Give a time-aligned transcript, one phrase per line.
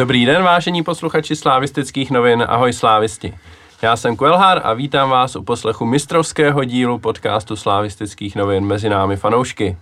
[0.00, 3.34] Dobrý den, vážení posluchači slávistických novin, ahoj slávisti.
[3.82, 9.16] Já jsem Kuelhar a vítám vás u poslechu mistrovského dílu podcastu slávistických novin mezi námi
[9.16, 9.76] fanoušky.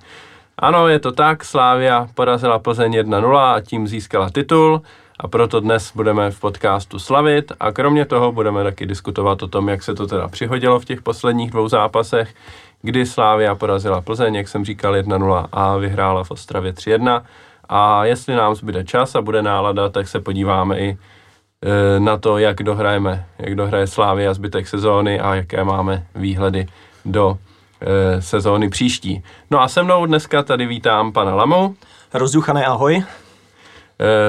[0.58, 4.82] Ano, je to tak, Slávia porazila Plzeň 1-0 a tím získala titul
[5.20, 9.68] a proto dnes budeme v podcastu slavit a kromě toho budeme taky diskutovat o tom,
[9.68, 12.34] jak se to teda přihodilo v těch posledních dvou zápasech,
[12.82, 17.22] kdy Slávia porazila Plzeň, jak jsem říkal, 1-0 a vyhrála v Ostravě 3-1
[17.68, 22.38] a jestli nám zbyde čas a bude nálada, tak se podíváme i e, na to,
[22.38, 26.66] jak dohrajeme, jak dohraje Slávia zbytek sezóny a jaké máme výhledy
[27.04, 27.38] do
[27.80, 29.22] e, sezóny příští.
[29.50, 31.76] No a se mnou dneska tady vítám pana Lamu.
[32.14, 32.96] Rozduchané ahoj.
[32.96, 33.04] E,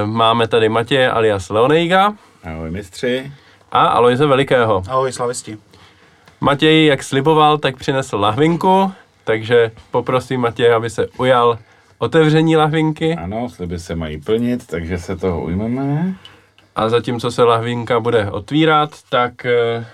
[0.06, 2.14] máme tady Matěje alias Leonejga.
[2.44, 3.32] Ahoj mistři.
[3.72, 4.84] A Alojze Velikého.
[4.90, 5.58] Ahoj slavisti.
[6.42, 8.92] Matěj, jak sliboval, tak přinesl lahvinku,
[9.24, 11.58] takže poprosím Matěje, aby se ujal
[12.00, 13.16] otevření lahvinky.
[13.16, 16.16] Ano, sliby se mají plnit, takže se toho ujmeme.
[16.76, 19.86] A zatímco se lahvinka bude otvírat, tak eh,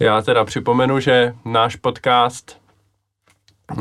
[0.00, 2.58] já teda připomenu, že náš podcast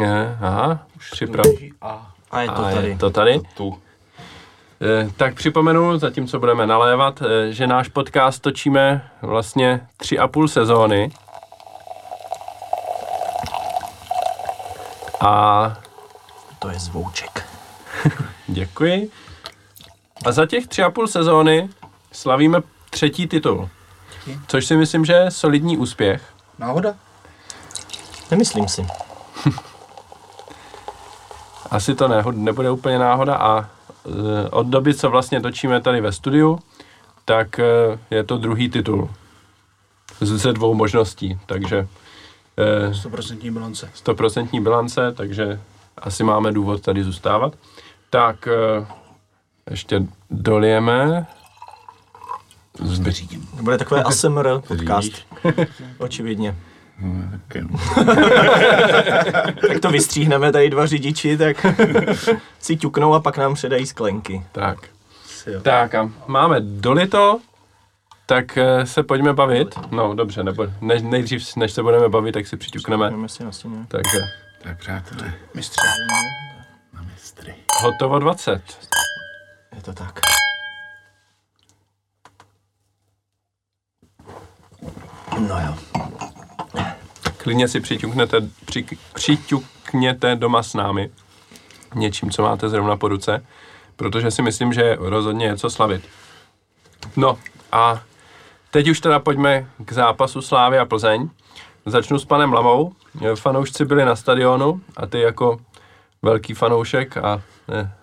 [0.02, 1.45] je, aha, už připrav...
[1.81, 2.88] A A je to A tady.
[2.89, 3.39] je to tady.
[3.58, 3.78] Tu.
[4.81, 10.48] Eh, Tak připomenu, zatímco budeme nalévat, eh, že náš podcast točíme vlastně tři a půl
[10.48, 11.11] sezóny.
[15.22, 15.78] A
[16.59, 17.50] To je zvouček.
[18.47, 19.11] děkuji.
[20.25, 21.69] A za těch tři a půl sezóny
[22.11, 23.69] slavíme třetí titul.
[24.47, 26.33] Což si myslím, že je solidní úspěch.
[26.59, 26.95] náhoda?
[28.31, 28.88] Nemyslím si.
[31.72, 33.69] Asi to ne, nebude úplně náhoda a eh,
[34.49, 36.59] od doby, co vlastně točíme tady ve studiu,
[37.25, 37.66] tak eh,
[38.11, 39.09] je to druhý titul.
[40.21, 41.88] Ze dvou možností, takže
[42.58, 43.89] eh, 100% bilance.
[44.05, 45.60] 100% bilance, takže
[45.97, 47.53] asi máme důvod tady zůstávat.
[48.09, 48.85] Tak eh,
[49.69, 51.25] ještě dolijeme.
[52.99, 53.47] Vyřídím.
[53.58, 55.11] To bude takové ASMR podcast.
[55.97, 56.55] Očividně.
[56.99, 57.39] No,
[59.67, 61.65] tak to vystříhneme tady dva řidiči, tak
[62.59, 64.43] si ťuknou a pak nám předají sklenky.
[64.52, 64.77] Tak.
[65.61, 67.39] Tak a máme dolito,
[68.25, 69.80] tak eh, se pojďme bavit.
[69.91, 73.13] No dobře, nebo než, nejdřív, než se budeme bavit, tak si přiťukneme.
[73.87, 74.19] Takže
[74.63, 75.81] Tak přátelé, Mistře.
[76.93, 77.55] na mistry.
[77.81, 78.61] hotovo 20.
[79.75, 80.19] Je to tak.
[85.39, 85.75] No jo.
[87.37, 91.09] Klidně si přiťuknete, při, přiťukněte doma s námi
[91.95, 93.45] něčím, co máte zrovna po ruce,
[93.95, 96.03] protože si myslím, že rozhodně je co slavit.
[97.15, 97.37] No
[97.71, 98.01] a
[98.71, 101.29] teď už teda pojďme k zápasu Slávy a Plzeň.
[101.87, 102.92] Začnu s panem Lamou.
[103.36, 105.59] Fanoušci byli na stadionu a ty jako
[106.21, 107.95] velký fanoušek a ne,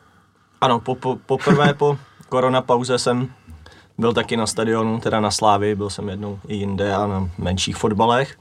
[0.61, 3.29] Ano, po, po, poprvé po koronapauze jsem
[3.99, 7.77] byl taky na stadionu, teda na Slávy, byl jsem jednou i jinde a na menších
[7.77, 8.39] fotbalech.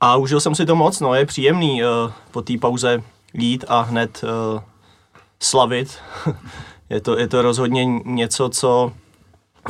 [0.00, 1.88] A užil jsem si to moc, no je příjemný uh,
[2.30, 3.02] po té pauze
[3.34, 4.60] jít a hned uh,
[5.40, 5.98] slavit.
[6.90, 8.92] je, to, je to rozhodně něco, co,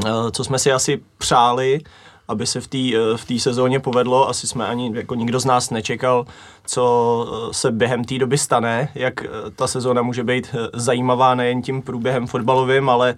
[0.05, 1.81] uh, co jsme si asi přáli,
[2.31, 2.79] aby se v té
[3.17, 4.29] v té sezóně povedlo.
[4.29, 6.27] Asi jsme ani jako nikdo z nás nečekal,
[6.67, 11.35] co eh, se během té doby stane, jak eh, ta sezóna může být eh, zajímavá
[11.35, 13.15] nejen tím průběhem fotbalovým, ale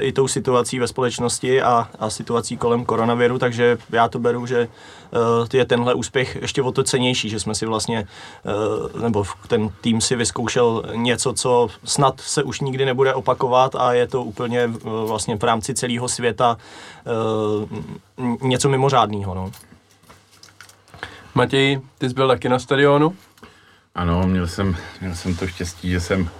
[0.00, 4.68] i tou situací ve společnosti a, a situací kolem koronaviru, takže já to beru, že
[5.52, 8.06] je tenhle úspěch ještě o to cenější, že jsme si vlastně,
[9.00, 14.06] nebo ten tým si vyzkoušel něco, co snad se už nikdy nebude opakovat a je
[14.06, 16.56] to úplně vlastně v rámci celého světa
[18.42, 19.34] něco mimořádného.
[19.34, 19.50] No.
[21.38, 23.16] Matěj, ty jsi byl taky na stadionu?
[23.94, 26.30] Ano, měl jsem, měl jsem to štěstí, že jsem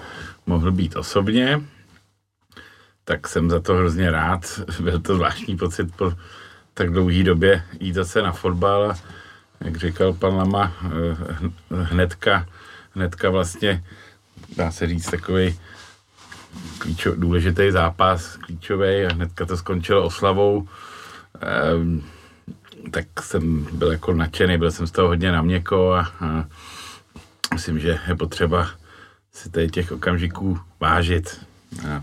[0.47, 1.61] mohl být osobně,
[3.05, 4.61] tak jsem za to hrozně rád.
[4.81, 6.13] Byl to zvláštní pocit po
[6.75, 8.97] tak dlouhé době jít zase na fotbal a
[9.61, 11.17] jak říkal pan Lama, eh,
[11.83, 12.47] hnedka,
[12.95, 13.85] hnedka vlastně,
[14.57, 15.59] dá se říct, takový
[16.79, 20.69] klíčo, důležitý zápas, klíčový a hnedka to skončilo oslavou.
[21.41, 22.03] Ehm,
[22.91, 26.47] tak jsem byl jako nadšený, byl jsem z toho hodně na měko a, a
[27.55, 28.71] myslím, že je potřeba
[29.33, 31.47] si tady těch okamžiků vážit
[31.89, 32.03] a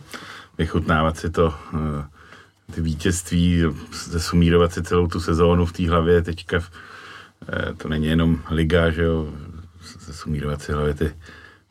[0.57, 6.57] vychutnávat si to, eh, ty vítězství, zesumírovat si celou tu sezónu v té hlavě teďka,
[6.57, 9.33] eh, to není jenom liga, že jo,
[9.99, 11.15] zesumírovat si hlavě ty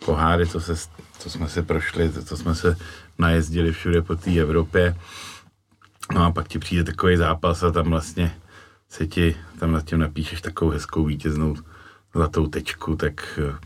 [0.04, 0.74] poháry, co, se,
[1.18, 2.76] co jsme se prošli, co jsme se
[3.18, 4.96] najezdili všude po té Evropě.
[6.14, 8.34] No a pak ti přijde takový zápas a tam vlastně
[8.94, 11.56] se ti, tam nad tím napíšeš takovou hezkou vítěznou
[12.12, 13.58] zlatou tečku, tak eh,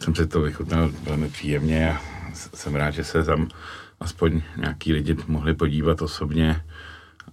[0.00, 2.00] jsem si to vychutnal velmi příjemně a
[2.34, 3.48] jsem rád, že se tam
[4.00, 6.64] aspoň nějaký lidi mohli podívat osobně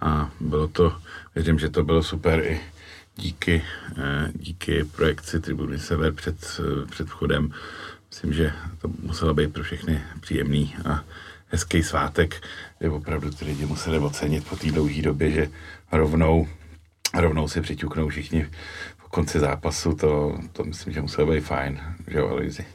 [0.00, 0.96] a bylo to,
[1.34, 2.60] věřím, že to bylo super i
[3.16, 3.62] díky,
[3.96, 7.52] eh, díky projekci Tribuny Sever před, eh, před vchodem.
[8.10, 11.04] Myslím, že to muselo být pro všechny příjemný a
[11.48, 12.42] hezký svátek,
[12.78, 15.48] kde opravdu ty lidi museli ocenit po té dlouhé době, že
[15.92, 16.48] rovnou,
[17.20, 18.46] rovnou si přiťuknou všichni
[19.02, 22.66] po konci zápasu, to, to myslím, že muselo být fajn, že jo, Aloisi?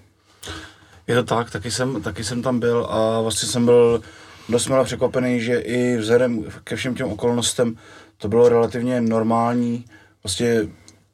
[1.08, 4.02] Je to tak, taky jsem, taky jsem tam byl a vlastně jsem byl
[4.50, 7.76] dost milé překvapený, že i vzhledem ke všem těm okolnostem
[8.18, 9.86] to bylo relativně normální.
[10.24, 10.68] Vlastně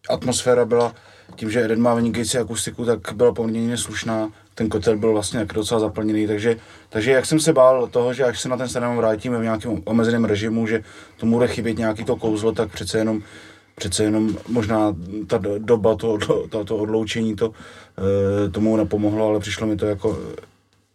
[0.09, 0.95] atmosféra byla,
[1.35, 4.29] tím, že Eden má vynikající akustiku, tak byla poměrně slušná.
[4.55, 6.57] Ten kotel byl vlastně taky docela zaplněný, takže,
[6.89, 9.81] takže jak jsem se bál toho, že až se na ten stadion vrátíme v nějakém
[9.85, 10.83] omezeném režimu, že
[11.17, 13.23] tomu bude chybět nějaký to kouzlo, tak přece jenom
[13.75, 14.95] přece jenom možná
[15.27, 16.17] ta doba, to,
[16.49, 17.51] to, to odloučení, to
[18.47, 20.19] e, tomu nepomohlo, ale přišlo mi to jako,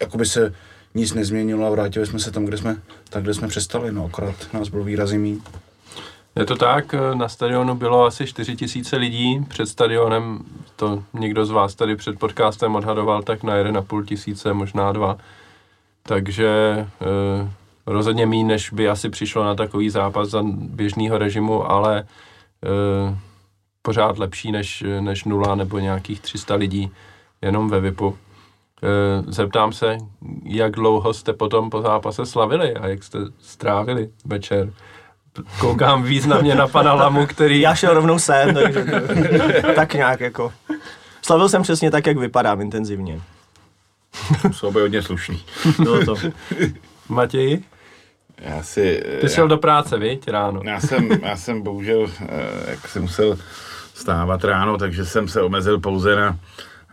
[0.01, 0.55] jako by se
[0.95, 2.77] nic nezměnilo a vrátili jsme se tam, kde jsme,
[3.11, 5.39] tak, kde jsme přestali, no akorát nás bylo výrazně méně.
[6.37, 10.39] Je to tak, na stadionu bylo asi 4 tisíce lidí, před stadionem
[10.77, 15.17] to někdo z vás tady před podcastem odhadoval tak na 1,5 tisíce, možná dva.
[16.03, 16.87] Takže e,
[17.87, 22.07] rozhodně méně, než by asi přišlo na takový zápas za běžného režimu, ale e,
[23.83, 26.91] pořád lepší než, než nula nebo nějakých 300 lidí
[27.43, 28.19] jenom ve VIPu.
[28.83, 29.99] E, zeptám se,
[30.45, 34.73] jak dlouho jste potom po zápase slavili a jak jste strávili večer?
[35.59, 37.61] Koukám významně na pana Lamu, který...
[37.61, 38.85] Já šel rovnou sem, takže
[39.75, 40.53] tak nějak jako...
[41.23, 43.21] Slavil jsem přesně tak, jak vypadám intenzivně.
[44.53, 45.43] Jsou by hodně slušný.
[45.79, 46.15] Bylo to.
[47.09, 47.63] Matěj?
[48.41, 49.05] Já si...
[49.21, 50.61] Ty šel já, do práce, viď, ráno?
[50.65, 53.39] Já jsem, já jsem bohužel, eh, jak jsem musel
[53.95, 56.39] stávat ráno, takže jsem se omezil pouze na,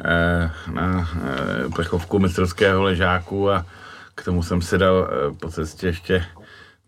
[0.06, 3.66] eh, na eh, plechovku mistrovského ležáku a
[4.16, 6.26] k tomu jsem si dal po cestě ještě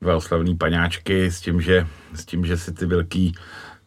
[0.02, 3.36] dva oslavní paňáčky s tím, že, s tím, že si ty velký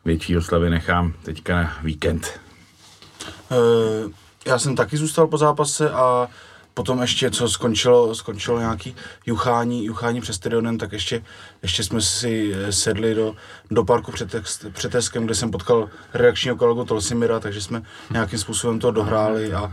[0.05, 2.41] větší oslavy nechám teďka na víkend.
[3.51, 4.13] Uh,
[4.47, 6.29] já jsem taky zůstal po zápase a
[6.75, 11.25] potom ještě, co skončilo, skončilo nějaký juchání, juchání přes stadionem, tak ještě,
[11.63, 13.35] ještě jsme si eh, sedli do,
[13.71, 14.13] do parku
[14.73, 19.73] před Teskem, kde jsem potkal reakčního kolegu Tolsimira, takže jsme nějakým způsobem to dohráli a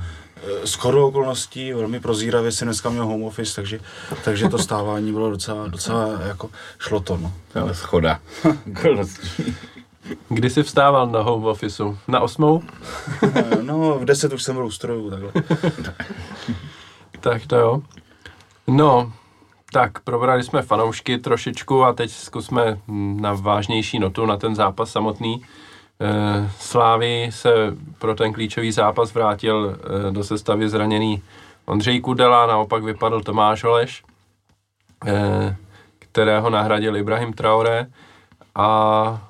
[0.63, 3.79] s chodou okolností, velmi prozíravě si dneska měl home office, takže,
[4.23, 6.49] takže to stávání bylo docela, docela jako
[6.79, 7.17] šlo to.
[7.17, 7.33] No.
[7.61, 8.19] Ale schoda
[10.29, 11.97] Kdy jsi vstával na home officeu?
[12.07, 12.63] Na osmou?
[13.61, 15.31] no, v deset už jsem byl u strojů, takhle.
[17.19, 17.81] tak to jo.
[18.67, 19.13] No,
[19.73, 22.79] tak probrali jsme fanoušky trošičku a teď zkusme
[23.15, 25.45] na vážnější notu, na ten zápas samotný.
[26.01, 27.49] Eh, Slávy se
[27.97, 31.23] pro ten klíčový zápas vrátil eh, do sestavy zraněný
[31.65, 34.03] Ondřej Kudela, naopak vypadl Tomáš Oleš,
[35.05, 35.55] eh,
[35.99, 37.87] kterého nahradil Ibrahim Traore
[38.55, 39.29] a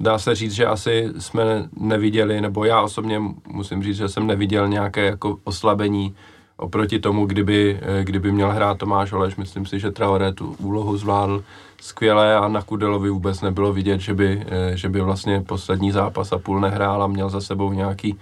[0.00, 4.68] dá se říct, že asi jsme neviděli, nebo já osobně musím říct, že jsem neviděl
[4.68, 6.16] nějaké jako oslabení
[6.60, 9.36] oproti tomu, kdyby, kdyby měl hrát Tomáš Oleš.
[9.36, 11.42] Myslím si, že Traore tu úlohu zvládl
[11.80, 16.32] skvělé a na Kudelovi vůbec nebylo vidět, že by, eh, že by vlastně poslední zápas
[16.32, 18.18] a půl nehrál a měl za sebou nějaký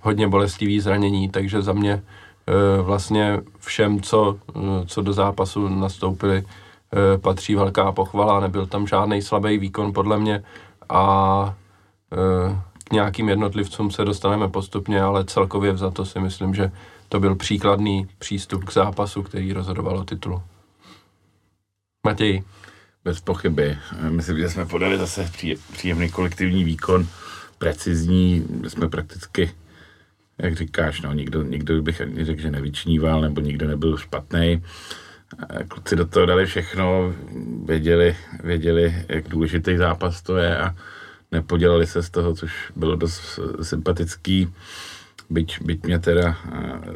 [0.00, 2.02] hodně bolestivý zranění, takže za mě
[2.46, 6.44] eh, vlastně všem, co, eh, co do zápasu nastoupili,
[7.20, 10.42] patří velká pochvala, nebyl tam žádný slabý výkon podle mě
[10.88, 11.54] a
[12.84, 16.70] k nějakým jednotlivcům se dostaneme postupně, ale celkově za to si myslím, že
[17.08, 20.42] to byl příkladný přístup k zápasu, který rozhodoval o titulu.
[22.06, 22.42] Matěj.
[23.04, 23.78] Bez pochyby.
[24.08, 25.30] Myslím, že jsme podali zase
[25.72, 27.06] příjemný kolektivní výkon,
[27.58, 29.50] precizní, jsme prakticky,
[30.38, 34.62] jak říkáš, no, nikdo, nikdo bych ani řekl, že nevyčníval, nebo nikdo nebyl špatný.
[35.68, 37.14] Kluci do toho dali všechno,
[37.64, 40.74] věděli, věděli, jak důležitý zápas to je a
[41.34, 44.54] nepodělali se z toho, což bylo dost sympatický.
[45.30, 46.36] Byť, byť mě teda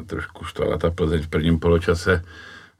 [0.05, 2.23] trošku štvala ta Plzeň v prvním poločase,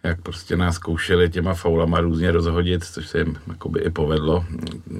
[0.03, 4.45] jak prostě nás zkoušeli těma faulama různě rozhodit, což se jim jakoby i povedlo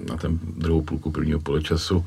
[0.10, 2.06] na ten druhou půlku prvního poločasu.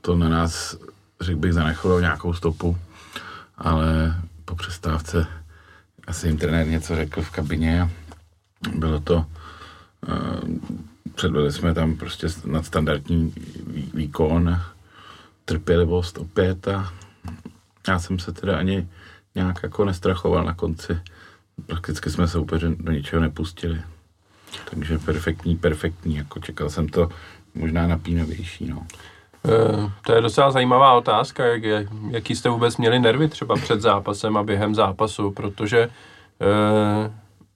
[0.00, 0.76] To na nás,
[1.20, 2.78] řekl bych, zanechalo nějakou stopu,
[3.58, 4.14] ale
[4.44, 5.26] po přestávce
[6.06, 7.90] asi jim trenér něco řekl v kabině
[8.74, 9.26] bylo to,
[10.08, 10.14] uh,
[11.14, 13.34] předvedli jsme tam prostě nadstandardní
[13.94, 14.60] výkon,
[15.44, 16.92] trpělivost opět a
[17.88, 18.88] já jsem se teda ani
[19.34, 21.00] nějak jako nestrachoval na konci
[21.66, 23.80] prakticky jsme soupeře do ničeho nepustili.
[24.70, 27.08] Takže perfektní, perfektní, jako čekal jsem to
[27.54, 28.86] možná napínavější, no.
[29.44, 34.36] E, to je docela zajímavá otázka, jak, jaký jste vůbec měli nervy třeba před zápasem
[34.36, 35.90] a během zápasu, protože e,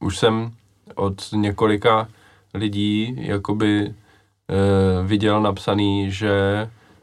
[0.00, 0.52] už jsem
[0.94, 2.09] od několika
[2.54, 3.92] lidí jakoby e,
[5.06, 6.30] viděl napsaný, že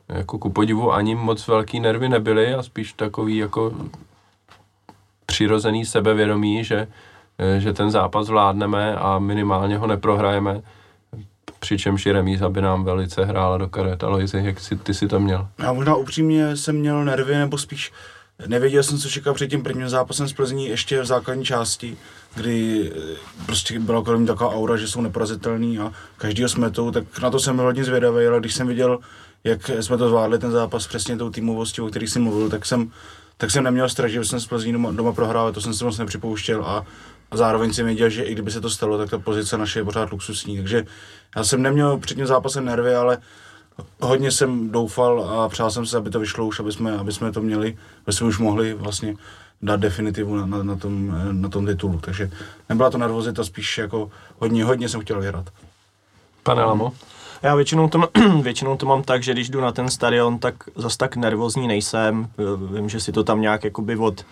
[0.10, 3.74] jako ku podivu ani moc velký nervy nebyly a spíš takový jako
[5.26, 6.88] přirozený sebevědomí, že,
[7.38, 10.62] e, že ten zápas zvládneme a minimálně ho neprohrajeme,
[11.60, 14.04] přičemž i remíza by nám velice hrála do karet.
[14.04, 15.48] Aloisi, jak si, ty si to měl?
[15.60, 17.92] Já možná upřímně jsem měl nervy, nebo spíš
[18.48, 21.98] nevěděl jsem, co čekat před tím prvním zápasem s Plzní ještě v základní části,
[22.36, 27.30] kdy eh, prostě byla kolem taková aura, že jsou neporazitelný a každý smetou, tak na
[27.30, 29.00] to jsem byl hodně zvědavý, ale když jsem viděl,
[29.44, 32.92] jak jsme to zvládli, ten zápas přesně tou týmovostí, o který jsem mluvil, tak jsem,
[33.38, 35.98] tak jsem neměl strach, že jsem s Plzní doma, doma prohrál, to jsem si moc
[35.98, 36.86] nepřipouštěl a,
[37.32, 39.84] a zároveň jsem věděl, že i kdyby se to stalo, tak ta pozice naše je
[39.84, 40.58] pořád luxusní.
[40.58, 40.86] Takže
[41.36, 43.18] já jsem neměl před tím zápasem nervy, ale
[44.02, 47.32] hodně jsem doufal a přál jsem se, aby to vyšlo už, aby jsme, aby jsme
[47.32, 49.16] to měli, aby jsme už mohli vlastně
[49.62, 52.00] dát definitivu na, na, na, tom, na tom titulu.
[52.00, 52.32] Takže
[52.70, 55.50] nebyla to nervozita, spíš jako hodně, hodně jsem chtěl vyhrát.
[56.44, 56.92] Pane Lamo?
[57.44, 58.10] Já většinou to,
[58.42, 62.28] většinou to mám tak, že když jdu na ten stadion, tak zas tak nervózní nejsem.
[62.76, 64.26] Vím, že si to tam nějak jakoby od,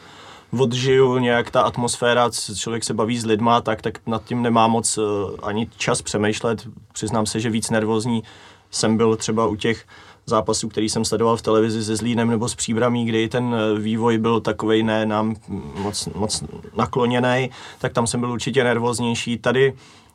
[0.60, 4.98] odžiju, nějak ta atmosféra, člověk se baví s lidma, tak, tak nad tím nemá moc
[4.98, 5.06] uh,
[5.44, 6.68] ani čas přemýšlet.
[6.94, 8.24] Přiznám se, že víc nervózní
[8.72, 9.86] jsem byl třeba u těch
[10.30, 14.18] zápasů, který jsem sledoval v televizi se Zlínem nebo s Příbramí, kdy ten eh, vývoj
[14.18, 15.36] byl takový ne nám
[15.76, 16.44] moc, moc
[16.76, 19.38] nakloněný, tak tam jsem byl určitě nervóznější.
[19.38, 19.74] Tady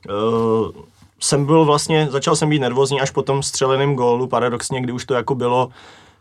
[0.09, 0.71] uh,
[1.21, 5.05] jsem byl vlastně, začal jsem být nervózní až po tom střeleném gólu, paradoxně, kdy už
[5.05, 5.69] to jako bylo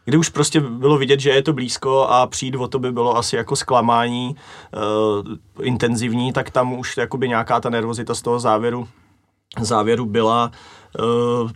[0.05, 3.17] kdy už prostě bylo vidět, že je to blízko a přijít o to by bylo
[3.17, 8.87] asi jako zklamání uh, intenzivní, tak tam už jakoby nějaká ta nervozita z toho závěru,
[9.59, 10.51] závěru byla.
[10.99, 11.49] Uh,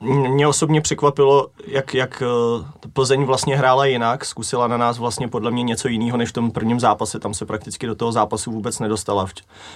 [0.00, 2.22] mě osobně překvapilo, jak, jak
[2.92, 6.50] Plzeň vlastně hrála jinak, zkusila na nás vlastně podle mě něco jiného než v tom
[6.50, 9.26] prvním zápase, tam se prakticky do toho zápasu vůbec nedostala.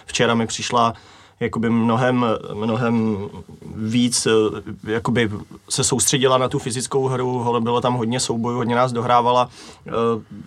[0.07, 0.95] Včera mi přišla
[1.41, 3.19] jakoby mnohem, mnohem
[3.77, 4.31] víc eh,
[4.93, 5.31] jakoby
[5.69, 9.49] se soustředila na tu fyzickou hru, bylo tam hodně soubojů, hodně nás dohrávala.
[9.87, 9.91] Eh,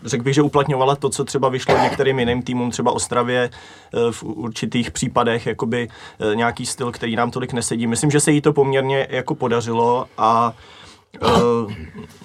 [0.05, 4.23] řekl bych, že uplatňovala to, co třeba vyšlo některým jiným týmům, třeba Ostravě eh, v
[4.23, 5.89] určitých případech, jakoby
[6.33, 7.88] nějaký styl, který nám tolik nesedí.
[7.88, 10.53] Myslím, že se jí to poměrně jako podařilo a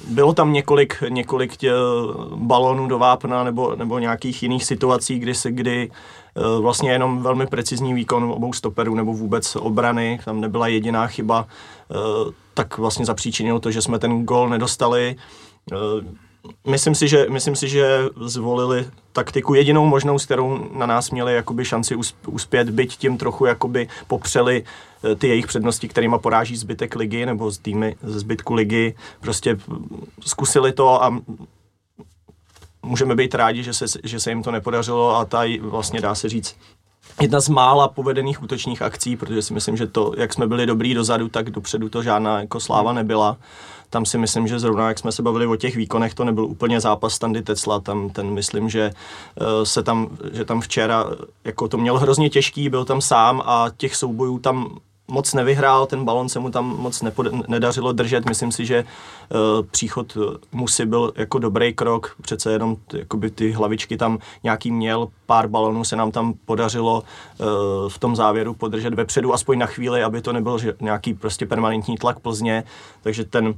[0.09, 1.53] bylo tam několik, několik
[2.35, 5.91] balonů do vápna nebo, nebo nějakých jiných situací, kdy se kdy
[6.61, 11.47] vlastně jenom velmi precizní výkon obou stoperů nebo vůbec obrany, tam nebyla jediná chyba,
[11.91, 11.95] eh,
[12.55, 15.17] tak vlastně zapříčinilo to, že jsme ten gol nedostali.
[15.73, 15.77] Eh,
[16.67, 21.35] myslím si, že, myslím si, že zvolili taktiku jedinou možnou, s kterou na nás měli
[21.35, 21.95] jakoby šanci
[22.27, 24.65] uspět, byť tím trochu jakoby popřeli
[25.19, 28.95] ty jejich přednosti, kterýma poráží zbytek ligy nebo z týmy ze zbytku ligy.
[29.21, 29.57] Prostě
[30.21, 31.19] zkusili to a
[32.89, 36.29] můžeme být rádi, že se, že se jim to nepodařilo a ta vlastně dá se
[36.29, 36.57] říct
[37.21, 40.95] jedna z mála povedených útočních akcí, protože si myslím, že to, jak jsme byli dobrý
[40.95, 43.37] dozadu, tak dopředu to žádná jako sláva nebyla.
[43.91, 46.81] Tam si myslím, že zrovna jak jsme se bavili o těch výkonech, to nebyl úplně
[46.81, 48.91] zápas Standy Tesla, tam ten myslím, že
[49.41, 51.07] uh, se tam, že tam včera
[51.45, 54.79] jako to měl hrozně těžký, byl tam sám a těch soubojů tam
[55.09, 58.29] moc nevyhrál, ten balon se mu tam moc nepod- nedařilo držet.
[58.29, 60.17] Myslím si, že uh, příchod
[60.53, 65.49] Musy byl jako dobrý krok, přece jenom t- jakoby ty hlavičky tam nějaký měl, pár
[65.49, 67.47] balonů se nám tam podařilo uh,
[67.89, 71.97] v tom závěru podržet vepředu, aspoň na chvíli, aby to nebyl že, nějaký prostě permanentní
[71.97, 72.65] tlak Plzně,
[73.03, 73.55] takže ten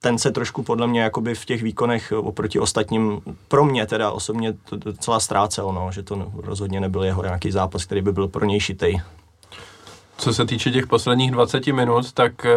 [0.00, 4.52] ten se trošku podle mě jakoby v těch výkonech oproti ostatním, pro mě teda osobně
[4.52, 8.44] to docela ztrácel, no, že to rozhodně nebyl jeho nějaký zápas, který by byl pro
[8.44, 9.02] něj šitej.
[10.18, 12.56] Co se týče těch posledních 20 minut, tak e,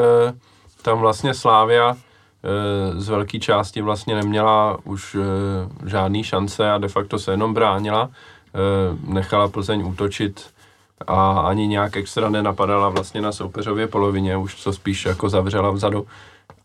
[0.81, 5.19] tam vlastně Slávia e, z velké části vlastně neměla už e,
[5.89, 8.09] žádný šance a de facto se jenom bránila.
[9.07, 10.53] Nechala Plzeň útočit
[11.07, 16.07] a ani nějak extra nenapadala vlastně na soupeřově polovině, už co spíš jako zavřela vzadu.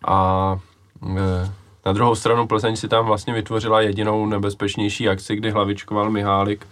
[0.07, 0.59] A
[1.87, 6.67] na druhou stranu Plzeň si tam vlastně vytvořila jedinou nebezpečnější akci, kdy hlavičkoval Mihálik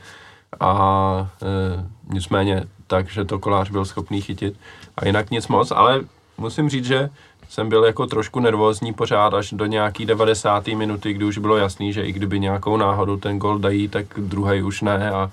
[0.61, 4.55] a e, nicméně tak, že to kolář byl schopný chytit
[4.97, 6.01] a jinak nic moc, ale
[6.39, 7.09] musím říct, že
[7.49, 10.67] jsem byl jako trošku nervózní pořád až do nějaký 90.
[10.67, 14.63] minuty, kdy už bylo jasný, že i kdyby nějakou náhodu ten gol dají, tak druhý
[14.63, 15.31] už ne a,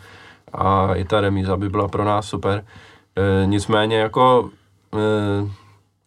[0.54, 2.64] a i ta remíza by byla pro nás super.
[2.64, 4.50] E, nicméně jako
[4.96, 5.52] e,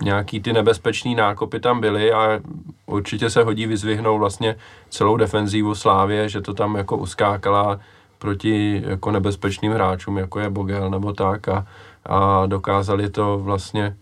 [0.05, 2.41] nějaký ty nebezpečný nákopy tam byly a
[2.87, 4.57] určitě se hodí vyzvihnout vlastně
[4.91, 7.81] celou defenzívu Slávě, že to tam jako uskákala
[8.23, 11.67] proti jako nebezpečným hráčům, jako je Bogel nebo tak a,
[12.07, 13.97] a dokázali to vlastně e,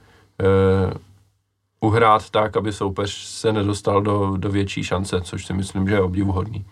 [1.81, 6.01] uhrát tak, aby soupeř se nedostal do, do větší šance, což si myslím, že je
[6.01, 6.65] obdivuhodný.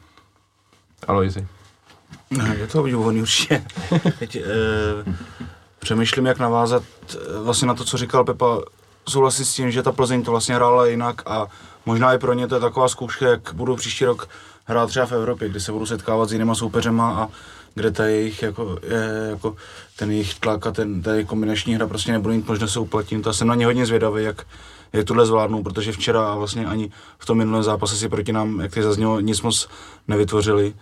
[1.08, 1.46] Aloizi.
[2.30, 3.64] No, je to obdivovaný určitě.
[4.18, 4.44] Teď, e,
[5.78, 8.58] přemýšlím, jak navázat e, vlastně na to, co říkal Pepa.
[9.08, 11.46] Souhlasím s tím, že ta Plzeň to vlastně hrála jinak a
[11.86, 14.28] možná i pro ně to je taková zkouška, jak budou příští rok
[14.68, 17.28] hrát třeba v Evropě, kde se budou setkávat s jinýma soupeřema a
[17.74, 19.56] kde ta jejich, jako, je, jako
[19.96, 23.26] ten jejich tlak a ten, ta jejich kombinační hra prostě nebude mít možnost se uplatnit.
[23.26, 24.46] A jsem na ně hodně zvědavý, jak,
[24.92, 28.60] jak tohle zvládnou, protože včera a vlastně ani v tom minulém zápase si proti nám,
[28.60, 29.68] jak ty zaznělo, nic moc
[30.08, 30.74] nevytvořili.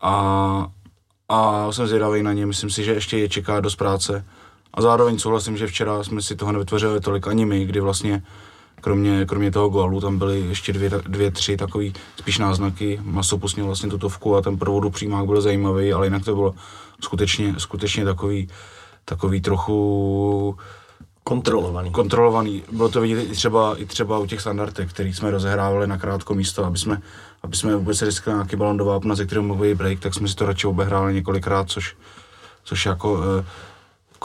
[0.00, 0.66] A,
[1.28, 4.24] a jsem zvědavý na ně, myslím si, že ještě je čeká dost práce.
[4.74, 8.22] A zároveň souhlasím, že včera jsme si toho nevytvořili tolik ani my, kdy vlastně
[8.80, 13.00] kromě, kromě toho gólu tam byly ještě dvě, dvě tři takový spíš náznaky.
[13.02, 16.54] Maso pustil vlastně tutovku a ten provodu přímák byl zajímavý, ale jinak to bylo
[17.00, 18.48] skutečně, skutečně takový,
[19.04, 20.56] takový trochu
[21.24, 21.90] Kontrolovaný.
[21.90, 22.62] kontrolovaný.
[22.72, 26.34] Bylo to vidět i třeba, i třeba u těch standardek, který jsme rozehrávali na krátko
[26.34, 27.02] místo, aby jsme,
[27.42, 30.28] aby jsme vůbec riskli nějaký balon do vápna, ze kterého mohl být break, tak jsme
[30.28, 31.96] si to radši obehráli několikrát, což,
[32.64, 33.44] což jako eh,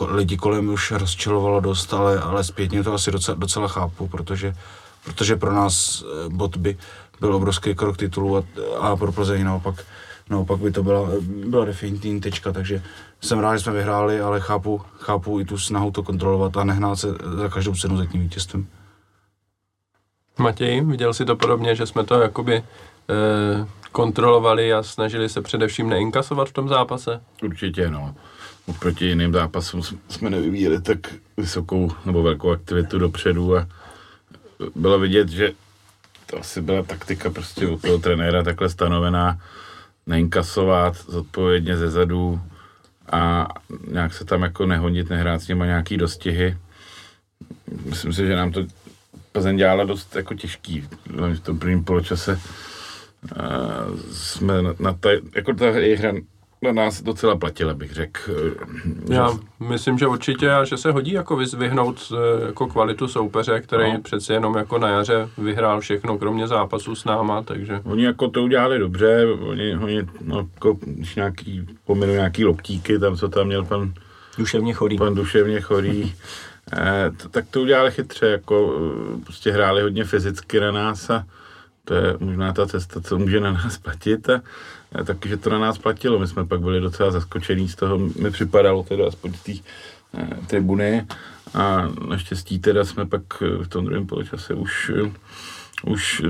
[0.01, 4.53] lidi kolem už rozčilovalo dost, ale, ale zpětně to asi docela, docela chápu, protože,
[5.03, 6.77] protože pro nás eh, bod by
[7.19, 8.43] byl obrovský krok titulu a,
[8.79, 9.75] a pro Plzeň naopak,
[10.29, 11.09] naopak by to byla,
[11.45, 12.83] byla definitivní tečka, takže
[13.21, 16.95] jsem rád, že jsme vyhráli, ale chápu, chápu i tu snahu to kontrolovat a nehnát
[16.95, 18.67] se za každou cenu za tím vítězstvem.
[20.37, 25.89] Matěj, viděl si to podobně, že jsme to jakoby eh, kontrolovali a snažili se především
[25.89, 27.21] neinkasovat v tom zápase?
[27.43, 28.15] Určitě, no.
[28.65, 31.00] Oproti jiným zápasům jsme nevyvíjeli tak
[31.38, 33.67] vysokou nebo velkou aktivitu dopředu a
[34.75, 35.51] bylo vidět, že
[36.25, 39.41] to asi byla taktika prostě od toho trenéra takhle stanovená,
[40.07, 42.41] neinkasovat zodpovědně ze zadu
[43.12, 43.48] a
[43.88, 46.57] nějak se tam jako nehonit, nehrát s nima nějaký dostihy.
[47.86, 48.65] Myslím si, že nám to
[49.36, 50.87] Plzeň dělala dost jako těžký.
[51.07, 56.13] V tom prvním poločase uh, jsme na, na ta, jako ta hra
[56.65, 58.31] na nás docela platila, bych řekl.
[59.09, 63.93] Já myslím, že určitě a že se hodí jako vyzvihnout eh, jako kvalitu soupeře, který
[63.93, 64.01] no.
[64.01, 67.81] přeci jenom jako na jaře vyhrál všechno, kromě zápasu s náma, takže...
[67.83, 73.17] Oni jako to udělali dobře, oni, oni no, jako, když nějaký, pominu nějaký loptíky, tam
[73.17, 73.93] co tam měl pan...
[74.37, 74.97] Duševně chorý.
[74.97, 76.15] Pan duševně chorý.
[76.73, 78.79] eh, to, tak to udělali chytře, jako
[79.23, 81.25] prostě hráli hodně fyzicky na nás a
[81.85, 84.41] to je možná ta cesta, co může na nás platit a
[85.05, 86.19] taky, že to na nás platilo.
[86.19, 89.51] My jsme pak byli docela zaskočení z toho, mi připadalo teda aspoň z té
[90.17, 91.07] eh, tribuny
[91.53, 94.91] a naštěstí teda jsme pak v tom druhém poločase už,
[95.85, 96.21] už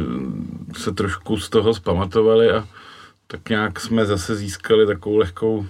[0.77, 2.67] se trošku z toho zpamatovali a
[3.27, 5.65] tak nějak jsme zase získali takovou lehkou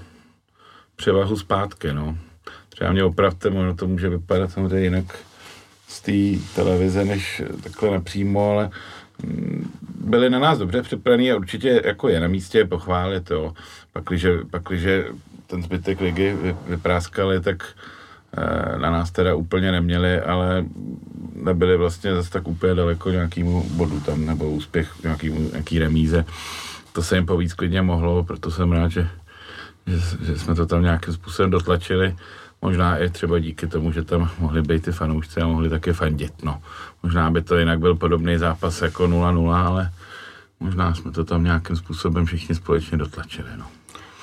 [0.95, 2.17] převahu zpátky, no.
[2.69, 5.19] Třeba mě opravte, ono to může vypadat samozřejmě jinak
[5.87, 8.69] z té televize, než takhle napřímo, ale
[10.05, 13.53] byli na nás dobře připravení a určitě jako je na místě pochválit, jo.
[13.93, 15.05] Pakliže, pakliže
[15.47, 16.35] ten zbytek ligy
[16.67, 17.63] vypráskali, tak
[18.37, 20.65] eh, na nás teda úplně neměli, ale
[21.35, 26.25] nebyli vlastně zase tak úplně daleko nějakému bodu tam, nebo úspěch nějakýmu, nějaký remíze.
[26.93, 29.07] To se jim povíc klidně mohlo, proto jsem rád, že,
[29.87, 32.15] že, že jsme to tam nějakým způsobem dotlačili.
[32.61, 36.33] Možná i třeba díky tomu, že tam mohli být ty fanoušci a mohli taky fandit.
[36.43, 36.61] No.
[37.03, 39.91] Možná by to jinak byl podobný zápas jako 0-0, ale
[40.59, 43.49] možná jsme to tam nějakým způsobem všichni společně dotlačili.
[43.57, 43.65] No.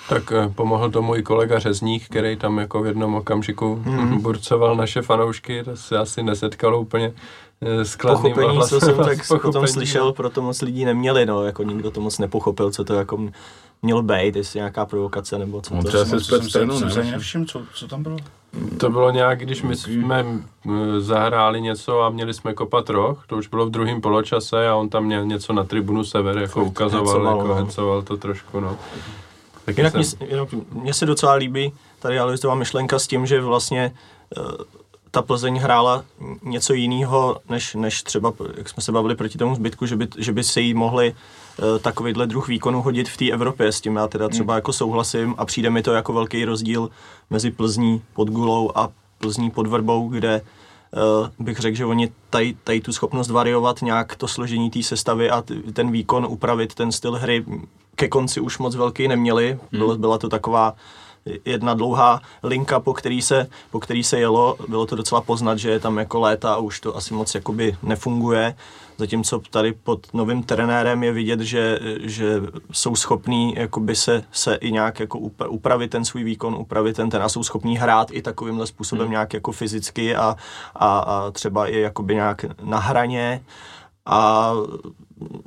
[0.08, 4.22] Tak eh, pomohl tomu i kolega Řezník, který tam jako v jednom okamžiku hmm.
[4.22, 7.12] burcoval naše fanoušky, to se asi nesetkalo úplně
[7.60, 11.26] eh, s kladným Pochopení, co jsem tak pochopení, o tom slyšel, proto moc lidí neměli,
[11.26, 13.28] no, jako nikdo to moc nepochopil, co to jako
[13.82, 16.06] mělo být, jestli nějaká provokace nebo co On to třeba je.
[16.08, 18.16] se zpět stranu, jsem se nevšiml, co, co tam bylo.
[18.78, 20.24] To bylo nějak, když my jsme
[20.66, 24.74] eh, zahráli něco a měli jsme kopat roh, to už bylo v druhém poločase a
[24.74, 27.54] on tam měl něco na tribunu Sever, jako ukazoval, hecoval, jako no.
[27.54, 28.76] hecoval to trošku, no.
[29.64, 30.28] Taky Jinak jsem- mě,
[30.82, 33.92] jinak se docela líbí tady Aloisová myšlenka s tím, že vlastně
[34.38, 34.40] eh,
[35.10, 36.04] ta Plzeň hrála
[36.42, 40.32] něco jiného, než, než třeba, jak jsme se bavili proti tomu zbytku, že by, že
[40.32, 41.14] by se jí mohli
[41.80, 43.72] takovýhle druh výkonu hodit v té Evropě.
[43.72, 46.90] S tím já teda třeba jako souhlasím a přijde mi to jako velký rozdíl
[47.30, 48.88] mezi Plzní pod Gulou a
[49.18, 54.16] Plzní pod Vrbou, kde eh, bych řekl, že oni tady, tady tu schopnost variovat nějak
[54.16, 57.44] to složení té sestavy a ten výkon upravit, ten styl hry
[57.94, 59.58] ke konci už moc velký neměli.
[59.72, 60.74] Bylo, byla to taková
[61.44, 64.56] jedna dlouhá linka, po který, se, po který se jelo.
[64.68, 67.76] Bylo to docela poznat, že je tam jako léta a už to asi moc jakoby
[67.82, 68.54] nefunguje.
[69.02, 74.72] Zatímco tady pod novým trenérem je vidět, že, že jsou schopní jakoby se, se i
[74.72, 78.22] nějak jako upra- upravit ten svůj výkon, upravit ten, ten a jsou schopní hrát i
[78.22, 80.36] takovýmhle způsobem nějak jako fyzicky a,
[80.74, 83.42] a, a třeba i jakoby nějak na hraně.
[84.06, 84.52] A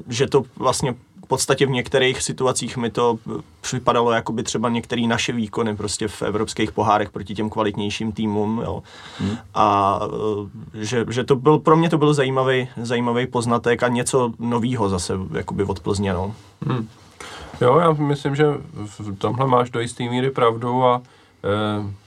[0.07, 3.19] že to vlastně v podstatě v některých situacích mi to
[3.61, 8.61] připadalo, jako by třeba některé naše výkony prostě v evropských pohárech proti těm kvalitnějším týmům.
[8.65, 8.83] Jo.
[9.19, 9.37] Hmm.
[9.53, 9.99] A
[10.73, 15.13] že, že to byl, pro mě to byl zajímavý, zajímavý poznatek a něco novýho zase
[15.33, 16.13] jakoby od Plzně.
[16.13, 16.35] No.
[16.67, 16.87] Hmm.
[17.61, 18.45] Jo, já myslím, že
[18.85, 21.01] v tomhle máš do jisté míry pravdu a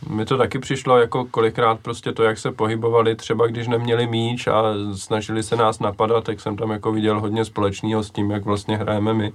[0.08, 4.46] mi to taky přišlo jako kolikrát prostě to, jak se pohybovali, třeba když neměli míč
[4.46, 4.62] a
[4.96, 8.76] snažili se nás napadat, tak jsem tam jako viděl hodně společného s tím, jak vlastně
[8.76, 9.32] hrajeme my.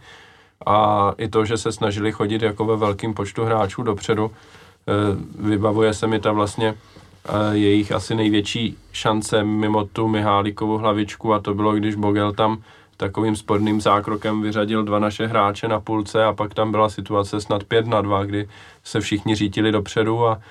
[0.65, 5.93] A i to, že se snažili chodit jako ve velkým počtu hráčů dopředu, e, vybavuje
[5.93, 11.53] se mi ta vlastně e, jejich asi největší šance mimo tu Mihálikovou hlavičku a to
[11.53, 12.57] bylo, když Bogel tam
[12.97, 17.63] takovým sporným zákrokem vyřadil dva naše hráče na půlce a pak tam byla situace snad
[17.63, 18.49] pět na dva, kdy
[18.84, 20.41] se všichni řítili dopředu a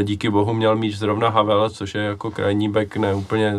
[0.00, 3.52] e, díky bohu měl míč zrovna Havel, což je jako krajní back, ne úplně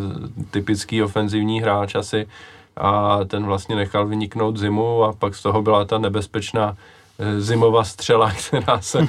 [0.52, 2.28] typický ofenzivní hráč asi
[2.78, 6.78] a ten vlastně nechal vyniknout zimu a pak z toho byla ta nebezpečná
[7.19, 9.08] e, zimová střela, která se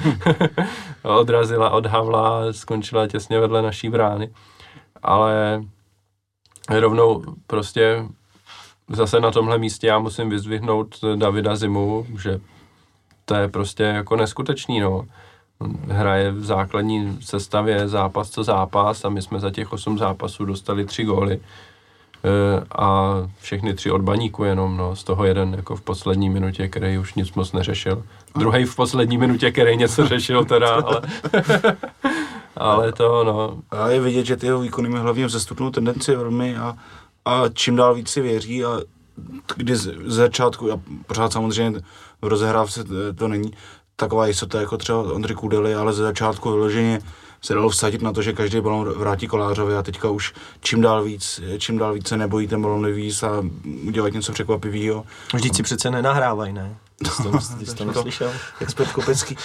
[1.02, 4.30] odrazila od Havla a skončila těsně vedle naší brány.
[5.02, 5.62] Ale
[6.70, 8.04] rovnou prostě
[8.88, 12.40] zase na tomhle místě já musím vyzdvihnout Davida Zimu, že
[13.24, 15.04] to je prostě jako neskutečný, no.
[15.88, 20.84] Hraje v základní sestavě zápas co zápas a my jsme za těch osm zápasů dostali
[20.84, 21.40] tři góly e,
[22.78, 26.98] a všechny tři od baníku jenom, no, z toho jeden jako v poslední minutě, který
[26.98, 28.02] už nic moc neřešil.
[28.38, 31.02] Druhý v poslední minutě, který něco řešil teda, ale,
[32.56, 33.58] ale to, no.
[33.70, 36.76] A je vidět, že ty jeho výkony mají hlavně vzestupnou tendenci velmi a
[37.28, 38.80] a čím dál víc si věří a
[39.56, 41.80] kdy z, začátku, a pořád samozřejmě
[42.22, 43.52] v rozehrávce to není
[43.96, 47.00] taková jistota jako třeba Ondry Kudely, ale ze začátku vyloženě
[47.42, 51.04] se dalo vsadit na to, že každý balon vrátí Kolářovi a teďka už čím dál
[51.04, 53.44] víc, čím dál víc se nebojí ten balon nevíc a
[53.86, 55.04] udělat něco překvapivého.
[55.34, 56.76] Vždyť si přece nenahrávají, ne?
[57.10, 58.32] Jsi to, jsi to neslyšel?
[58.60, 59.36] Expert Kopecký.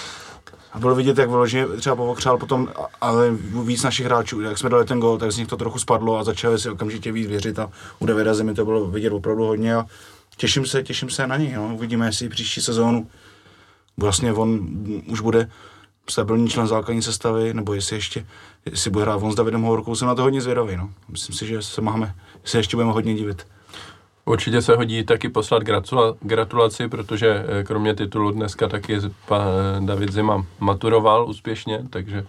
[0.73, 2.69] A bylo vidět, jak vyloženě třeba povokřál potom,
[3.01, 3.31] ale
[3.63, 6.23] víc našich hráčů, jak jsme dali ten gol, tak z nich to trochu spadlo a
[6.23, 9.85] začali si okamžitě víc věřit a u Davida Zemi to bylo vidět opravdu hodně a
[10.37, 11.75] těším se, těším se na něj, no.
[11.75, 13.07] uvidíme, jestli příští sezónu
[13.97, 14.69] vlastně on
[15.07, 15.49] už bude
[16.09, 18.25] stabilní člen základní sestavy, nebo jestli ještě,
[18.65, 20.89] jestli bude hrát on s Davidem Hovorkou, jsem na to hodně zvědavý, no.
[21.09, 23.47] Myslím si, že se máme, se ještě budeme hodně divit.
[24.25, 29.85] Určitě se hodí taky poslat gratula, gratulaci, protože eh, kromě titulu dneska taky pan eh,
[29.85, 32.25] David Zima maturoval úspěšně, takže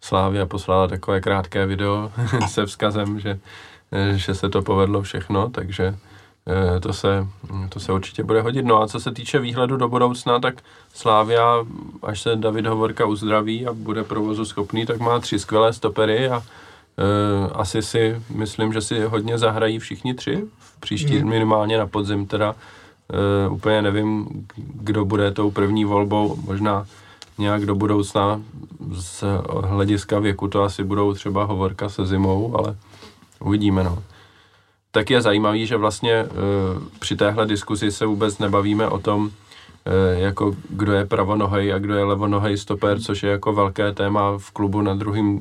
[0.00, 2.12] Slávia poslala takové krátké video
[2.48, 3.40] se vzkazem, že,
[3.92, 5.96] eh, že se to povedlo všechno, takže
[6.80, 7.26] to se,
[7.68, 8.64] to se určitě bude hodit.
[8.64, 10.54] No a co se týče výhledu do budoucna, tak
[10.94, 11.66] Slávia,
[12.02, 16.42] až se David Hovorka uzdraví a bude provozu schopný, tak má tři skvělé stopery a
[17.52, 20.42] asi si myslím, že si hodně zahrají všichni tři
[20.80, 21.28] příští mm.
[21.28, 22.54] minimálně na podzim teda.
[23.46, 26.86] Uh, úplně nevím, kdo bude tou první volbou, možná
[27.38, 28.42] nějak do budoucna
[28.92, 29.24] z
[29.64, 32.76] hlediska věku to asi budou třeba hovorka se zimou, ale
[33.40, 34.02] uvidíme no.
[34.90, 39.30] Tak je zajímavý, že vlastně uh, při téhle diskuzi se vůbec nebavíme o tom,
[39.84, 44.38] Eh, jako kdo je pravonohej a kdo je levonohej stoper, což je jako velké téma
[44.38, 45.40] v klubu na druhém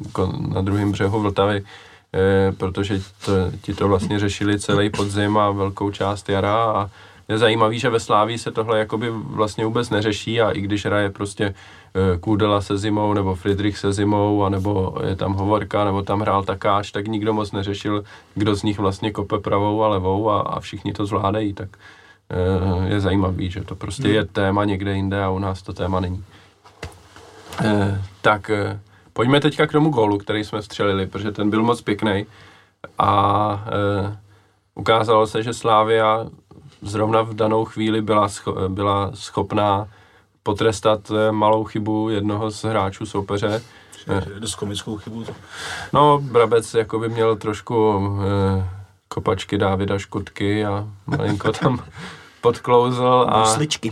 [0.53, 1.63] na druhým břehu Vltavy,
[2.57, 6.89] protože to, ti to vlastně řešili celý podzim a velkou část jara a
[7.27, 11.09] je zajímavý, že ve Sláví se tohle jakoby vlastně vůbec neřeší a i když hraje
[11.09, 16.01] prostě eh, Kůdela se zimou nebo Friedrich se zimou a nebo je tam Hovorka nebo
[16.01, 18.03] tam hrál Takáč, tak nikdo moc neřešil,
[18.35, 21.69] kdo z nich vlastně kope pravou a levou a, a všichni to zvládají, tak
[22.31, 24.13] Eh, je zajímavý, že to prostě hmm.
[24.13, 26.23] je téma někde jinde a u nás to téma není.
[27.65, 28.79] Eh, tak eh,
[29.19, 32.25] pojďme teďka k tomu gólu, který jsme střelili, protože ten byl moc pěkný
[32.97, 33.65] a
[34.75, 36.25] ukázalo se, že Slávia
[36.81, 39.87] zrovna v danou chvíli byla, scho- byla schopná
[40.43, 43.61] potrestat malou chybu jednoho z hráčů soupeře.
[44.39, 45.25] Dost komickou chybu.
[45.93, 48.09] No, Brabec jako by měl trošku
[49.07, 51.79] kopačky Dávida Škutky a malinko tam
[52.41, 53.45] podklouzl a...
[53.45, 53.91] Sličky.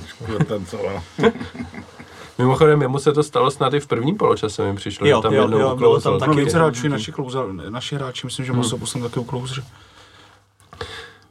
[2.38, 5.34] Mimochodem, jemu se to stalo snad i v prvním poločase, mi přišlo, jo, že tam
[5.34, 6.10] jo, jednou jo, uklouzl.
[6.10, 8.62] Tam taky no, více hráčů, naši, klouzel, naši hráči, myslím, že hmm.
[8.62, 9.62] Masopust tam taky uklouzl.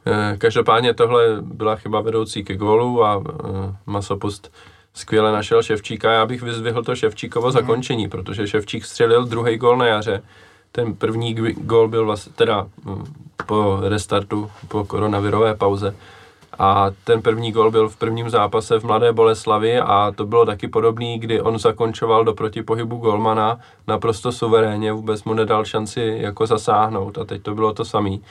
[0.05, 4.53] Eh, každopádně tohle byla chyba vedoucí ke gólu a eh, Masopust
[4.93, 6.11] skvěle našel Ševčíka.
[6.11, 7.53] Já bych vyzvihl to Ševčíkovo hmm.
[7.53, 10.23] zakončení, protože Ševčík střelil druhý gól na jaře.
[10.71, 13.03] Ten první gól byl vlastně, teda hm,
[13.45, 15.95] po restartu, po koronavirové pauze,
[16.59, 20.67] a ten první gol byl v prvním zápase v Mladé Boleslavi a to bylo taky
[20.67, 27.17] podobný, kdy on zakončoval do protipohybu golmana naprosto suverénně, vůbec mu nedal šanci jako zasáhnout
[27.17, 28.21] a teď to bylo to samý.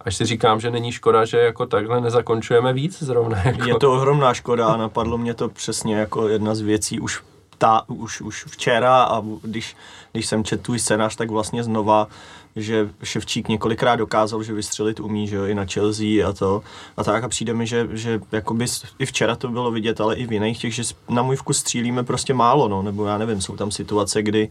[0.00, 3.38] až si říkám, že není škoda, že jako takhle nezakončujeme víc zrovna.
[3.44, 3.68] Jako.
[3.68, 7.22] Je to ohromná škoda a napadlo mě to přesně jako jedna z věcí už
[7.58, 9.76] ta, už, už včera a když,
[10.12, 12.08] když jsem četl tvůj scénář, tak vlastně znova
[12.56, 16.62] že Ševčík několikrát dokázal, že vystřelit umí, že jo, i na Chelsea a to.
[16.96, 18.66] A tak a přijde mi, že, že jakoby
[18.98, 22.04] i včera to bylo vidět, ale i v jiných těch, že na můj vkus střílíme
[22.04, 24.48] prostě málo, no, nebo já nevím, jsou tam situace, kdy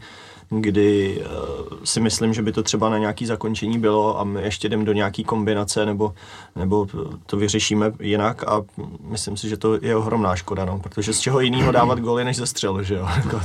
[0.50, 4.68] kdy uh, si myslím, že by to třeba na nějaký zakončení bylo a my ještě
[4.68, 6.14] jdeme do nějaký kombinace nebo,
[6.56, 6.86] nebo
[7.26, 8.62] to vyřešíme jinak a
[9.00, 12.36] myslím si, že to je ohromná škoda, no, protože z čeho jiného dávat góly než
[12.36, 13.08] ze střelu, že jo.
[13.16, 13.40] Jako.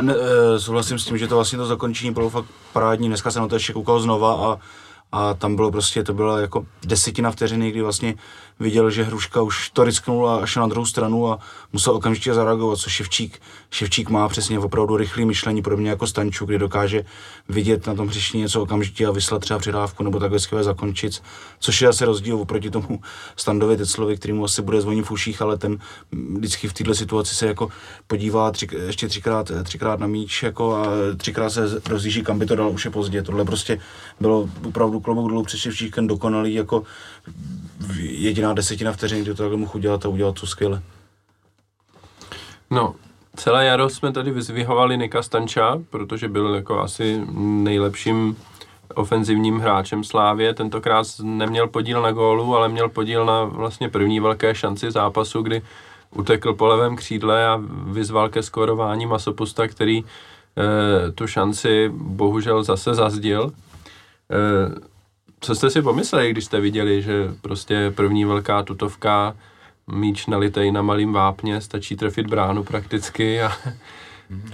[0.00, 0.14] Ne,
[0.54, 3.08] e, souhlasím s tím, že to vlastně to zakončení bylo fakt parádní.
[3.08, 4.58] Dneska jsem na to ještě koukal znova a,
[5.12, 8.14] a tam bylo prostě, to byla jako desetina vteřiny, kdy vlastně
[8.60, 11.38] viděl, že Hruška už to risknul a šel na druhou stranu a
[11.72, 16.58] musel okamžitě zareagovat, co Ševčík, Ševčík má přesně opravdu rychlé myšlení, podobně jako Stanču, kdy
[16.58, 17.04] dokáže
[17.48, 21.22] vidět na tom hřišti něco okamžitě a vyslat třeba přidávku nebo takhle skvěle zakončit,
[21.58, 23.00] což je asi rozdíl oproti tomu
[23.36, 25.78] Standovi Teclovi, který mu asi bude zvonit v uších, ale ten
[26.12, 27.68] vždycky v této situaci se jako
[28.06, 30.86] podívá tři, ještě třikrát, třikrát na míč jako a
[31.16, 33.22] třikrát se rozjíždí, kam by to dal, už je pozdě.
[33.22, 33.80] Tohle prostě
[34.20, 36.82] bylo opravdu klobouk dolů před Ševčíkem dokonalý jako
[37.98, 40.82] jediná desetina vteřiny, kdy to takhle mohl udělat a udělat to skvěle.
[42.70, 42.94] No,
[43.36, 48.36] celé jaro jsme tady vyzvihovali Nika Stanča, protože byl jako asi nejlepším
[48.94, 50.54] ofenzivním hráčem Slávě.
[50.54, 55.62] Tentokrát neměl podíl na gólu, ale měl podíl na vlastně první velké šanci zápasu, kdy
[56.10, 60.04] utekl po levém křídle a vyzval ke skorování Masopusta, který e,
[61.12, 63.52] tu šanci bohužel zase zazdil.
[64.30, 64.91] E,
[65.42, 69.36] co jste si pomysleli, když jste viděli, že prostě první velká tutovka,
[69.86, 73.52] míč nalitej na malým vápně, stačí trefit bránu prakticky a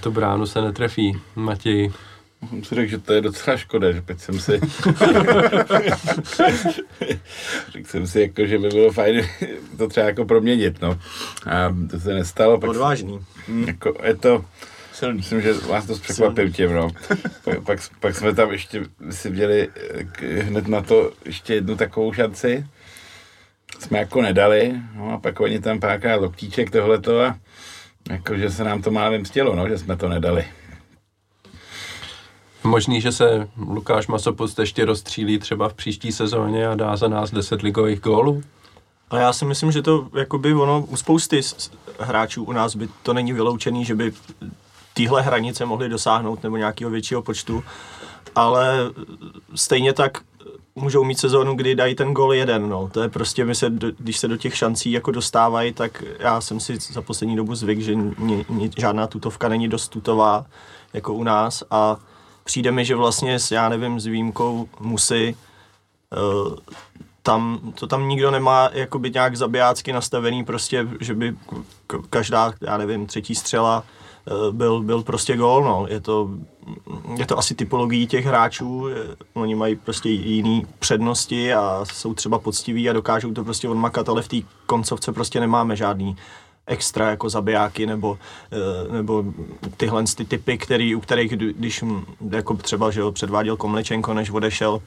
[0.01, 1.21] to bránu se netrefí.
[1.37, 1.93] Matěj.
[2.49, 4.53] Jsem si řekl, že to je docela škoda, že teď jsem si...
[7.73, 9.29] řekl jsem si, jako, že by bylo fajn
[9.79, 10.99] to třeba jako proměnit, no.
[11.47, 12.61] A to se nestalo.
[12.61, 13.21] Pak, Odvážný.
[13.67, 14.45] Jako, je to,
[14.99, 15.17] Silný.
[15.17, 16.91] Myslím, že vás to překvapím tě, no.
[17.45, 19.69] pak, pak, pak, jsme tam ještě si měli
[20.41, 22.67] hned na to ještě jednu takovou šanci.
[23.79, 27.39] Jsme jako nedali, no a pak oni tam párkrát loktíček tohleto a
[28.11, 30.45] jakože se nám to málem stělo, no, že jsme to nedali.
[32.65, 37.31] Možný, že se Lukáš Masopust ještě rozstřílí třeba v příští sezóně a dá za nás
[37.31, 38.43] 10 ligových gólů?
[39.11, 41.41] A já si myslím, že to jakoby ono u spousty
[42.01, 44.13] hráčů u nás by to není vyloučený, že by
[44.99, 47.65] téhle hranice mohli dosáhnout nebo nějakého většího počtu,
[48.35, 48.79] ale
[49.55, 50.19] stejně tak
[50.75, 52.89] můžou mít sezónu, kdy dají ten gol jeden, no.
[52.93, 56.61] To je prostě, my se, když se do těch šancí jako dostávají, tak já jsem
[56.61, 60.47] si za poslední dobu zvyk, že ni, ni, žádná tutovka není dost tutová,
[60.93, 61.97] jako u nás a
[62.45, 65.37] přijde mi, že vlastně s, já nevím, s výjimkou musí
[66.17, 66.57] uh,
[67.23, 71.37] tam, to tam nikdo nemá jako by nějak zabijácky nastavený, prostě, že by
[72.11, 73.98] každá, já nevím, třetí střela Eh,
[74.51, 75.87] byl, byl prostě gól, no.
[75.89, 76.31] Je to,
[77.17, 78.87] je to asi typologií těch hráčů,
[79.35, 84.23] oni mají prostě jiné přednosti a jsou třeba poctiví a dokážou to prostě odmakat, ale
[84.23, 84.37] v té
[84.67, 86.17] koncovce prostě nemáme žádný
[86.69, 88.19] extra jako zabijáky nebo,
[88.53, 89.25] eh, nebo
[89.77, 91.85] tyhle ty typy, který, u kterých, když
[92.31, 94.83] jako třeba že jo, předváděl Komlečenko, než odešel,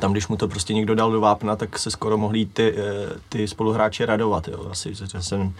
[0.00, 3.20] tam, když mu to prostě někdo dal do vápna, tak se skoro mohli ty, eh,
[3.28, 4.48] ty spoluhráči radovat.
[4.48, 4.66] Jo.
[4.70, 5.54] Asi že jsem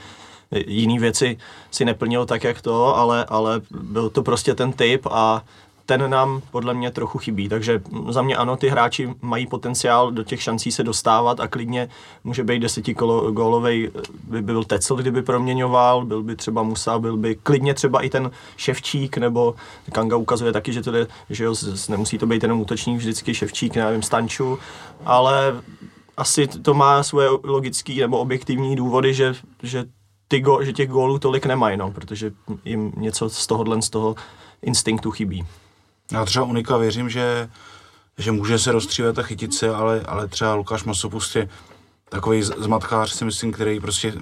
[0.67, 1.39] jiný věci
[1.71, 5.43] si neplnil tak, jak to, ale, ale byl to prostě ten typ a
[5.87, 7.49] ten nám podle mě trochu chybí.
[7.49, 11.89] Takže za mě ano, ty hráči mají potenciál do těch šancí se dostávat a klidně
[12.25, 13.91] může být desetigólovej,
[14.25, 18.31] by byl Tecel, kdyby proměňoval, byl by třeba Musa, byl by klidně třeba i ten
[18.57, 19.55] Ševčík, nebo
[19.93, 21.55] Kanga ukazuje taky, že to jde, že jo,
[21.89, 24.59] nemusí to být jenom útočník, vždycky Ševčík, nevím, Stanču,
[25.05, 25.63] ale
[26.17, 29.85] asi to má svoje logické nebo objektivní důvody, že, že
[30.33, 32.33] ty go, že těch gólů tolik nemají, no, protože
[32.65, 34.15] jim něco z tohohle, z toho
[34.63, 35.47] instinktu chybí.
[36.13, 37.51] Já třeba Unika věřím, že,
[38.19, 41.49] že může se rozstřílet a chytit se, ale, ale třeba Lukáš Masopust je
[42.09, 44.15] takový zmatkář, si myslím, který prostě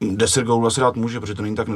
[0.00, 1.68] 10 gólů asi dát může, protože to není tak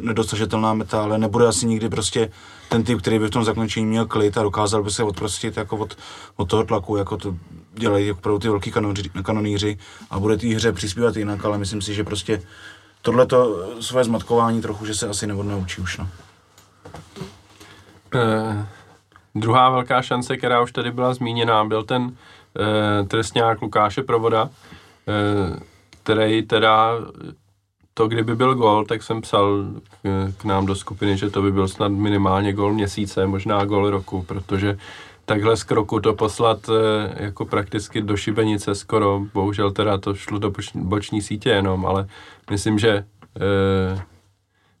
[0.00, 2.30] nedosažitelná meta, ale nebude asi nikdy prostě
[2.68, 5.76] ten typ, který by v tom zakončení měl klid a dokázal by se odprostit jako
[5.76, 5.96] od,
[6.36, 7.36] od toho tlaku, jako to
[7.78, 8.72] dělají opravdu ty velký
[9.22, 9.78] kanoníři
[10.10, 12.42] a bude té hře přispívat jinak, ale myslím si, že prostě
[13.02, 15.98] tohleto své zmatkování trochu, že se asi neodnaučí už.
[15.98, 16.08] No.
[18.14, 18.66] Eh,
[19.34, 22.16] druhá velká šance, která už tady byla zmíněná, byl ten
[22.56, 24.50] eh, trestňák Lukáše Provoda,
[25.08, 25.60] eh,
[26.02, 26.90] který teda
[27.94, 29.64] to, kdyby byl gol, tak jsem psal
[30.02, 33.90] k, k nám do skupiny, že to by byl snad minimálně gol měsíce, možná gol
[33.90, 34.78] roku, protože
[35.28, 39.20] takhle z kroku to poslat eh, jako prakticky do šibenice skoro.
[39.34, 42.08] Bohužel teda to šlo do boční sítě jenom, ale
[42.50, 44.02] myslím, že eh,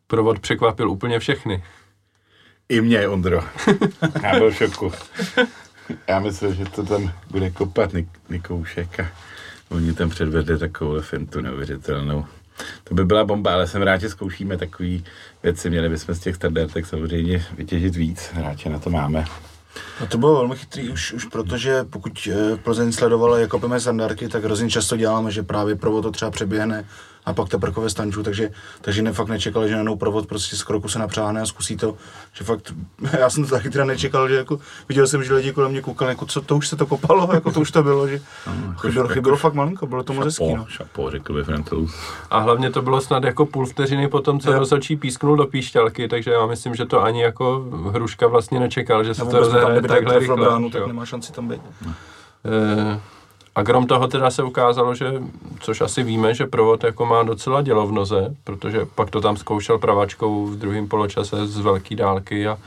[0.06, 1.64] provod překvapil úplně všechny.
[2.68, 3.44] I mě, Ondro.
[4.22, 4.92] Já byl v šoku.
[6.08, 9.06] Já myslím, že to tam bude kopat Nik- Nikoušek a
[9.70, 12.24] oni tam předvedli takovou fintu neuvěřitelnou.
[12.84, 14.98] To by byla bomba, ale jsem rád, že zkoušíme takové
[15.42, 15.70] věci.
[15.70, 18.30] Měli bychom z těch standardek samozřejmě vytěžit víc.
[18.34, 19.24] Rád, že na to máme.
[20.00, 24.28] No to bylo velmi chytrý už, už protože pokud eh, Plzeň sledovala jako píme standardky,
[24.28, 26.84] tak hrozně často děláme, že právě provod to třeba přeběhne
[27.28, 30.62] a pak teprve ve stanču, takže, takže ne, fakt nečekali, že najednou provod prostě z
[30.62, 31.94] kroku se napřáhne a zkusí to,
[32.32, 32.72] že fakt,
[33.18, 36.10] já jsem to taky teda nečekal, že jako, viděl jsem, že lidi kolem mě koukali,
[36.10, 39.04] jako co, to už se to kopalo, jako to už to bylo, že No, chybilo,
[39.04, 40.66] jako chybilo fakt malinko, bylo to moc hezký, no.
[40.68, 41.94] šapo, řekl by Francouz.
[42.30, 44.58] A hlavně to bylo snad jako půl vteřiny potom, co Jo.
[44.58, 49.14] rozhodčí písknul do píšťalky, takže já myslím, že to ani jako Hruška vlastně nečekal, že
[49.14, 50.36] se Nebo to rozehraje nebyl takhle rychle.
[50.36, 51.60] bránu, tak nemá šanci tam být.
[52.44, 53.00] Eh,
[53.58, 55.12] A krom toho teda se ukázalo, že,
[55.60, 59.36] což asi víme, že provod jako má docela dělo v noze, protože pak to tam
[59.36, 62.58] zkoušel pravačkou v druhém poločase z velké dálky a,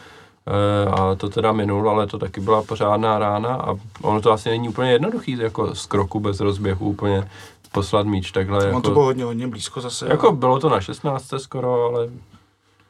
[0.47, 4.49] eh, a to teda minul, ale to taky byla pořádná rána a ono to asi
[4.49, 7.27] není úplně jednoduchý, jako z kroku bez rozběhu úplně
[7.71, 8.59] poslat míč takhle.
[8.59, 10.07] On jako, to bylo hodně, hodně blízko zase.
[10.09, 12.09] jako bylo to na 16 skoro, ale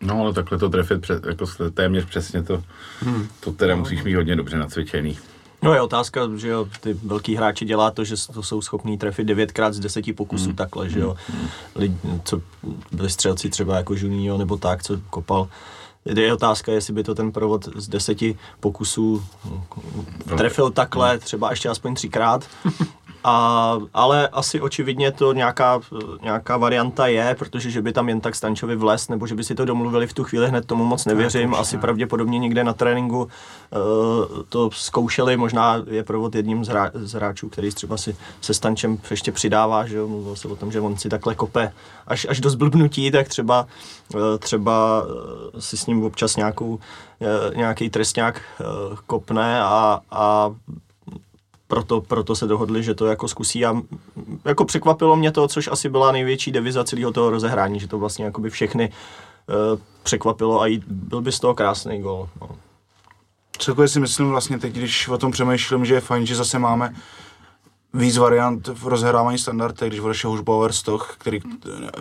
[0.01, 2.63] No, ale takhle to trefit přes, jako téměř přesně to,
[2.99, 3.27] hmm.
[3.39, 5.17] to teda musíš mít hodně dobře nacvičený.
[5.63, 9.27] No je otázka, že jo, ty velký hráči dělá to, že to jsou schopní trefit
[9.29, 10.55] 9krát z 10 pokusů Hmm.
[10.55, 11.15] takhle, že jo.
[11.75, 12.41] Lidi, co
[12.91, 15.47] byli střelci třeba jako Juninho nebo tak, co kopal.
[16.05, 19.23] Je otázka, jestli by to ten provod z deseti pokusů
[20.37, 22.45] trefil takhle, třeba ještě aspoň třikrát.
[23.23, 25.79] A, ale asi očividně to nějaká,
[26.21, 29.55] nějaká varianta je, protože že by tam jen tak Stančovi vles, nebo že by si
[29.55, 31.55] to domluvili v tu chvíli hned, tomu moc nevěřím.
[31.55, 33.29] Asi pravděpodobně někde na tréninku uh,
[34.49, 38.97] to zkoušeli, možná je provod jedním z, hra, z hráčů, který třeba si se Stančem
[39.11, 41.73] ještě přidává, že jo, mluvil se o tom, že on si takhle kope
[42.07, 43.67] až, až do zblbnutí, tak třeba,
[44.15, 46.79] uh, třeba uh, si s ním občas nějakou, uh,
[47.55, 50.51] nějaký trestňák uh, kopne a, a
[51.71, 53.81] proto, proto se dohodli, že to jako zkusí a
[54.45, 58.25] jako překvapilo mě to, což asi byla největší deviza celého toho rozehrání, že to vlastně
[58.25, 62.29] jakoby všechny uh, překvapilo a jí, byl by z toho krásný gol.
[62.41, 62.49] No.
[63.57, 66.95] Celkově si myslím vlastně teď, když o tom přemýšlím, že je fajn, že zase máme
[67.93, 71.39] víc variant v rozhrávání standardech, když odešel Bauer Stoch, který,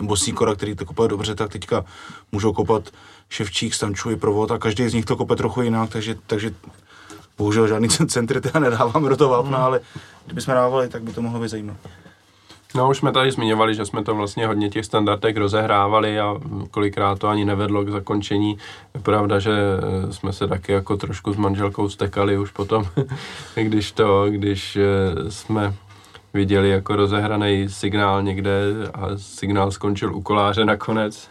[0.01, 1.85] nebo Sikora, který to kopal dobře, tak teďka
[2.31, 2.89] můžou kopat
[3.29, 6.53] Ševčík, Stanču i Provod a každý z nich to kope trochu jinak, takže, takže
[7.41, 9.79] bohužel žádný centry teda nedáváme do toho vápna, ale
[10.25, 11.79] kdybychom dávali, tak by to mohlo být zajímavé.
[12.75, 16.35] No už jsme tady zmiňovali, že jsme to vlastně hodně těch standardek rozehrávali a
[16.71, 18.57] kolikrát to ani nevedlo k zakončení.
[18.93, 22.85] Je pravda, že eh, jsme se taky jako trošku s manželkou stekali už potom,
[23.55, 25.73] když to, když eh, jsme
[26.33, 28.51] viděli jako rozehraný signál někde
[28.93, 31.29] a signál skončil u koláře nakonec.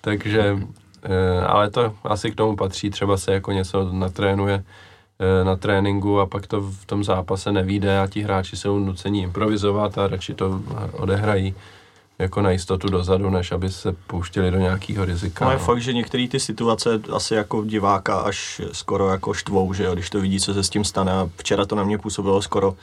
[0.00, 0.58] Takže,
[1.02, 4.64] eh, ale to asi k tomu patří, třeba se jako něco natrénuje
[5.44, 9.98] na tréninku a pak to v tom zápase nevíde a ti hráči jsou nuceni improvizovat
[9.98, 10.60] a radši to
[10.92, 11.54] odehrají
[12.18, 15.44] jako na jistotu dozadu, než aby se pouštěli do nějakého rizika.
[15.44, 19.84] No je fakt, že některé ty situace asi jako diváka až skoro jako štvou, že
[19.84, 22.42] jo, když to vidí, co se s tím stane a včera to na mě působilo
[22.42, 22.76] skoro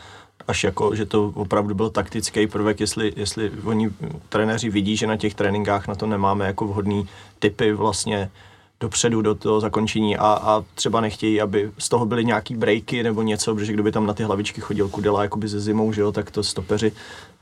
[0.48, 3.90] až jako, že to opravdu byl taktický prvek, jestli, jestli oni
[4.30, 7.08] trenéři vidí, že na těch tréninkách na to nemáme jako vhodný
[7.40, 8.30] typy vlastně
[8.84, 13.22] dopředu do toho zakončení a, a třeba nechtějí, aby z toho byly nějaký breaky nebo
[13.22, 16.32] něco, protože kdyby tam na ty hlavičky chodil Kudela jakoby ze zimou, že jo, tak
[16.32, 16.92] to stopeři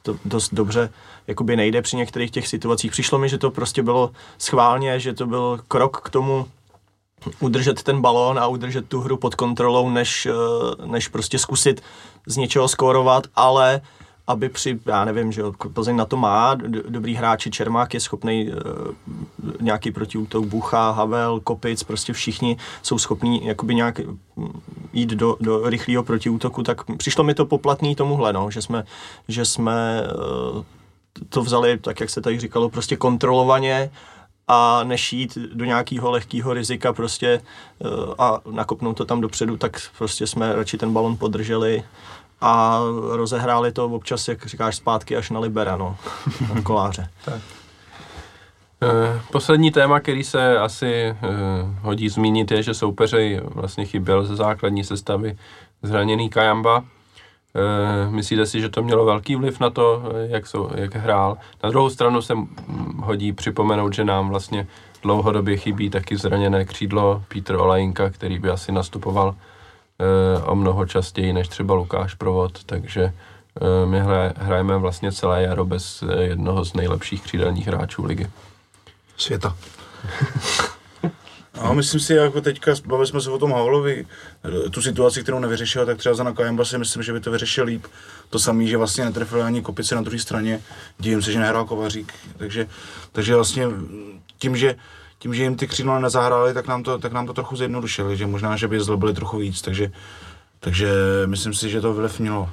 [0.04, 0.90] to dost dobře
[1.28, 2.92] jakoby nejde při některých těch situacích.
[2.92, 6.46] Přišlo mi, že to prostě bylo schválně, že to byl krok k tomu
[7.40, 11.82] udržet ten balón a udržet tu hru pod kontrolou, než, eh, než prostě zkusit
[12.28, 13.82] z něčeho skórovat, ale
[14.32, 16.56] aby při, já nevím, že Plzeň na to má
[16.90, 18.56] dobrý hráči, Čermák je schopný uh,
[19.62, 24.00] nějaký protiútok, Bucha, Havel, Kopic, prostě všichni jsou schopní jakoby nějak
[24.36, 24.62] mm,
[24.94, 28.84] jít do, do rychlého protiútoku, tak přišlo mi to poplatný tomuhle, no, že jsme,
[29.28, 30.04] že jsme
[30.56, 30.64] uh,
[31.30, 33.92] to vzali, tak jak se tady říkalo, prostě kontrolovaně
[34.48, 37.42] a než jít do nějakého lehkého rizika prostě
[37.80, 41.84] uh, a nakopnout to tam dopředu, tak prostě jsme radši ten balon podrželi
[42.42, 42.80] a
[43.10, 45.98] rozehráli to občas, jak říkáš, zpátky až na Libera, no,
[46.56, 47.10] na koláře.
[48.84, 51.16] Eh, Poslední téma, který se asi eh,
[51.82, 55.38] hodí zmínit, je, že soupeři vlastně chyběl ze základní sestavy
[55.84, 56.84] zraněný Kajamba.
[57.56, 61.38] Eh, Myslíte si, že to mělo velký vliv na to, jak, jsou, jak hrál?
[61.64, 62.34] Na druhou stranu se
[62.98, 64.68] hodí připomenout, že nám vlastně
[65.04, 69.36] dlouhodobě chybí taky zraněné křídlo Petr Olajinka, který by asi nastupoval
[70.46, 73.14] o mnoho častěji než třeba Lukáš Provod, takže
[73.86, 74.02] my
[74.38, 78.30] hrajeme vlastně celé jaro bez jednoho z nejlepších křídelních hráčů ligy.
[79.18, 79.58] Světa.
[81.60, 84.06] A myslím si, jako teďka bavili jsme se o tom Havlovi,
[84.72, 87.86] tu situaci, kterou nevyřešil, tak třeba za Nakajemba si myslím, že by to vyřešil líp.
[88.30, 90.62] To samý, že vlastně netrefil ani kopice na druhé straně,
[91.00, 92.14] divím se, že nehrál Kovařík.
[92.38, 92.68] Takže,
[93.12, 93.68] takže vlastně
[94.38, 94.76] tím, že
[95.22, 98.28] tím, že jim ty křídla nezahráli, tak nám to, tak nám to trochu zjednodušili, že
[98.28, 99.92] možná, že by zlobili trochu víc, takže,
[100.60, 100.90] takže
[101.26, 102.50] myslím si, že to vliv mělo.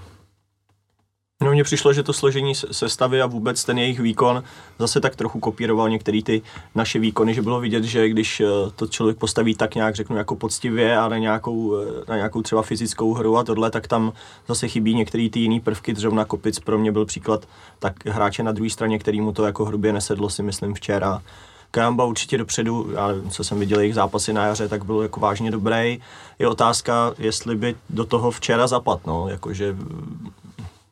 [1.43, 4.43] No mně přišlo, že to složení sestavy a vůbec ten jejich výkon
[4.79, 6.43] zase tak trochu kopíroval některé ty
[6.75, 8.47] naše výkony, že bylo vidět, že když eh,
[8.77, 12.63] to člověk postaví tak nějak, řeknu, jako poctivě a na nějakou, eh, na nějakou třeba
[12.63, 14.13] fyzickou hru a tohle, tak tam
[14.49, 17.49] zase chybí některé ty jiné prvky, zrovna Kopic pro mě byl příklad
[17.79, 21.23] tak hráče na druhé straně, který mu to jako hrubě nesedlo, si myslím včera.
[21.71, 25.51] Kajamba určitě dopředu, já co jsem viděl jejich zápasy na jaře, tak byl jako vážně
[25.51, 26.01] dobrý.
[26.39, 29.77] Je otázka, jestli by do toho včera zapad, no, jakože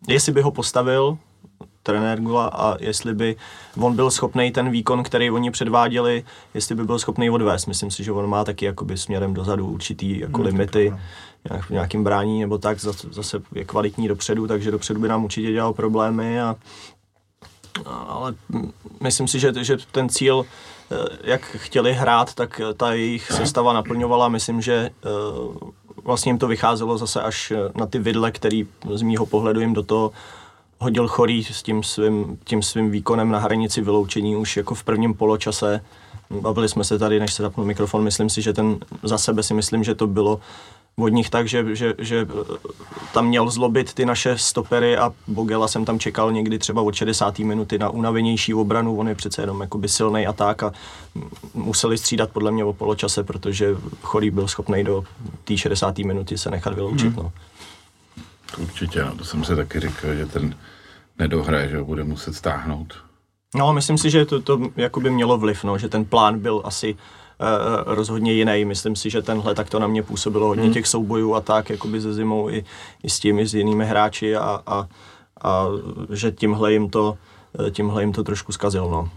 [0.09, 1.19] jestli by ho postavil
[1.83, 3.37] trenér Gula a jestli by
[3.81, 6.25] on byl schopný ten výkon, který oni předváděli,
[6.55, 7.67] jestli by byl schopný odvést.
[7.67, 10.95] Myslím si, že on má taky jakoby směrem dozadu určitý jako hmm, limity
[11.61, 15.73] v nějakým brání nebo tak, zase je kvalitní dopředu, takže dopředu by nám určitě dělal
[15.73, 16.57] problémy a
[17.85, 18.35] ale
[19.01, 20.47] myslím si, že, že ten cíl,
[20.91, 24.29] eh, jak chtěli hrát, tak ta jejich sestava naplňovala.
[24.29, 25.09] Myslím, že eh,
[26.05, 29.75] vlastně jim to vycházelo zase až eh, na ty vidle, který z mýho pohledu jim
[29.75, 30.13] do toho
[30.79, 35.15] hodil chorý s tím svým, tím svým výkonem na hranici vyloučení už jako v prvním
[35.15, 35.81] poločase.
[36.31, 39.55] Bavili jsme se tady, než se zapnul mikrofon, myslím si, že ten za sebe si
[39.55, 40.41] myslím, že to bylo
[41.01, 42.57] od nich tak, že, že, že eh,
[43.15, 47.39] tam měl zlobit ty naše stopery a Bogela jsem tam čekal někdy třeba od 60.
[47.39, 50.73] minuty na unavenější obranu, on je přece jenom jakoby silný a tak a
[51.55, 55.05] museli střídat podle mě o poločase, protože Chorý byl schopný do
[55.45, 55.99] té 60.
[55.99, 57.15] minuty se nechat vyloučit.
[57.15, 57.17] Hmm.
[57.17, 57.33] No.
[58.59, 60.57] Určitě, no, to jsem si taky říkal, že ten
[61.19, 62.95] nedohraje, že ho bude muset stáhnout.
[63.55, 66.95] No, myslím si, že to, to jakoby mělo vliv, no, že ten plán byl asi
[66.95, 67.01] uh,
[67.87, 68.65] rozhodně jiný.
[68.65, 70.73] Myslím si, že tenhle tak to na mě působilo hodně hmm.
[70.73, 72.65] těch soubojů a tak, jakoby ze zimou i,
[73.03, 74.87] i s těmi, s jinými hráči a, a,
[75.43, 75.67] a
[76.11, 77.17] že tímhle jim to,
[77.67, 79.09] eh, tímhle jim to trošku zkazil, no.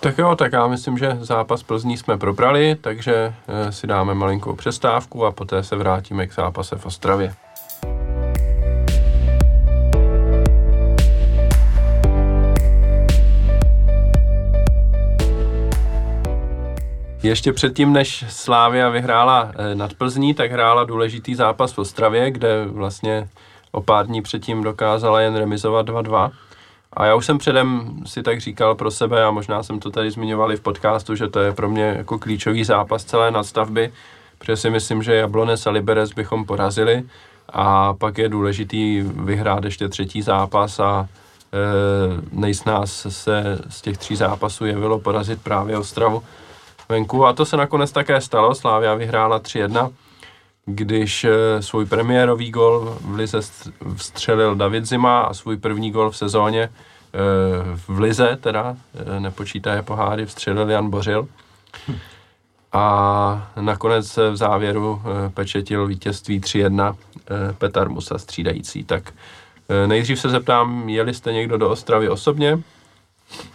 [0.00, 3.34] Tak jo, tak já myslím, že zápas Plzní jsme probrali, takže
[3.70, 7.34] si dáme malinkou přestávku a poté se vrátíme k zápase v Ostravě.
[17.26, 22.64] Ještě předtím, než Slávia vyhrála eh, nad Plzní, tak hrála důležitý zápas v Ostravě, kde
[22.64, 23.28] vlastně
[23.72, 26.30] o pár dní předtím dokázala jen remizovat 2-2.
[26.92, 30.10] A já už jsem předem si tak říkal pro sebe a možná jsem to tady
[30.10, 33.92] zmiňoval i v podcastu, že to je pro mě jako klíčový zápas celé nadstavby,
[34.38, 37.02] protože si myslím, že Jablones a Liberec bychom porazili
[37.48, 41.58] a pak je důležitý vyhrát ještě třetí zápas a e,
[42.32, 46.22] nejsnáz se z těch tří zápasů jevilo porazit právě Ostravu
[46.88, 48.54] venku a to se nakonec také stalo.
[48.54, 49.92] Slávia vyhrála 3-1,
[50.64, 53.38] když eh, svůj premiérový gol v Lize
[53.96, 56.70] vstřelil David Zima a svůj první gol v sezóně eh,
[57.88, 61.28] v Lize, teda eh, nepočítaje poháry, vstřelil Jan Bořil.
[62.72, 65.02] A nakonec v závěru
[65.34, 66.96] pečetil vítězství 3-1
[67.58, 68.84] Petar Musa střídající.
[68.84, 69.14] Tak
[69.86, 72.58] nejdřív se zeptám, jeli jste někdo do Ostravy osobně?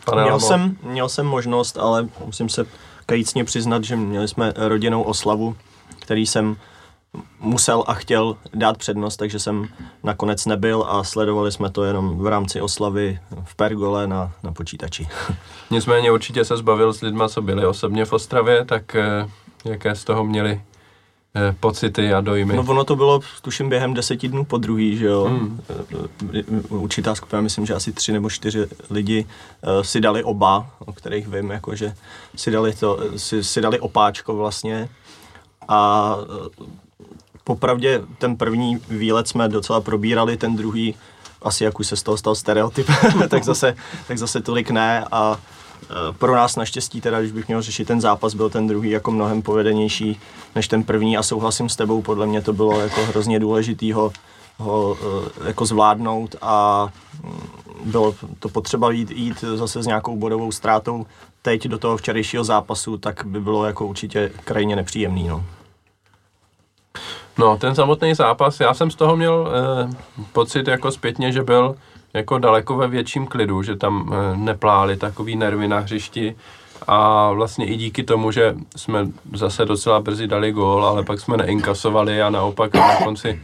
[0.05, 2.65] Pane měl, jsem, měl jsem možnost, ale musím se
[3.11, 5.55] kajícně přiznat, že měli jsme rodinnou oslavu,
[5.99, 6.57] který jsem
[7.39, 9.67] musel a chtěl dát přednost, takže jsem
[10.03, 15.07] nakonec nebyl a sledovali jsme to jenom v rámci oslavy v Pergole na, na počítači.
[15.71, 19.29] Nicméně určitě se zbavil s lidma, co byli osobně v Ostravě, tak eh,
[19.65, 20.61] jaké z toho měli
[21.59, 22.55] pocity a dojmy.
[22.55, 25.23] No ono to bylo, tuším, během deseti dnů po druhý, že jo.
[25.23, 25.61] Hmm.
[26.69, 29.25] Určitá skupina, myslím, že asi tři nebo čtyři lidi
[29.81, 31.93] si dali oba, o kterých vím, jakože
[32.35, 34.89] si dali, to, si, si dali opáčko vlastně.
[35.67, 36.15] A
[37.43, 40.95] popravdě ten první výlet jsme docela probírali, ten druhý
[41.41, 42.87] asi jak už se z toho stal stereotyp,
[43.29, 43.75] tak, zase,
[44.07, 45.60] tak zase tolik ne a Eh,
[46.17, 49.41] pro nás naštěstí teda, když bych měl řešit ten zápas, byl ten druhý jako mnohem
[49.41, 50.19] povedenější
[50.55, 54.11] než ten první a souhlasím s tebou, podle mě to bylo jako hrozně důležitý ho,
[54.59, 56.87] eh, jako zvládnout a
[57.23, 57.39] mm,
[57.85, 61.05] bylo to potřeba jít, jít zase s nějakou bodovou ztrátou
[61.41, 65.27] teď do toho včerejšího zápasu, tak by bylo jako určitě krajně nepříjemný.
[65.27, 65.45] No.
[67.37, 69.89] No, ten samotný zápas, já jsem z toho měl eh,
[70.33, 71.75] pocit jako zpětně, že byl
[72.13, 76.35] jako daleko ve větším klidu, že tam eh, nepláli takový nervy na hřišti
[76.87, 81.37] a vlastně i díky tomu, že jsme zase docela brzy dali gól, ale pak jsme
[81.37, 83.41] neinkasovali a naopak na konci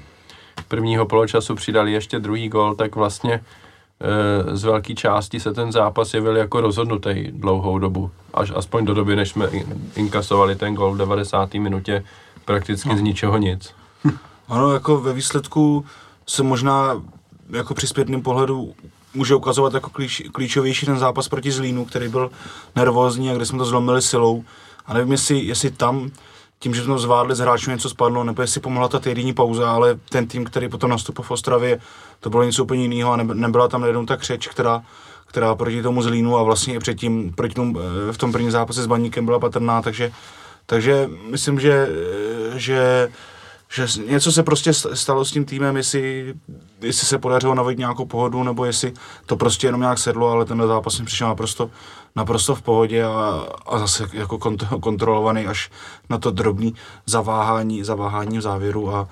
[0.68, 6.14] prvního poločasu přidali ještě druhý gól, tak vlastně e, z velké části se ten zápas
[6.14, 8.12] jevil jako rozhodnutý dlouhou dobu.
[8.34, 9.50] Až aspoň do doby, než jsme
[9.96, 11.54] inkasovali ten gól v 90.
[11.54, 12.04] minutě
[12.46, 12.98] prakticky no.
[12.98, 13.74] z ničeho nic.
[14.50, 15.86] Ano, jako ve výsledku
[16.28, 17.02] se možná
[17.50, 18.74] jako při zpětném pohledu
[19.14, 22.32] může ukazovat jako klíč, klíčovější ten zápas proti Zlínu, který byl
[22.76, 24.44] nervózní a kde jsme to zlomili silou.
[24.86, 26.12] A nevím, jestli, jestli tam
[26.60, 30.00] tím, že jsme zvládli z hráčů něco spadlo, nebo jestli pomohla ta týdenní pauza, ale
[30.10, 31.80] ten tým, který potom nastupoval v Ostravě,
[32.20, 34.82] to bylo něco úplně jiného a nebyla tam nejenom ta křeč, která,
[35.28, 38.84] která proti tomu Zlínu a vlastně i předtím proti tomu, eh, v tom prvním zápase
[38.84, 40.12] s Baníkem byla patrná, takže,
[40.66, 41.88] takže myslím, že,
[42.56, 43.10] že
[43.70, 46.34] že něco se prostě stalo s tím týmem, jestli,
[46.82, 48.94] jestli se podařilo navojit nějakou pohodu, nebo jestli
[49.26, 51.70] to prostě jenom nějak sedlo, ale ten zápas mi přišel naprosto,
[52.16, 55.70] naprosto v pohodě a, a zase jako kont, kontrolovaný až
[56.10, 59.08] na to drobný zaváhání, zaváhání v závěru a,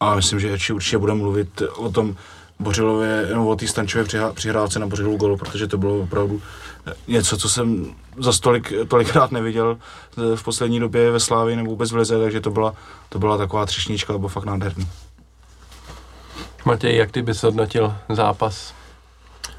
[0.00, 2.16] a myslím, že určitě budeme mluvit o tom
[2.60, 6.42] Bořilově, nebo o té Stančové přihrávce na Bořilovu golu, protože to bylo opravdu
[7.08, 9.78] něco, co jsem za tolik, tolikrát neviděl
[10.34, 12.74] v poslední době ve Slávii nebo vůbec v Lize, takže to byla,
[13.08, 14.88] to byla taková třešnička, nebo fakt nádherný.
[16.64, 18.74] Matěj, jak ty bys hodnotil zápas?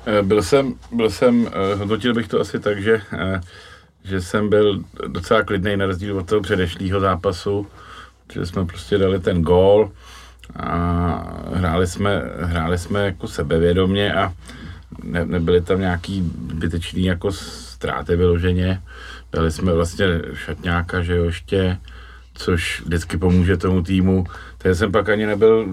[0.06, 3.42] Eh, byl jsem, byl jsem, eh, hodnotil bych to asi tak, že, eh,
[4.04, 7.68] že jsem byl docela klidný na rozdíl od toho předešlého zápasu,
[8.34, 9.92] že jsme prostě dali ten gól
[10.56, 10.68] a
[11.54, 14.34] hráli jsme, hráli jsme jako sebevědomě a
[15.04, 18.82] ne, nebyly tam nějaký zbytečný jako ztráty vyloženě.
[19.34, 21.78] Dali jsme vlastně šatňáka, že jo, ještě,
[22.34, 24.26] což vždycky pomůže tomu týmu.
[24.58, 25.68] Takže jsem pak ani nebyl,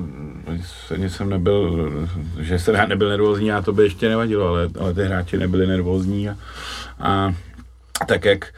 [0.95, 1.91] ani jsem nebyl,
[2.39, 6.29] že se nebyl nervózní a to by ještě nevadilo, ale, ale ty hráči nebyli nervózní
[6.29, 6.37] a,
[7.01, 7.35] a
[8.07, 8.55] tak jak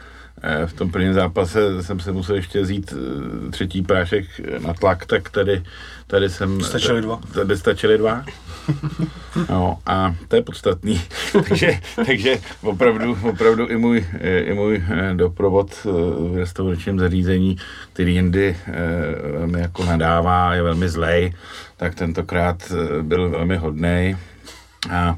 [0.65, 4.25] v tom prvním zápase jsem se musel ještě vzít eh, třetí prášek
[4.59, 5.63] na tlak, tak tady,
[6.07, 6.61] tady jsem...
[6.61, 7.19] Stačili dva.
[7.33, 8.25] Tady stačili dva.
[9.49, 11.01] No a to je podstatný.
[11.49, 14.83] takže, takže opravdu, opravdu i můj, eh, i můj
[15.13, 17.57] doprovod v restauračním zařízení,
[17.93, 18.57] který jindy
[19.31, 21.33] velmi jako nadává, je velmi zlej,
[21.77, 22.71] tak tentokrát
[23.01, 24.17] byl velmi hodnej.
[24.91, 25.17] A,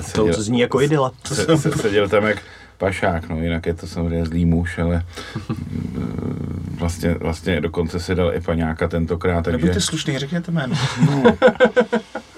[0.00, 1.12] seděl, to zní jako idyla.
[1.24, 2.42] Se, se, seděl tam jak
[2.78, 5.02] pašák, no jinak je to samozřejmě zlý muž, ale
[5.48, 9.58] mm, vlastně, vlastně dokonce si dal i paňáka tentokrát, takže...
[9.58, 10.76] Nebuďte slušný, řekněte jméno.
[11.06, 11.22] No,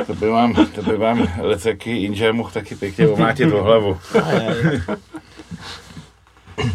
[0.07, 3.99] to by vám, to by vám Leceky Inže mohl taky pěkně omlátit o hlavu.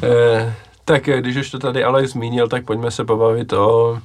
[0.03, 0.53] eh,
[0.85, 3.99] tak když už to tady Alej zmínil, tak pojďme se pobavit o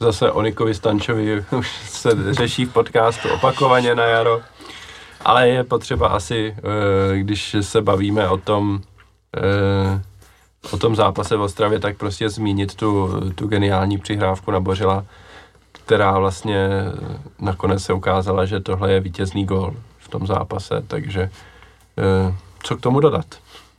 [0.00, 4.42] zase o Nikovi Stančovi, už se řeší v podcastu opakovaně na jaro.
[5.24, 8.80] Ale je potřeba asi, eh, když se bavíme o tom,
[9.36, 10.02] eh,
[10.70, 15.04] o tom zápase v Ostravě, tak prostě zmínit tu, tu geniální přihrávku na Bořila,
[15.72, 16.68] která vlastně
[17.40, 21.30] nakonec se ukázala, že tohle je vítězný gol v tom zápase, takže
[21.98, 23.26] eh, co k tomu dodat?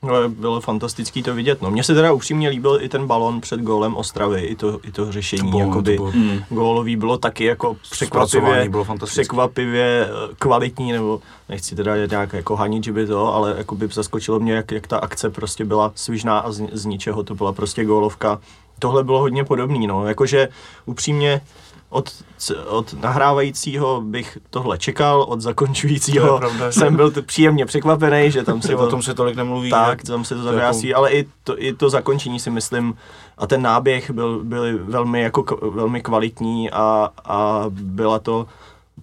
[0.04, 1.62] No, bylo fantastický to vidět.
[1.62, 4.92] No, mně se teda upřímně líbil i ten balon před gólem Ostravy, i to, i
[4.92, 6.44] to řešení, to bylo, jakoby to bylo, mm.
[6.50, 12.84] gólový bylo taky jako překvapivě, bylo překvapivě eh, kvalitní, nebo nechci teda nějak jako hanit,
[12.84, 16.40] že by to, ale jako by zaskočilo mě, jak, jak ta akce prostě byla svižná
[16.40, 18.40] a z, z ničeho to byla prostě gólovka.
[18.80, 20.48] Tohle bylo hodně podobný, no, jakože
[20.86, 21.42] upřímně
[21.90, 22.24] od,
[22.68, 28.62] od nahrávajícího bych tohle čekal, od zakončujícího pravda, jsem byl t- příjemně překvapený, že tam
[28.62, 29.70] se to, o tom se tolik nemluví.
[29.70, 30.98] Tak, tam se to zavrásí, jako...
[30.98, 32.94] ale i to, i to zakončení si myslím,
[33.38, 38.46] a ten náběh byl, byl velmi, jako, velmi kvalitní a, a byla to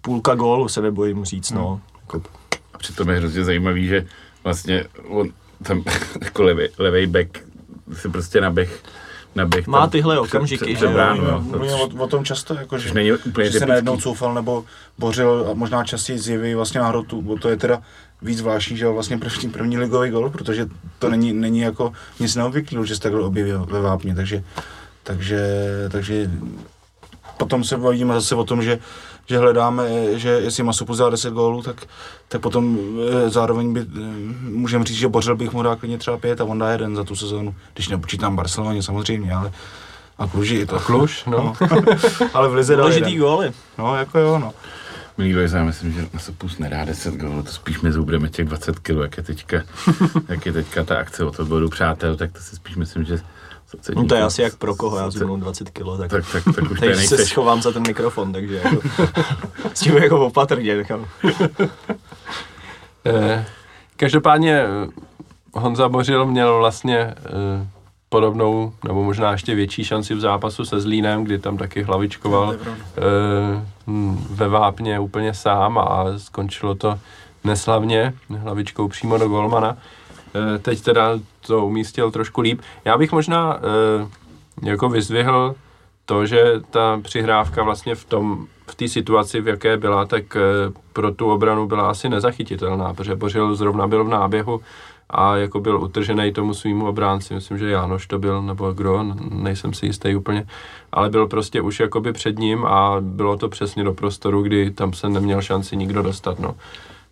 [0.00, 1.68] půlka gólu, se nebojím říct, no.
[1.68, 1.80] Hmm.
[2.00, 2.22] Jako...
[2.74, 4.06] A přitom je hrozně zajímavý, že
[4.44, 5.28] vlastně on
[5.62, 5.82] tam
[6.20, 7.38] jako levý, levý back
[7.92, 8.82] si prostě naběh
[9.36, 11.40] naběh Má tyhle okamžiky, že bránu, jo.
[11.40, 14.64] Mluvím o, o, tom často, jako, že, není úplně že se najednou coufal nebo
[14.98, 17.82] bořil a možná častěji zjeví vlastně na hrotu, bo to je teda
[18.22, 20.66] víc zvláštní, že vlastně první, první ligový gol, protože
[20.98, 24.44] to není, není jako nic neobvyklého, že se takhle objevil ve vápně, takže,
[25.02, 25.40] takže,
[25.90, 26.30] takže
[27.36, 28.78] potom se bavíme zase o tom, že
[29.26, 29.84] že hledáme,
[30.18, 31.86] že jestli Masupu dá 10 gólů, tak,
[32.28, 32.78] tak potom
[33.26, 34.00] eh, zároveň by, eh,
[34.42, 37.04] můžeme říct, že Bořil bych mu dal klidně třeba pět a on dá jeden za
[37.04, 39.52] tu sezónu, když nepočítám Barceloně samozřejmě, ale
[40.18, 40.76] a Kluži i to.
[40.76, 41.38] A Kluž, no.
[41.38, 41.52] no.
[42.34, 43.18] ale v Lize dal jeden.
[43.18, 43.52] góly.
[43.78, 44.52] No, jako jo, no.
[45.18, 48.96] Milí já myslím, že Masopus nedá 10 gólů, to spíš my zoubudeme těch 20 kg,
[49.02, 49.62] jak je teďka,
[50.28, 53.20] jak je teďka ta akce o to bodu přátel, tak to si spíš myslím, že
[53.94, 56.70] no to je asi jak pro koho, já zhruba 20 kg, tak, tak, tak, tak
[56.70, 58.80] už teď se schovám za ten mikrofon, takže jako,
[59.74, 61.06] s tím jako opatrně nechám.
[63.08, 63.46] Eh,
[63.96, 64.66] každopádně eh,
[65.54, 67.14] Honza Bořil měl vlastně eh,
[68.08, 73.66] podobnou, nebo možná ještě větší šanci v zápasu se Zlínem, kdy tam taky hlavičkoval eh,
[73.86, 76.98] hm, ve vápně úplně sám a skončilo to
[77.44, 79.76] neslavně, hlavičkou přímo do golmana.
[79.76, 80.05] Eh,
[80.58, 82.60] teď teda to umístil trošku líp.
[82.84, 84.08] Já bych možná eh,
[84.62, 85.54] jako vyzvihl
[86.04, 90.40] to, že ta přihrávka vlastně v tom v té situaci, v jaké byla, tak eh,
[90.92, 94.60] pro tu obranu byla asi nezachytitelná, protože Bořil zrovna byl v náběhu
[95.10, 99.74] a jako byl utržený tomu svýmu obránci, myslím, že Jánoš to byl, nebo kdo, nejsem
[99.74, 100.46] si jistý úplně,
[100.92, 104.92] ale byl prostě už jakoby před ním a bylo to přesně do prostoru, kdy tam
[104.92, 106.54] se neměl šanci nikdo dostat, no.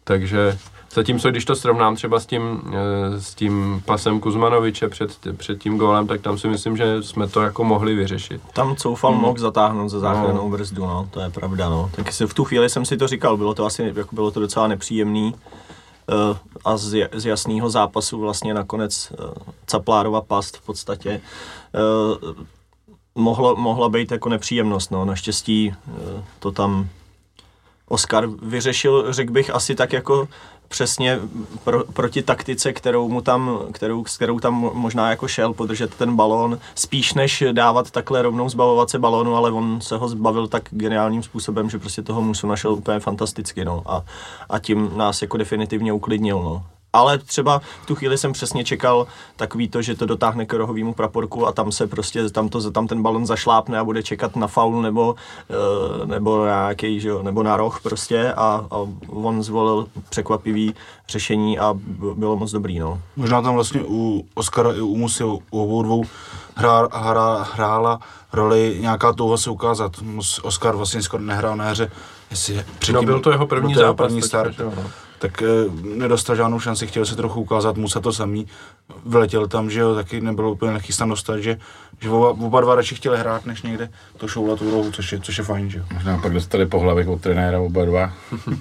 [0.05, 0.59] Takže
[0.95, 5.79] Zatímco když to srovnám třeba s tím, eh, s tím pasem Kuzmanoviče před, před tím
[5.79, 8.41] gólem, tak tam si myslím, že jsme to jako mohli vyřešit.
[8.53, 9.21] Tam coufal hmm.
[9.21, 10.57] mohl zatáhnout za záchrannou no.
[10.57, 11.91] brzdu, no, to je pravda, no.
[11.97, 14.41] Tak si v tu chvíli jsem si to říkal, bylo to asi, jako bylo to
[14.41, 15.35] docela nepříjemný.
[16.31, 19.27] Uh, a z, z jasného zápasu vlastně nakonec uh,
[19.67, 21.21] Caplárova past v podstatě
[23.15, 25.05] mohlo, mohla být jako nepříjemnost, no.
[25.05, 25.75] Naštěstí
[26.39, 26.89] to tam
[27.89, 30.29] Oscar vyřešil, řekl bych, asi tak jako
[30.69, 31.21] přesně
[31.65, 36.17] pro, proti taktice, kterou mu tam, kterou, s kterou tam možná jako šel podržet ten
[36.17, 40.63] balón, spíš než dávat takhle rovnou zbavovat se balónu, ale on se ho zbavil tak
[40.71, 44.05] geniálním způsobem, že prostě toho musu našel úplně fantasticky, no, a,
[44.49, 46.63] a tím nás jako definitivně uklidnil, no
[46.95, 50.95] ale třeba v tu chvíli jsem přesně čekal takový to, že to dotáhne k rohovému
[50.95, 54.47] praporku a tam se prostě, tam, to, tam ten balon zašlápne a bude čekat na
[54.47, 58.77] faul nebo, uh, nebo na nějaký, že jo, nebo na roh prostě a, a
[59.09, 60.75] on zvolil překvapivý
[61.09, 61.75] řešení a
[62.15, 63.01] bylo moc dobrý, no.
[63.17, 66.05] Možná tam vlastně u Oscara i u Musy, u obou dvou
[66.55, 68.01] hrá, hrá, hrála
[68.33, 69.93] roli nějaká touha se ukázat.
[70.43, 71.91] Oscar vlastně skoro nehrál na hře,
[72.31, 74.57] jestli předtím, no byl to jeho první zápas, první start.
[74.57, 75.47] Tak, no tak e,
[75.97, 78.47] nedostal žádnou šanci, chtěl se trochu ukázat, Musa to samý,
[79.07, 81.59] vyletěl tam, že jo, taky nebylo úplně nechystán dostat, že,
[82.01, 85.21] že oba, oba dva radši chtěli hrát, než někde to šoulat tu rohu, což je,
[85.21, 85.85] což je fajn, že jo.
[85.95, 88.13] Možná pak dostali po hlavě od trenéra oba dva.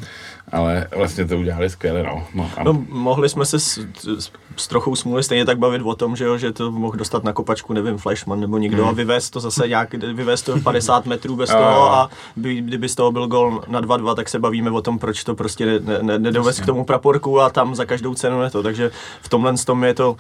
[0.52, 2.28] ale vlastně to udělali skvěle, no.
[2.34, 3.88] no, no mohli jsme se s,
[4.20, 7.24] s, s trochou smůly stejně tak bavit o tom, že, jo, že to mohl dostat
[7.24, 8.90] na kopačku, nevím, Flashman nebo někdo hmm.
[8.90, 12.96] a vyvést to zase nějak, vyvést to 50 metrů bez toho a by, kdyby z
[12.96, 16.20] toho byl gol na 2-2, tak se bavíme o tom, proč to prostě ne, ne,
[16.20, 18.92] nedovez k tomu praporku a tam za každou cenu ne to, takže
[19.22, 20.18] v tomhle tom je to uh,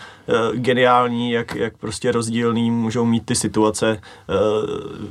[0.53, 4.35] geniální, jak, jak prostě rozdílný můžou mít ty situace uh,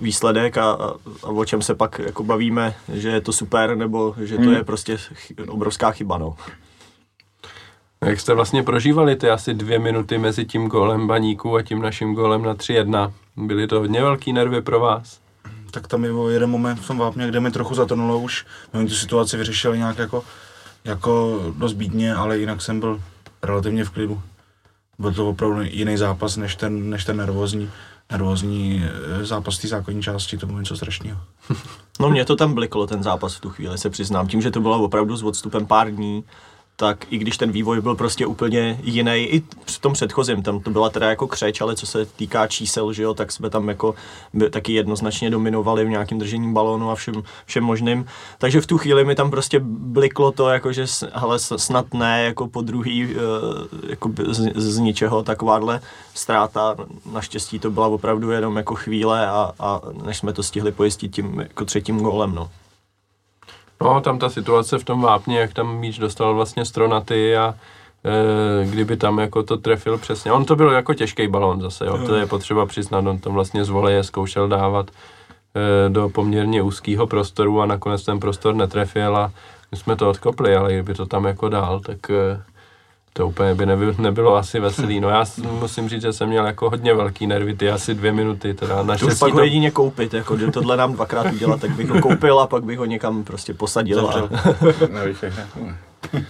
[0.01, 4.15] výsledek a, a, a o čem se pak jako bavíme, že je to super nebo
[4.21, 4.53] že to hmm.
[4.53, 4.99] je prostě
[5.49, 6.35] obrovská chyba, no.
[8.03, 12.15] Jak jste vlastně prožívali ty asi dvě minuty mezi tím gólem Baníku a tím naším
[12.15, 13.13] gólem na 3-1?
[13.37, 15.21] Byly to hodně velký nervy pro vás?
[15.71, 18.47] Tak tam je jeden moment v tom vápně, kde mi trochu zatrnulo už.
[18.73, 20.25] My tu situaci vyřešili nějak jako,
[20.85, 23.01] jako dost bídně, ale jinak jsem byl
[23.43, 24.23] relativně v klidu.
[24.99, 27.71] Byl to opravdu jiný zápas než ten, než ten nervózní
[28.13, 31.21] nervózní eh, zápas té základní části, to bylo něco strašného.
[32.01, 34.29] No mě to tam bliklo, ten zápas v tu chvíli, se přiznám.
[34.29, 36.25] Tím, že to bylo opravdu s odstupem pár dní,
[36.77, 40.71] tak i když ten vývoj byl prostě úplně jiný, i v tom předchozím, tam to
[40.71, 43.95] byla teda jako křeč, ale co se týká čísel, že jo, tak jsme tam jako
[44.51, 47.15] taky jednoznačně dominovali v nějakém držení balónu a všem,
[47.47, 48.07] všem možným.
[48.39, 52.49] Takže v tu chvíli mi tam prostě bliklo to, jako že hele, snad ne, jako
[52.49, 53.21] po druhý, uh,
[53.89, 55.81] jako z, z, ničeho takováhle
[56.15, 56.77] ztráta.
[57.13, 61.41] Naštěstí to byla opravdu jenom jako chvíle a, a než jsme to stihli pojistit tím
[61.41, 62.51] jako třetím gólem, no.
[63.83, 67.55] No, tam ta situace v tom vápně, jak tam míč dostal vlastně stronaty a
[68.05, 70.33] e, kdyby tam jako to trefil přesně.
[70.33, 73.65] On to byl jako těžký balon zase, jo, to je potřeba přiznat, on tam vlastně
[73.65, 79.33] z voleje zkoušel dávat e, do poměrně úzkého prostoru a nakonec ten prostor netrefil a
[79.73, 82.43] my jsme to odkopli, ale kdyby to tam jako dál, tak e,
[83.13, 85.01] to úplně by nebylo, nebylo asi veselý.
[85.01, 85.25] No já
[85.61, 88.55] musím říct, že jsem měl jako hodně velký nervy, ty asi dvě minuty.
[88.55, 91.89] Teda na to už pak ho jedině koupit, jako tohle nám dvakrát udělat, tak bych
[91.89, 94.11] ho koupil a pak bych ho někam prostě posadil.
[94.11, 94.29] A...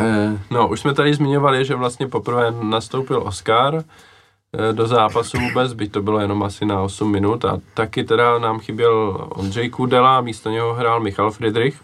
[0.00, 5.72] Eh, no, už jsme tady zmiňovali, že vlastně poprvé nastoupil Oscar eh, do zápasu vůbec,
[5.72, 10.20] byť to bylo jenom asi na 8 minut a taky teda nám chyběl Ondřej Kudela,
[10.20, 11.80] místo něho hrál Michal Friedrich.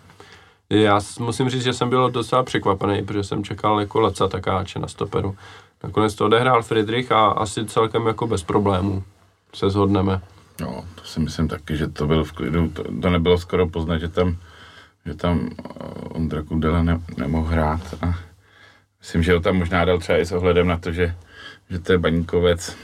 [0.83, 4.89] Já musím říct, že jsem byl docela překvapený, protože jsem čekal jako Laca Takáče na
[4.89, 5.37] stoperu.
[5.85, 9.03] Nakonec to odehrál Friedrich a asi celkem jako bez problémů
[9.55, 10.21] se zhodneme.
[10.61, 12.69] No, to si myslím taky, že to bylo v klidu.
[12.69, 14.37] To, to nebylo skoro poznat, že tam,
[15.07, 15.65] že tam eh,
[16.09, 17.95] Ondra Kudela ne, nemohl hrát.
[18.03, 18.15] A
[19.01, 21.15] myslím, že ho tam možná dal třeba i s ohledem na to, že,
[21.71, 22.77] že to je baníkovec.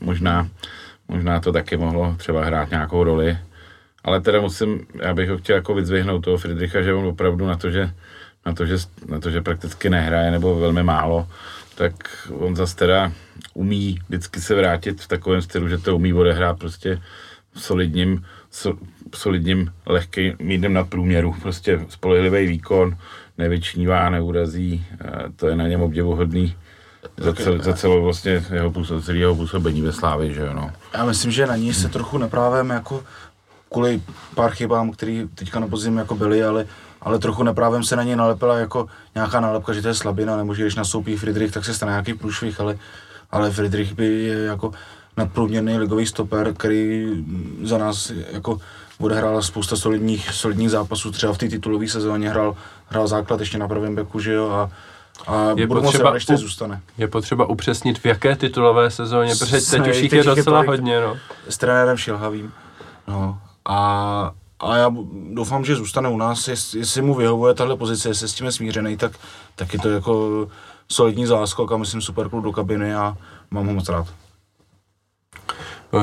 [0.00, 0.48] Možná,
[1.08, 3.38] možná to taky mohlo třeba hrát nějakou roli
[4.04, 7.56] ale teda musím, já bych ho chtěl jako vyzvihnout toho Friedricha, že on opravdu na
[7.56, 7.90] to, že
[8.46, 8.76] na to, že,
[9.08, 11.28] na to, že prakticky nehraje nebo velmi málo,
[11.74, 11.92] tak
[12.30, 13.12] on zase teda
[13.54, 17.02] umí vždycky se vrátit v takovém stylu, že to umí odehrát prostě
[17.52, 18.24] v solidním,
[19.14, 21.34] solidním lehkým mídem nad průměru.
[21.42, 22.96] Prostě spolehlivý výkon,
[23.38, 24.86] nevyčnívá, neurazí,
[25.36, 26.54] to je na něm obdivuhodný
[27.16, 30.70] za, cel, za celou vlastně jeho, celý jeho působení ve Slávě, že jo, no.
[30.94, 33.04] Já myslím, že na ní se trochu neprávem jako
[33.72, 34.02] kvůli
[34.34, 36.66] pár chybám, které teďka na podzim jako byly, ale,
[37.00, 40.54] ale trochu neprávem se na něj nalepila jako nějaká nálepka, že to je slabina, nebo
[40.54, 42.78] že když nastoupí Friedrich, tak se stane nějaký průšvih, ale,
[43.30, 44.72] ale Friedrich by je jako
[45.16, 47.08] nadprůměrný ligový stoper, který
[47.62, 48.58] za nás jako
[49.00, 52.56] odehrál spousta solidních, solidních zápasů, třeba v té titulové sezóně hrál,
[52.86, 54.70] hrál základ ještě na pravém beku, že jo, a,
[55.26, 56.80] a je potřeba, rád, zůstane.
[56.98, 61.16] Je potřeba upřesnit, v jaké titulové sezóně, protože teď už jich je docela hodně, no.
[61.48, 62.52] S trenérem Šilhavým,
[63.08, 63.38] no.
[63.70, 64.94] A, a já
[65.32, 68.52] doufám, že zůstane u nás, jest, jestli mu vyhovuje tahle pozice, jestli s tím je
[68.52, 69.12] smířený, tak,
[69.56, 70.48] tak je to jako
[70.88, 73.16] solidní záskok a myslím super klub do kabiny a
[73.50, 74.06] mám ho moc rád.
[75.92, 76.02] Uh,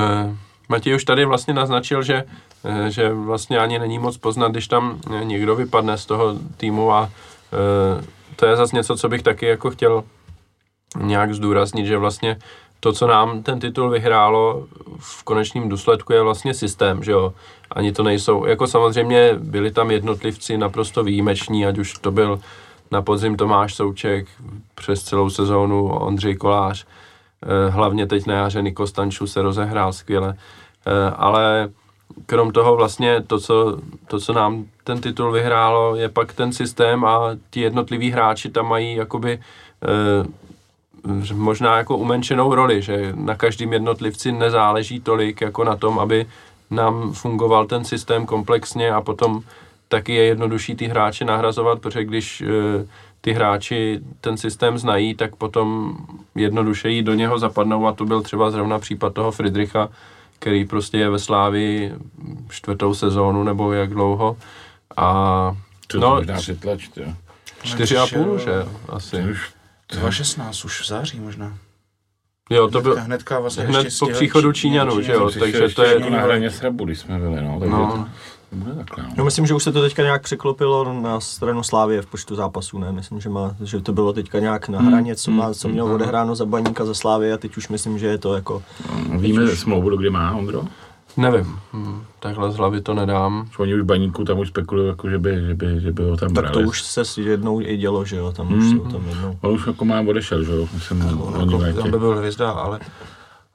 [0.69, 2.23] Matěj už tady vlastně naznačil, že,
[2.63, 7.01] uh, že vlastně ani není moc poznat, když tam někdo vypadne z toho týmu a
[7.01, 8.05] uh,
[8.35, 10.03] to je zase něco, co bych taky jako chtěl
[10.99, 12.37] nějak zdůraznit, že vlastně
[12.79, 14.67] to, co nám ten titul vyhrálo
[14.99, 17.33] v konečném důsledku je vlastně systém, že jo.
[17.71, 22.39] Ani to nejsou, jako samozřejmě byli tam jednotlivci naprosto výjimeční, ať už to byl
[22.91, 24.27] na podzim Tomáš Souček
[24.75, 26.85] přes celou sezónu, Ondřej Kolář,
[27.43, 30.35] eh, hlavně teď na jaře Niko Stanču se rozehrál skvěle,
[30.85, 31.69] eh, ale
[32.25, 37.05] krom toho vlastně to co, to, co nám ten titul vyhrálo, je pak ten systém
[37.05, 39.39] a ti jednotliví hráči tam mají jakoby
[39.83, 40.46] eh,
[41.33, 46.25] možná jako umenšenou roli, že na každém jednotlivci nezáleží tolik jako na tom, aby
[46.69, 49.41] nám fungoval ten systém komplexně a potom
[49.87, 52.45] taky je jednodušší ty hráče nahrazovat, protože když e,
[53.21, 55.97] ty hráči ten systém znají, tak potom
[56.35, 59.89] jednodušeji do něho zapadnou a to byl třeba zrovna případ toho Friedricha,
[60.39, 61.93] který prostě je ve Slávi
[62.49, 64.37] čtvrtou sezónu nebo jak dlouho.
[64.97, 65.55] A
[65.87, 66.25] to no,
[66.61, 66.89] tlač,
[67.63, 69.21] čtyři a půl, že asi.
[69.31, 69.56] Už
[69.93, 71.57] 2016, už v září možná.
[72.49, 75.99] Jo, to byl hnedka vlastně hned po příchodu Číňanů, že jo, takže to je...
[76.09, 78.09] Na hraně Srabu, když jsme byli, no, takže no.
[78.49, 79.03] to bude takhle.
[79.03, 79.09] No.
[79.17, 79.25] no.
[79.25, 82.91] myslím, že už se to teďka nějak překlopilo na stranu Slávě v počtu zápasů, ne?
[82.91, 86.35] Myslím, že, má, že to bylo teďka nějak na hraně, co, má, co mělo odehráno
[86.35, 88.63] za baníka za Slávy a teď už myslím, že je to jako...
[89.09, 89.59] No, víme už...
[89.59, 90.63] smlouvu, kdy má, Ondro?
[91.17, 93.49] Nevím, hmm, takhle z hlavy to nedám.
[93.57, 96.33] Oni už baníku tam už spekulují, jako že, by, že, by, že by ho tam
[96.33, 96.63] Tak brali.
[96.63, 98.59] to už se jednou i dělo, že jo, tam hmm.
[98.59, 99.37] už jsou tam jednou.
[99.41, 102.79] On už jako má odešel, že jo, myslím, no, jako, tam by byl hvězda, ale,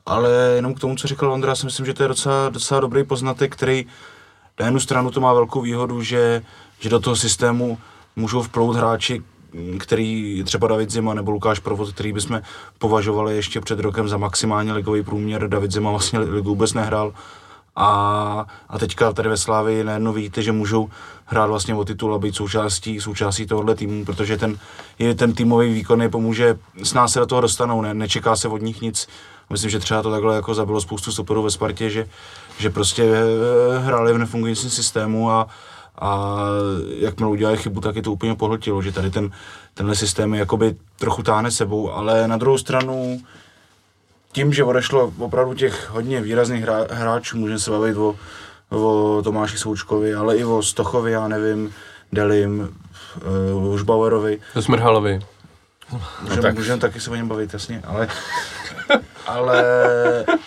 [0.06, 3.04] ale jenom k tomu, co říkal Ondra, si myslím, že to je docela, docela dobrý
[3.04, 3.86] poznatek, který
[4.60, 6.42] na jednu stranu to má velkou výhodu, že,
[6.80, 7.78] že do toho systému
[8.16, 9.22] můžou vplout hráči,
[9.78, 12.42] který třeba David Zima nebo Lukáš Provod, který bychom
[12.78, 15.48] považovali ještě před rokem za maximálně ligový průměr.
[15.48, 17.12] David Zima vlastně ligu vůbec nehrál,
[17.76, 20.88] a, a teďka tady ve Slávii najednou vidíte, že můžou
[21.24, 24.58] hrát vlastně o titul a být součástí, součástí tohohle týmu, protože ten,
[24.98, 28.48] je ten týmový výkon je pomůže, s nás se do toho dostanou, ne, nečeká se
[28.48, 29.08] od nich nic.
[29.50, 32.08] Myslím, že třeba to takhle jako zabilo spoustu stoperů ve Spartě, že,
[32.58, 35.46] že prostě eh, hráli v nefungujícím systému a,
[35.98, 36.38] a
[36.98, 39.30] jakmile udělali chybu, tak je to úplně pohltilo, že tady ten,
[39.74, 43.20] tenhle systém je jakoby trochu táhne sebou, ale na druhou stranu
[44.32, 48.16] tím, že odešlo opravdu těch hodně výrazných hra, hráčů, můžeme se bavit o,
[48.70, 51.74] o Tomáši Součkovi, ale i o Stochovi, já nevím,
[52.12, 52.76] Delim,
[53.56, 54.40] uh, Užbauerovi.
[54.60, 55.20] Smrhalovi.
[56.22, 56.54] Můžeme no tak.
[56.54, 58.08] můžem taky se o něm bavit, jasně, ale,
[59.26, 59.64] ale,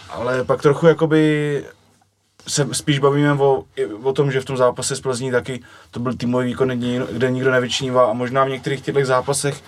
[0.10, 1.64] ale pak trochu jakoby
[2.48, 3.64] se spíš bavíme o,
[4.04, 6.70] o tom, že v tom zápase s Plzní taky to byl týmový výkon,
[7.12, 9.64] kde nikdo nevyčnívá a možná v některých těch zápasech,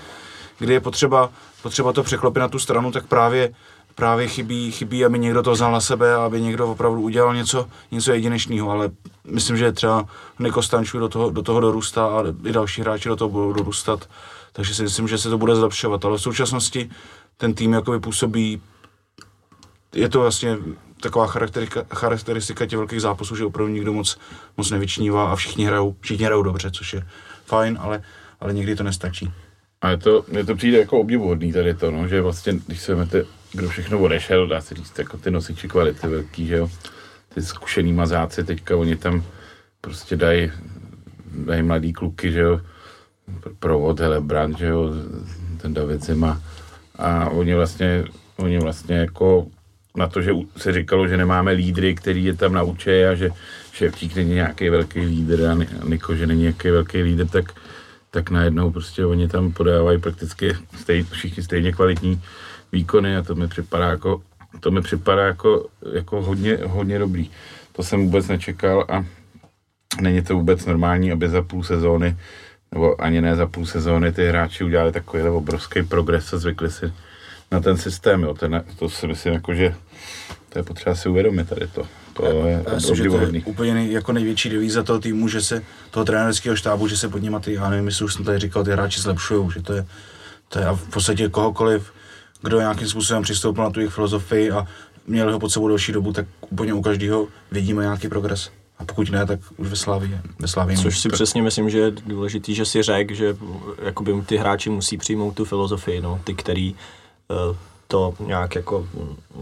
[0.60, 1.30] kdy je potřeba,
[1.62, 3.54] potřeba to překlopit na tu stranu, tak právě
[3.98, 7.68] právě chybí, chybí, aby někdo to vzal na sebe a aby někdo opravdu udělal něco,
[7.92, 8.90] něco jedinečného, ale
[9.32, 10.06] myslím, že třeba
[10.40, 14.10] Niko Stanču do toho, do toho dorůstá a i další hráči do toho budou dorůstat,
[14.54, 16.90] takže si myslím, že se to bude zlepšovat, ale v současnosti
[17.38, 18.62] ten tým jakoby působí,
[19.96, 20.58] je to vlastně
[21.02, 24.18] taková charakteristika, charakteristika těch velkých zápasů, že opravdu nikdo moc,
[24.58, 27.08] moc nevyčnívá a všichni hrajou, všichni hrajou dobře, což je
[27.46, 28.04] fajn, ale,
[28.40, 29.32] ale někdy to nestačí.
[29.82, 32.96] A je to, mně to přijde jako obdivuhodný tady to, no, že vlastně, když se
[32.96, 36.70] vezmete, kdo všechno odešel, dá se říct, jako ty nosiči kvality velký, že jo,
[37.34, 39.24] ty zkušený mazáci, teďka oni tam
[39.82, 40.52] prostě dají
[41.46, 42.62] dají mladý kluky, že jo,
[43.60, 44.92] provod Helebrand, že jo,
[45.58, 46.42] ten David Zima.
[46.96, 48.04] A oni vlastně,
[48.38, 49.48] oni vlastně jako
[49.98, 53.30] na to, že se říkalo, že nemáme lídry, který je tam naučí a že
[53.74, 57.54] Ševčík není nějaký velký lídr a Niko, že není nějaký velký lídr, tak
[58.12, 62.22] tak najednou prostě oni tam podávají prakticky stej, všichni stejně kvalitní
[62.72, 64.22] výkony a to mi připadá jako,
[64.60, 67.32] to mi připadá jako, jako hodně, hodně dobrý.
[67.72, 69.06] To jsem vůbec nečekal a
[70.02, 72.18] není to vůbec normální, aby za půl sezóny
[72.72, 76.94] nebo ani ne za půl sezóny ty hráči udělali takový obrovský progres a zvykli si
[77.52, 78.24] na ten systém.
[78.24, 78.34] Jo.
[78.34, 79.76] Ten, to si myslím, jako, že
[80.50, 81.88] to je potřeba si uvědomit tady to.
[82.14, 85.42] To je Já myslím, že to je úplně nej, jako největší devíza toho týmu, že
[85.42, 88.40] se, toho trenerského štábu, že se pod nimi ty, já nevím, jestli už jsem tady
[88.40, 89.86] říkal, ty hráči zlepšují, že to je,
[90.50, 91.92] to je a v podstatě kohokoliv,
[92.42, 94.68] kdo nějakým způsobem přistoupil na tu jejich filozofii a
[95.08, 98.50] měl ho pod sebou delší dobu, tak úplně u každého vidíme nějaký progres.
[98.80, 100.20] A pokud ne, tak už ve Slávii.
[100.40, 101.14] Ve Slávii Což si tak...
[101.14, 103.38] přesně myslím, že je důležitý, že si řekl, že
[103.82, 107.56] jakoby ty hráči musí přijmout tu filozofii, no, ty, který uh,
[107.88, 108.88] to nějak jako,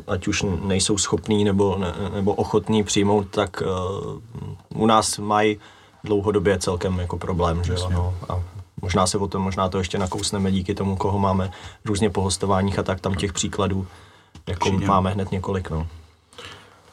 [0.07, 3.63] ať už nejsou schopní nebo, ne, nebo ochotní přijmout, tak
[4.71, 5.57] uh, u nás mají
[6.03, 8.43] dlouhodobě celkem jako problém, že jo, no, a
[8.81, 11.51] možná se o tom, možná to ještě nakousneme díky tomu, koho máme
[11.85, 13.87] různě po hostováních a tak tam těch příkladů
[14.47, 14.85] jako Přijde.
[14.85, 15.87] máme hned několik, no.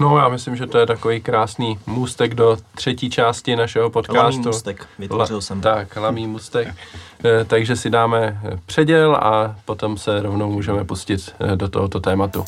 [0.00, 4.18] No, já myslím, že to je takový krásný můstek do třetí části našeho podcastu.
[4.18, 5.60] Lamý můstek, vytvořil jsem.
[5.60, 6.74] Tak, lamý můstek.
[7.24, 12.44] Eh, takže si dáme předěl a potom se rovnou můžeme pustit eh, do tohoto tématu.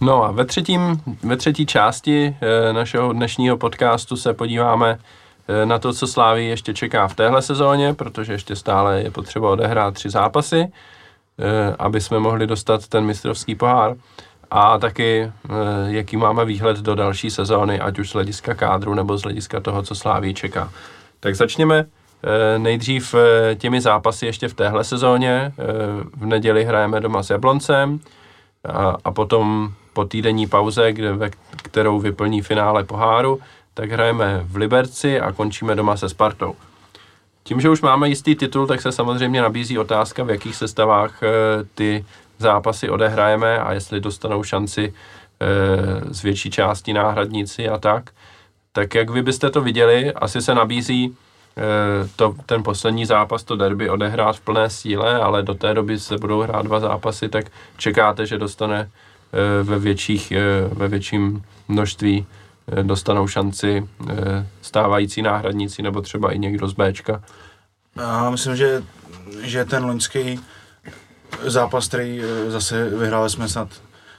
[0.00, 4.98] No a ve, třetím, ve třetí části eh, našeho dnešního podcastu se podíváme
[5.48, 9.50] Eh, na to, co Slávy ještě čeká v téhle sezóně, protože ještě stále je potřeba
[9.50, 10.66] odehrát tři zápasy,
[11.38, 13.94] eh, aby jsme mohli dostat ten mistrovský pohár
[14.50, 15.32] a taky
[15.86, 19.82] jaký máme výhled do další sezóny, ať už z hlediska kádru nebo z hlediska toho,
[19.82, 20.72] co Sláví čeká.
[21.20, 21.86] Tak začněme
[22.58, 23.14] nejdřív
[23.58, 25.52] těmi zápasy ještě v téhle sezóně.
[26.16, 28.00] V neděli hrajeme doma s Jabloncem
[28.68, 33.40] a, a potom po týdenní pauze, kde, ve, kterou vyplní finále poháru,
[33.74, 36.54] tak hrajeme v Liberci a končíme doma se Spartou.
[37.42, 41.28] Tím, že už máme jistý titul, tak se samozřejmě nabízí otázka, v jakých sestavách e,
[41.74, 42.04] ty
[42.38, 48.10] zápasy odehrajeme a jestli dostanou šanci e, z větší části náhradníci a tak.
[48.72, 51.12] Tak jak vy byste to viděli, asi se nabízí e,
[52.16, 56.18] to, ten poslední zápas, to derby odehrát v plné síle, ale do té doby se
[56.18, 57.44] budou hrát dva zápasy, tak
[57.76, 58.90] čekáte, že dostane
[59.62, 60.32] ve, větších,
[60.72, 62.26] ve větším množství
[62.72, 67.22] Eh, dostanou šanci eh, stávající náhradníci nebo třeba i někdo z Bčka?
[67.96, 68.82] Já myslím, že,
[69.42, 70.40] že ten loňský
[71.42, 73.68] zápas, který eh, zase vyhráli jsme snad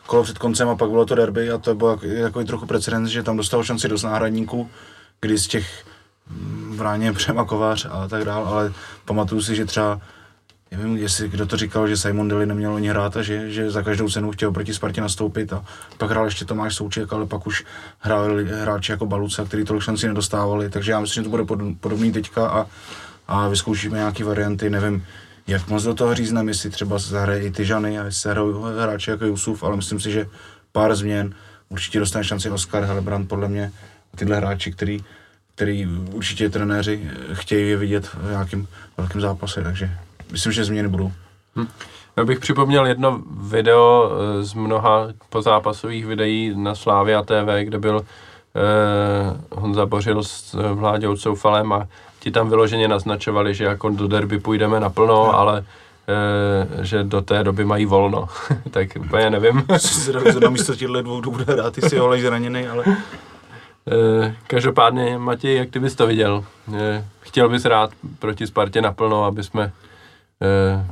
[0.06, 3.24] kolo před koncem a pak bylo to derby a to byl takový trochu precedens, že
[3.24, 4.70] tam dostal šanci dost náhradníků,
[5.22, 5.86] kdy z těch
[6.30, 8.74] mm, v ráně Přemakovář a tak dál, ale
[9.06, 10.02] pamatuju si, že třeba
[10.72, 13.82] nevím, jestli kdo to říkal, že Simon Deli neměl ani hrát a že, že za
[13.82, 15.66] každou cenu chtěl proti Spartě nastoupit a
[15.98, 17.66] pak hrál ještě Tomáš Souček, ale pak už
[18.00, 22.12] hráli hráči jako Baluca, který tolik šancí nedostávali, takže já myslím, že to bude podobný
[22.12, 22.66] teďka a,
[23.28, 25.06] a vyzkoušíme nějaké varianty, nevím,
[25.48, 28.36] jak moc do toho řízneme, jestli třeba zahraje i Tyžany a jestli se
[28.82, 30.28] hráči jako Jusuf, ale myslím si, že
[30.72, 31.34] pár změn,
[31.70, 33.72] určitě dostane šanci Oskar Helebrand podle mě,
[34.16, 35.04] tyhle hráči, který,
[35.56, 39.92] který určitě trenéři chtějí je vidět v nějakém velkém zápase, takže
[40.32, 41.12] myslím, že změny budou.
[41.56, 41.68] Hm.
[42.18, 48.02] Já bych připomněl jedno video eh, z mnoha pozápasových videí na Slávia TV, kde byl
[48.02, 51.88] eh, Honza Bořil s eh, Vláďou Coufalem a
[52.20, 55.40] ti tam vyloženě naznačovali, že jako do derby půjdeme naplno, no.
[55.40, 55.66] ale
[56.08, 58.28] eh, že do té doby mají volno.
[58.72, 59.66] tak úplně nevím.
[59.78, 62.84] Si na místo těchto dvou bude hrát, ty si ho zraněný, ale...
[63.92, 66.44] Eh, každopádně, Matěj, jak ty bys to viděl?
[66.76, 69.72] Eh, chtěl bys rád proti Spartě naplno, aby jsme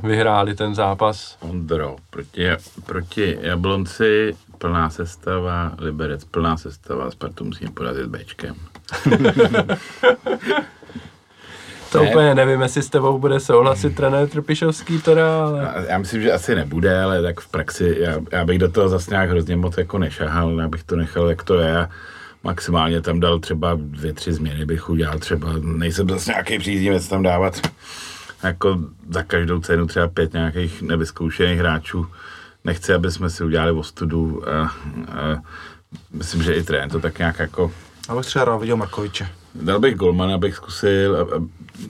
[0.02, 1.36] vyhráli ten zápas.
[1.40, 2.48] Ondro, proti,
[2.86, 8.54] proti Jablonci plná sestava, Liberec plná sestava, Spartu musíme porazit Bčkem.
[11.92, 12.10] to ne.
[12.10, 15.86] úplně nevím, jestli s tebou bude souhlasit trenér Trpišovský teda, ale...
[15.88, 19.10] Já myslím, že asi nebude, ale tak v praxi, já, já bych do toho zase
[19.10, 21.88] nějak hrozně moc jako nešahal, já bych to nechal, jak to je.
[22.44, 27.22] Maximálně tam dal třeba dvě, tři změny bych udělal, třeba nejsem zase nějaký příznivec tam
[27.22, 27.60] dávat
[28.42, 28.78] jako
[29.10, 32.06] za každou cenu třeba pět nějakých nevyzkoušených hráčů.
[32.64, 34.42] Nechci, aby jsme si udělali ostudu.
[34.48, 34.72] A, a
[36.12, 37.72] myslím, že i trén to tak nějak jako...
[38.08, 39.28] Abych třeba rád viděl Markoviče.
[39.54, 41.42] Dal bych Golmana, abych zkusil a, a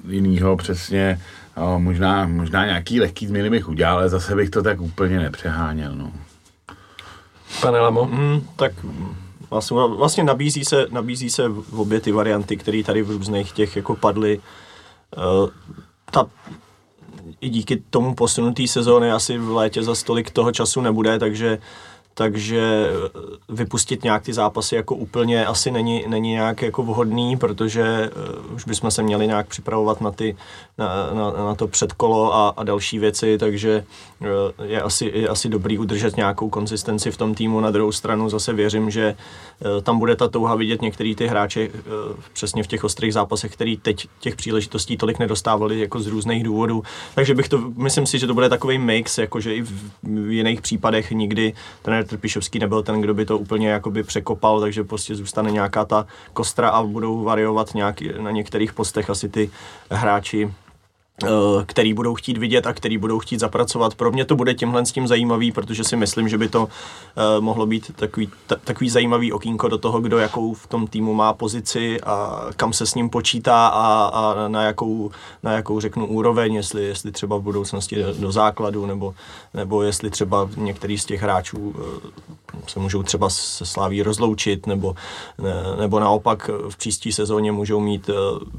[0.08, 1.20] jinýho přesně.
[1.56, 5.94] A možná, možná nějaký lehký změny bych udělal, ale zase bych to tak úplně nepřeháněl.
[5.94, 6.12] No.
[7.60, 8.04] Pane Lamo?
[8.04, 8.72] Mm, tak
[9.50, 13.76] vlastně, vlastně nabízí, se, nabízí se v obě ty varianty, které tady v různých těch
[13.76, 14.40] jako padly.
[16.10, 16.26] Ta
[17.40, 21.58] i díky tomu posunutý sezóny asi v létě za stolik toho času nebude, takže
[22.18, 28.10] takže eh, vypustit nějak ty zápasy jako úplně asi není, není nějak jako vhodný, protože
[28.48, 30.36] uh, už bychom se měli nějak připravovat na, ty,
[30.78, 33.84] na, na, na to předkolo a, a další věci, takže
[34.20, 37.60] uh, je, asi, je asi dobrý udržet nějakou konzistenci v tom týmu.
[37.60, 39.16] Na druhou stranu zase věřím, že
[39.82, 41.68] tam bude ta touha vidět některý ty hráče
[42.32, 46.82] přesně v těch ostrých zápasech, který teď těch příležitostí tolik nedostávali jako z různých důvodů.
[47.14, 50.60] Takže bych to, myslím si, že to bude takový mix, jakože i v, v jiných
[50.60, 51.52] případech nikdy
[51.82, 56.06] ten Trpišovský nebyl ten, kdo by to úplně jakoby překopal, takže prostě zůstane nějaká ta
[56.32, 59.50] kostra a budou variovat nějak na některých postech asi ty
[59.90, 60.52] hráči
[61.66, 63.94] který budou chtít vidět a který budou chtít zapracovat.
[63.94, 66.68] Pro mě to bude tímhle s tím zajímavý, protože si myslím, že by to uh,
[67.40, 71.32] mohlo být takový, t- takový zajímavý okýnko do toho, kdo jakou v tom týmu má
[71.32, 75.10] pozici a kam se s ním počítá a, a na, jakou,
[75.42, 79.14] na jakou řeknu úroveň, jestli, jestli třeba v budoucnosti do, do základu, nebo,
[79.54, 81.74] nebo jestli třeba některý z těch hráčů uh,
[82.66, 84.94] se můžou třeba se Sláví rozloučit, nebo,
[85.38, 88.10] ne, nebo naopak v příští sezóně můžou mít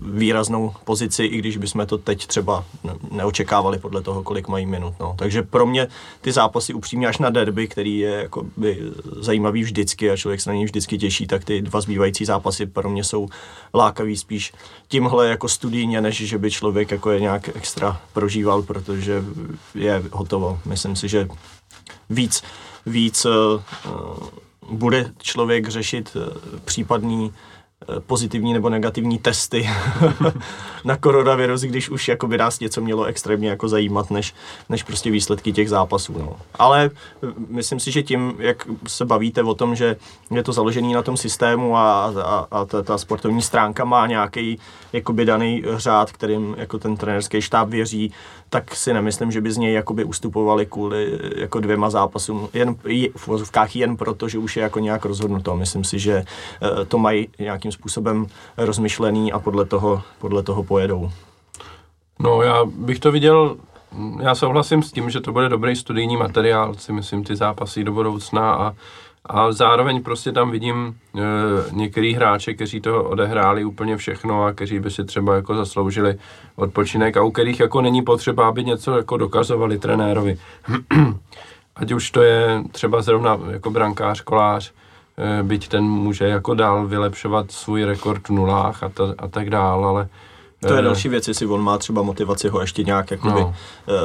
[0.01, 2.65] výraznou pozici, i když bychom to teď třeba třeba
[3.11, 4.93] neočekávali podle toho, kolik mají minut.
[4.99, 5.15] No.
[5.17, 5.87] Takže pro mě
[6.21, 8.79] ty zápasy upřímně až na derby, který je jako by
[9.19, 12.89] zajímavý vždycky a člověk se na něj vždycky těší, tak ty dva zbývající zápasy pro
[12.89, 13.27] mě jsou
[13.73, 14.53] lákavý spíš
[14.87, 19.23] tímhle jako studijně, než že by člověk jako je nějak extra prožíval, protože
[19.75, 20.59] je hotovo.
[20.65, 21.27] Myslím si, že
[22.09, 22.43] víc,
[22.85, 23.61] víc uh,
[24.71, 27.56] bude člověk řešit uh, případný Eh,
[28.07, 29.69] pozitivní nebo negativní testy
[30.85, 34.33] na koronavirus, když už jako by nás něco mělo extrémně jako zajímat, než,
[34.69, 36.13] než prostě výsledky těch zápasů.
[36.17, 36.35] No.
[36.59, 36.89] Ale
[37.49, 39.95] myslím si, že tím, jak se bavíte o tom, že
[40.31, 44.59] je to založený na tom systému a, a, a ta, ta sportovní stránka má nějaký
[44.93, 48.13] jakoby daný řád, kterým jako ten trenerský štáb věří,
[48.49, 52.75] tak si nemyslím, že by z něj jakoby ustupovali kvůli jako dvěma zápasům, jen
[53.15, 55.55] v vozovkách jen proto, že už je jako nějak rozhodnuto.
[55.55, 58.27] Myslím si, že eh, to mají nějakým způsobem
[58.57, 61.11] rozmyšlený a podle toho, podle toho pojedou.
[62.19, 63.57] No já bych to viděl,
[64.21, 67.91] já souhlasím s tím, že to bude dobrý studijní materiál, si myslím, ty zápasy do
[67.91, 68.73] budoucna a
[69.29, 71.21] a zároveň prostě tam vidím e,
[71.71, 76.15] některý hráče, kteří to odehráli úplně všechno a kteří by si třeba jako zasloužili
[76.55, 80.37] odpočinek a u kterých jako není potřeba, aby něco jako dokazovali trenérovi.
[81.75, 84.73] Ať už to je třeba zrovna jako brankář, kolář,
[85.17, 89.49] e, byť ten může jako dál vylepšovat svůj rekord v nulách a, ta, a tak
[89.49, 90.07] dál, ale
[90.59, 93.55] to je eh, další věc, jestli on má třeba motivaci ho ještě nějak jakoby, no.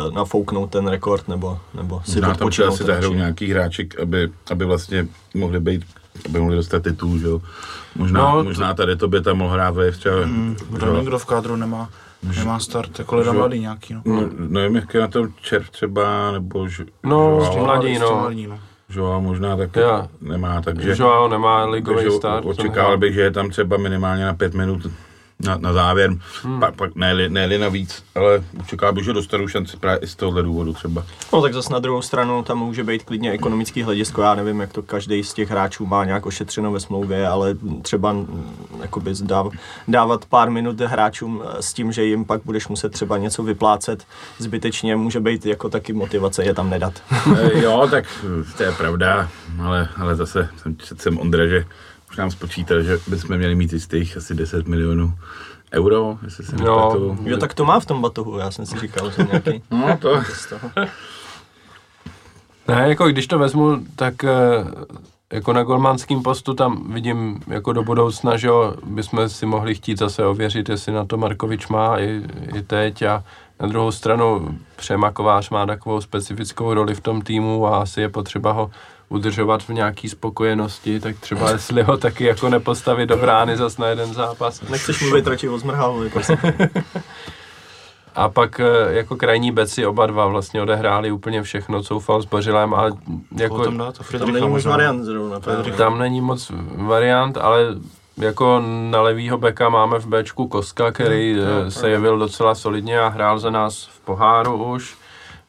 [0.07, 4.31] uh, nafouknout ten rekord, nebo, nebo si Možná tam třeba si zahrou nějaký hráček, aby,
[4.51, 5.85] aby vlastně mohli být
[6.29, 7.41] aby mohli dostat titul, že jo.
[7.97, 10.17] Možná, no, možná tady to by tam mohl hrát ve třeba.
[10.27, 11.89] Mm, kdo nikdo v kádru nemá,
[12.37, 14.03] nemá start, jako leda mladý nějaký, no.
[14.05, 14.29] no.
[14.39, 16.69] nevím, jak je na tom červ třeba, nebo...
[16.69, 18.21] Ž, no, žoá, mladý, no.
[18.21, 18.59] Mladý, no.
[18.91, 20.09] Joao možná taky ja.
[20.21, 20.95] nemá, takže...
[20.99, 22.47] Joao nemá ligový start.
[22.47, 24.87] Očekával bych, že je tam třeba minimálně na pět minut
[25.41, 26.11] na, na závěr,
[26.43, 26.61] hmm.
[26.61, 30.43] pak, pak ne, ne navíc, ale čeká bych, že dostanu šanci právě i z tohohle
[30.43, 31.05] důvodu třeba.
[31.33, 34.73] No tak zase na druhou stranu tam může být klidně ekonomický hledisko, já nevím, jak
[34.73, 38.17] to každý z těch hráčů má nějak ošetřeno ve smlouvě, ale třeba
[38.81, 39.47] jakoby dáv,
[39.89, 44.07] dávat pár minut hráčům eh, s tím, že jim pak budeš muset třeba něco vyplácet
[44.39, 47.03] zbytečně, může být jako taky motivace je tam nedat.
[47.37, 48.05] Eh, jo, tak
[48.57, 49.29] to je pravda,
[49.63, 51.65] ale, ale zase jsem, jsem Ondra, že
[52.13, 55.15] už nám spočítal, že bychom měli mít jistých asi 10 milionů
[55.73, 59.11] euro, jestli se no, Jo, tak to má v tom batohu, já jsem si říkal,
[59.11, 59.63] že nějaký...
[59.71, 60.21] No, to...
[62.69, 64.31] Ne, jako když to vezmu, tak eh,
[65.33, 68.49] jako na golmanském postu tam vidím jako do budoucna, že
[68.85, 72.23] bychom si mohli chtít zase ověřit, jestli na to Markovič má i,
[72.55, 73.25] i teď a
[73.61, 78.53] na druhou stranu Přemakovář má takovou specifickou roli v tom týmu a asi je potřeba
[78.53, 78.71] ho
[79.13, 83.87] udržovat v nějaký spokojenosti, tak třeba jestli ho taky jako nepostavit do brány zas na
[83.87, 84.63] jeden zápas.
[84.69, 86.11] Nechceš mluvit radši o Zmrhalovi,
[88.15, 92.75] A pak eh, jako krajní beci oba dva vlastně odehráli úplně všechno, coufal s Bořilem
[92.75, 92.87] a
[93.37, 93.65] jako...
[93.65, 95.41] Tam, dá to tam není moc variant zrovna.
[95.77, 97.67] Tam není moc variant, ale
[98.17, 103.09] jako na levýho beka máme v Bčku Koska, který no, se jevil docela solidně a
[103.09, 104.97] hrál za nás v poháru už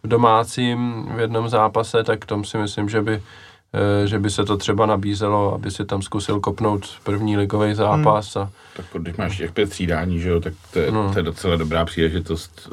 [0.04, 3.24] v domácím v jednom zápase, tak tom si myslím, že by
[4.06, 8.36] že by se to třeba nabízelo, aby si tam zkusil kopnout první ligový zápas.
[8.36, 8.44] Hmm.
[8.44, 11.14] A, tak když máš těch pět třídání, že jo, tak to je, no.
[11.14, 12.70] to je docela dobrá příležitost.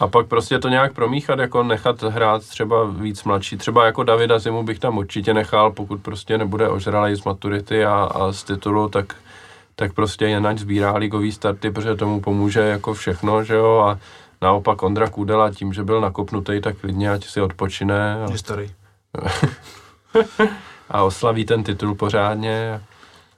[0.00, 3.56] A pak prostě to nějak promíchat, jako nechat hrát třeba víc mladší.
[3.56, 7.94] Třeba jako Davida Zimu bych tam určitě nechal, pokud prostě nebude ožralej z maturity a,
[7.94, 9.14] a z titulu, tak,
[9.76, 13.98] tak prostě jen sbírá ligový starty, protože tomu pomůže jako všechno, že jo, a
[14.42, 18.24] naopak Ondra Kudela tím, že byl nakopnutý, tak klidně ať si odpočine.
[18.24, 18.32] A...
[18.32, 18.70] Je starý.
[20.90, 22.80] a oslaví ten titul pořádně.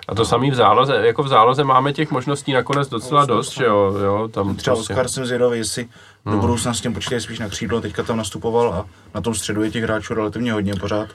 [0.08, 3.64] A to samý v záloze, jako v záloze máme těch možností nakonec docela dost, že
[3.64, 5.88] jo, jo tam Třeba prostě- Oskar jsem zvědavý, jestli
[6.26, 9.62] do budoucna s tím počítají spíš na křídlo, teďka tam nastupoval a na tom středu
[9.62, 11.08] je těch hráčů relativně hodně pořád.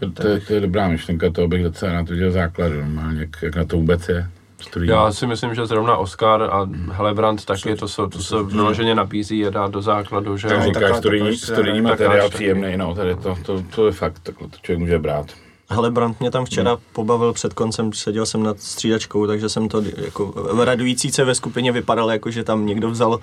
[0.00, 3.20] To, to, je- to, je dobrá myšlenka, to bych docela na to dělal základ, normálně,
[3.20, 4.30] jak, jak na to vůbec je.
[4.62, 4.88] Stojí.
[4.88, 9.38] Já si myslím, že zrovna Oscar a Helebrant taky, to se, to se vyloženě nabízí
[9.38, 13.62] je dát do základu, že Tak říkáš, studijní, studijní materiál příjemný, no, tady to, to,
[13.74, 15.26] to je fakt, takhle to člověk může brát.
[15.72, 19.82] Hele, Brandt mě tam včera pobavil před koncem, seděl jsem nad střídačkou, takže jsem to
[19.96, 23.18] jako radující se ve skupině vypadal, jako že tam někdo vzal uh,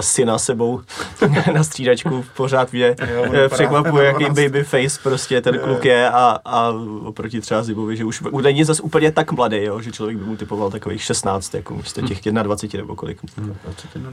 [0.00, 0.80] syna sebou
[1.54, 4.38] na střídačku, pořád mě eh, překvapuje, jaký 12.
[4.38, 6.72] baby face prostě ten kluk je a, a
[7.04, 10.36] oproti třeba Zibovi, že už není zase úplně tak mladý, jo, že člověk by mu
[10.36, 13.18] typoval takových 16, jako místo těch 21 nebo kolik.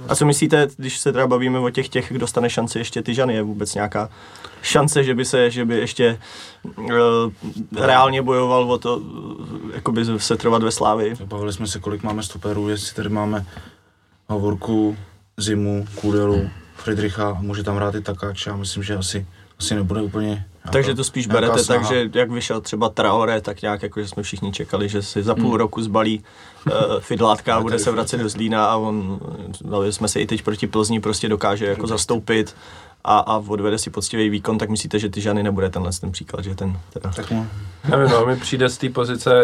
[0.08, 3.14] A co myslíte, když se teda bavíme o těch těch, kdo dostane šanci ještě ty
[3.14, 4.10] Žany, je vůbec nějaká
[4.62, 6.20] šance, že by se, že by ještě
[7.76, 11.16] reálně bojoval o to, uh, jakoby se trvat ve Slávii?
[11.26, 13.46] Bavili jsme se, kolik máme stoperů, jestli tady máme
[14.28, 14.98] Hovorku,
[15.38, 18.46] Zimu, Kudelu, Friedricha může tam hrát i Takáč.
[18.46, 19.26] Já myslím, že asi,
[19.60, 20.46] asi nebude úplně...
[20.72, 24.24] Takže to spíš berete tak, že jak vyšel třeba Traore, tak nějak jako, že jsme
[24.24, 25.56] všichni čekali, že si za půl Hmm.
[25.56, 26.24] roku zbalí
[26.66, 29.20] uh, Fidlátka a bude se vracet do Zlína a on,
[29.66, 32.56] bavili jsme se i teď proti Plzni, prostě dokáže jako zastoupit
[33.04, 36.44] a, a odvede si poctivý výkon, tak myslíte, že ty Žany nebude tenhle ten příklad,
[36.44, 37.32] že ten teda Tak
[37.90, 39.44] Nevím, no, mi přijde z té pozice,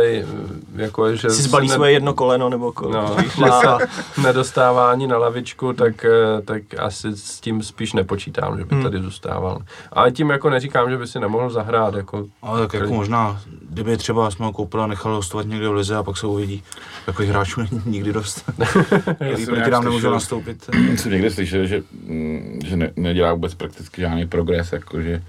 [0.76, 3.80] jako, že si zbalí se svoje jedno koleno, nebo ko, No, má
[4.24, 8.84] nedostává ani na lavičku, tak, eh, tak asi s tím spíš nepočítám, že by Hmm.
[8.84, 9.60] tady zůstával.
[9.92, 11.94] Ale tím jako neříkám, že by si nemohl zahrát.
[11.96, 15.74] Jako, ale tak jako možná, kdyby třeba jsme ho koupili a nechali hostovat někde v
[15.74, 16.64] Lize a pak se uvidí.
[17.06, 18.44] Takových hráčů nikdy dost.
[19.16, 20.70] Který proti nám nemůžou nastoupit.
[20.96, 25.24] Jsem někde slyšel, že, mm, že ne, nedělá vůbec prakticky žádný progres, jakože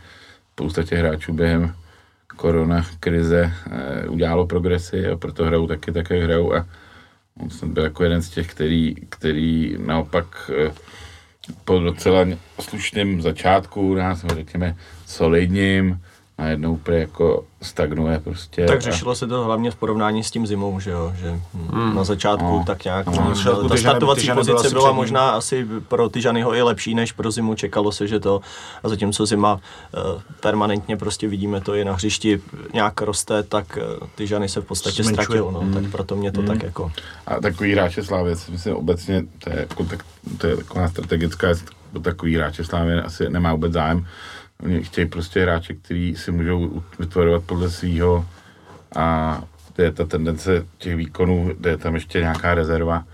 [0.53, 1.75] spousta těch hráčů během
[2.41, 6.55] korona krize eh, udělalo progresy a proto hrajou taky tak, jak hrajou.
[6.55, 6.67] A
[7.43, 10.73] on jsem byl jako jeden z těch, který, který naopak eh,
[11.65, 12.27] po docela
[12.61, 14.77] slušném začátku, nás řekněme
[15.07, 16.01] solidním,
[16.41, 18.67] najednou úplně jako stagnuje prostě.
[18.67, 21.95] Tak a- řešilo se to hlavně v porovnání s tím zimou, že jo, že hmm.
[21.97, 22.65] na začátku No.
[22.67, 24.97] tak nějak, No, no, ta Žany- startovací ty Žany byla pozice asi byla ním.
[24.97, 28.41] možná asi pro ty Žanyho i lepší než pro zimu, čekalo se, že to,
[28.83, 32.41] a zatímco zima uh, permanentně prostě vidíme to i na hřišti
[32.75, 35.25] nějak roste, tak uh, ty Žany se v podstatě Zmenšuje.
[35.25, 36.93] ztratil, no, tak proto mě to tak jako,
[37.27, 40.05] A takový hráče Slávě, si myslím obecně, to je, jako, tak,
[40.39, 41.49] to je taková strategická,
[42.03, 44.07] takový hráče Slávě asi nemá vůbec zájem.
[44.63, 48.27] Oni chtějí prostě hráče, který si můžou vytvorovat podle svého
[48.97, 49.43] a
[49.73, 53.05] to je ta tendence těch výkonů, kde je tam ještě nějaká rezerva.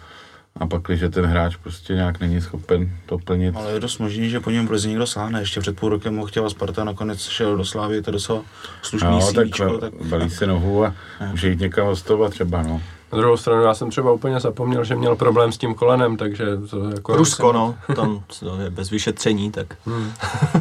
[0.61, 4.31] A pak, když ten hráč prostě nějak není schopen to plnit, Ale je dost možný,
[4.31, 5.41] že po něm Lize někdo sáhne.
[5.41, 8.43] Ještě před půl rokem ho chtěla Sparta, nakonec šel do Slávy, to je docela
[8.83, 10.95] slušný no, tak, CVčko, tak balí si nohu a
[11.31, 12.83] může jít někam hostovat třeba, no.
[13.13, 16.45] na druhou stranu já jsem třeba úplně zapomněl, že měl problém s tím kolenem, takže
[16.71, 17.17] to jako...
[17.17, 20.61] Rusko, no, tam to je bez vyšetření, tak Eh,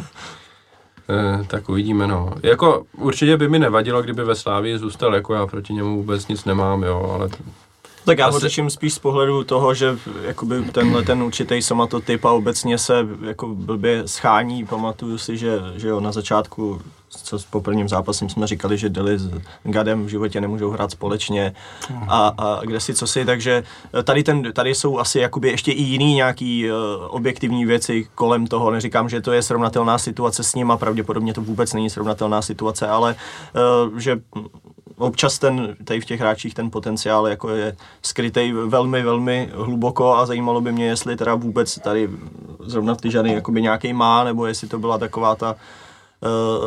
[1.46, 2.32] tak uvidíme, no.
[2.42, 6.44] Jako určitě by mi nevadilo, kdyby ve Slávii zůstal, jako já proti němu vůbec nic
[6.44, 7.28] nemám, jo, ale
[8.06, 12.32] Tak já ho řeším spíš z pohledu toho, že jakoby tenhle ten určitý somatotyp a
[12.32, 14.66] obecně se jako blbě schání.
[14.66, 18.88] Pamatuju si, že, že jo, na začátku, co s po prvním zápasem jsme říkali, že
[18.88, 19.30] Deli s
[19.62, 21.54] Gadem v životě nemůžou hrát společně
[22.08, 23.64] a, a kde si co si, takže
[24.04, 26.76] tady, ten, tady jsou asi jakoby ještě i jiný nějaký uh,
[27.08, 28.70] objektivní věci kolem toho.
[28.70, 32.88] Neříkám, že to je srovnatelná situace s ním a pravděpodobně to vůbec není srovnatelná situace,
[32.88, 33.16] ale
[33.90, 34.20] uh, že
[34.98, 40.26] občas ten, tady v těch hráčích ten potenciál jako je skrytý velmi, velmi hluboko a
[40.26, 42.10] zajímalo by mě, jestli teda vůbec tady
[42.60, 45.56] zrovna ty žany jakoby nějaký má, nebo jestli to byla taková ta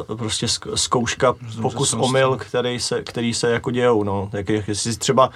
[0.10, 4.30] uh, prostě zk- zkouška, pokus omyl, který se, který se jako dějou, no.
[4.34, 5.30] Jak- jestli třeba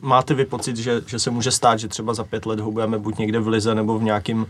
[0.00, 2.98] máte vy pocit, že, že se může stát, že třeba za pět let ho budeme
[2.98, 4.46] buď někde v Lize nebo v nějakém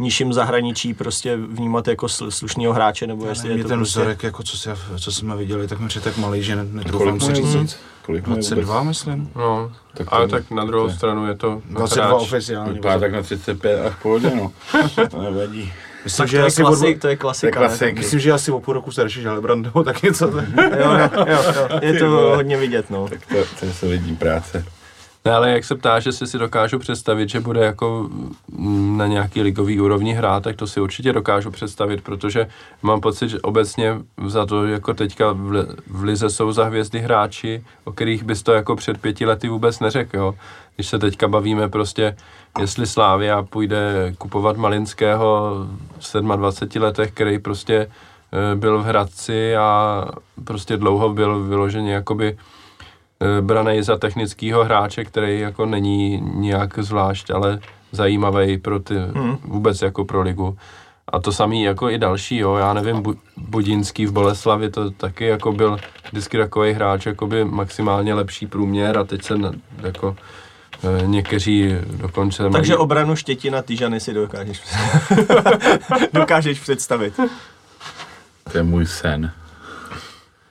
[0.00, 3.78] nižším zahraničí prostě vnímat jako sl- slušnýho hráče, nebo jestli Nevím, je mě to ten
[3.78, 4.00] prostě...
[4.00, 4.68] vzorek, jako co, si,
[5.00, 7.52] co jsme viděli, tak mi přijde tak malý, že ne- Kolik netroufám si mu je
[7.60, 7.76] říct.
[8.06, 8.48] Kolik mu je vůbec?
[8.50, 9.30] 22, myslím.
[9.36, 9.72] no.
[9.94, 12.22] Tak ale tak na druhou to je- stranu je to 22 hráč.
[12.22, 12.72] oficiálně.
[12.72, 14.52] Vypadá tak na 35 a v pohodě, no.
[15.10, 15.72] To nevadí.
[16.04, 17.58] Myslím, Tak že to je, asi o klasik, dvou- to je klasika.
[17.58, 17.98] To je klasik.
[17.98, 20.24] Myslím, že asi o půl roku starší Želebrand nebo tak něco.
[20.26, 20.42] Jo,
[20.78, 22.06] jo, jo, jo, je to
[22.36, 23.08] hodně vidět, no.
[23.08, 24.64] Tak to, to je solidní práce.
[25.24, 28.08] Ne, ale jak se ptáš, jestli si dokážu představit, že bude jako
[28.48, 32.46] mm, na nějaký ligový úrovni hrát, tak to si určitě dokážu představit, protože
[32.82, 33.94] mám pocit, že obecně
[34.26, 38.42] za to, jako teďka v, li- v Lize jsou za hvězdy hráči, o kterých bys
[38.42, 40.34] to jako před pěti lety vůbec neřekl, jo.
[40.76, 42.16] Když se teďka bavíme prostě,
[42.60, 45.56] jestli Slávia půjde kupovat Malinského
[45.98, 50.04] v 27 letech, který prostě eh, byl v Hradci a
[50.44, 52.36] prostě dlouho byl vyloženě jakoby
[53.40, 57.60] braný za technického hráče, který jako není nějak zvlášť, ale
[57.92, 59.38] zajímavý pro ty, hmm.
[59.44, 60.56] vůbec jako pro ligu.
[61.12, 63.02] A to samý jako i další, jo, já nevím,
[63.36, 65.78] Budinský v Boleslavi to taky jako byl
[66.10, 69.34] vždycky takový hráč, jako by maximálně lepší průměr a teď se
[69.82, 70.16] jako
[71.02, 72.78] e, někteří dokonce Takže mají...
[72.78, 74.62] obranu Štětina Tyžany si dokážeš,
[76.12, 77.20] dokážeš představit.
[78.52, 79.32] To je můj sen.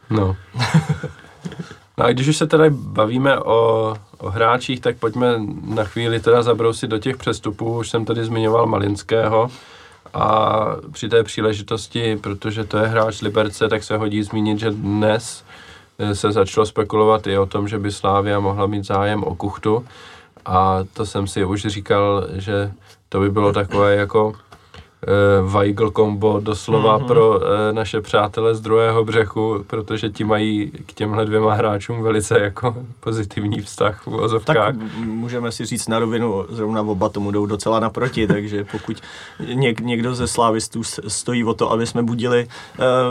[0.09, 0.37] No.
[1.99, 6.43] No a když už se teda bavíme o, o hráčích, tak pojďme na chvíli teda
[6.43, 7.77] zabrousit do těch přestupů.
[7.77, 9.51] Už jsem tady zmiňoval Malinského
[10.13, 15.43] a při té příležitosti, protože to je hráč Liberce, tak se hodí zmínit, že dnes
[15.99, 19.85] eh, se začalo spekulovat i o tom, že by Slávia mohla mít zájem o Kuchtu
[20.45, 22.71] a to jsem si už říkal, že
[23.09, 24.33] to by bylo takové jako
[25.41, 27.07] Weigl kombo doslova mm-hmm.
[27.07, 32.39] pro uh, naše přátele z druhého břehu, protože ti mají k těmhle dvěma hráčům velice
[32.39, 34.55] jako pozitivní vztah v ozovkách.
[34.55, 39.01] Tak můžeme si říct na rovinu, zrovna oba tomu jdou docela naproti, takže pokud
[39.53, 42.47] něk, někdo ze slávistů stojí o to, aby jsme budili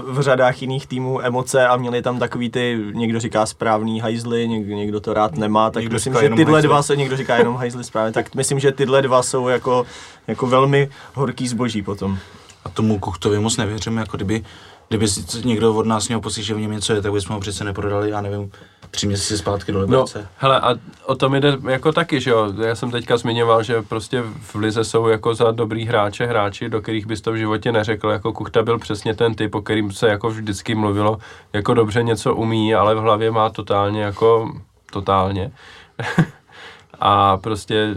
[0.06, 4.48] uh, v řadách jiných týmů emoce a měli tam takový ty, někdo říká správný hajzly,
[4.48, 6.68] někdo, někdo to rád nemá, tak někdo myslím, že tyhle hajzly.
[6.68, 9.86] dva se, někdo říká jenom hajzly správně, tak myslím, že tyhle dva jsou jako,
[10.26, 12.18] jako velmi horký zboží lepší potom.
[12.64, 14.44] A tomu Kuchtovi moc nevěřím, jako kdyby,
[14.88, 15.06] kdyby
[15.44, 18.10] někdo od nás měl pocit, že v něm něco je, tak bychom ho přece neprodali,
[18.10, 18.50] já nevím,
[18.90, 20.18] tři měsíce zpátky do Liberce.
[20.18, 20.74] No, hele, a
[21.06, 24.84] o tom jde jako taky, že jo, já jsem teďka zmiňoval, že prostě v Lize
[24.84, 28.62] jsou jako za dobrý hráče, hráči, do kterých bys to v životě neřekl, jako Kuchta
[28.62, 31.18] byl přesně ten typ, o kterým se jako vždycky mluvilo,
[31.52, 34.52] jako dobře něco umí, ale v hlavě má totálně jako,
[34.92, 35.52] totálně.
[37.00, 37.94] a prostě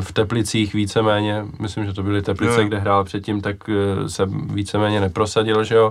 [0.00, 2.68] v Teplicích víceméně, myslím, že to byly Teplice, no.
[2.68, 5.90] kde hrál předtím, tak eh, se víceméně neprosadil, že jo.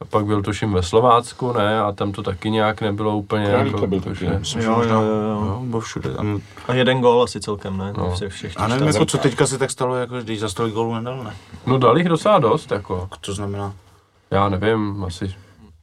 [0.00, 3.76] A pak byl tuším ve Slovácku, ne, a tam to taky nějak nebylo úplně Králíka
[3.76, 5.80] jako, byl taky, myslím, jo, jo, jo, jo.
[5.80, 6.10] všude.
[6.68, 7.92] A jeden gól asi celkem, ne?
[7.96, 8.14] No.
[8.14, 10.94] Všech, všech a nevím, jako co teďka se tak stalo, jako když za stolik gólů
[10.94, 11.34] nedal, ne?
[11.66, 13.08] No dal jich docela dost, jako.
[13.22, 13.72] Co znamená?
[14.30, 15.34] Já nevím, asi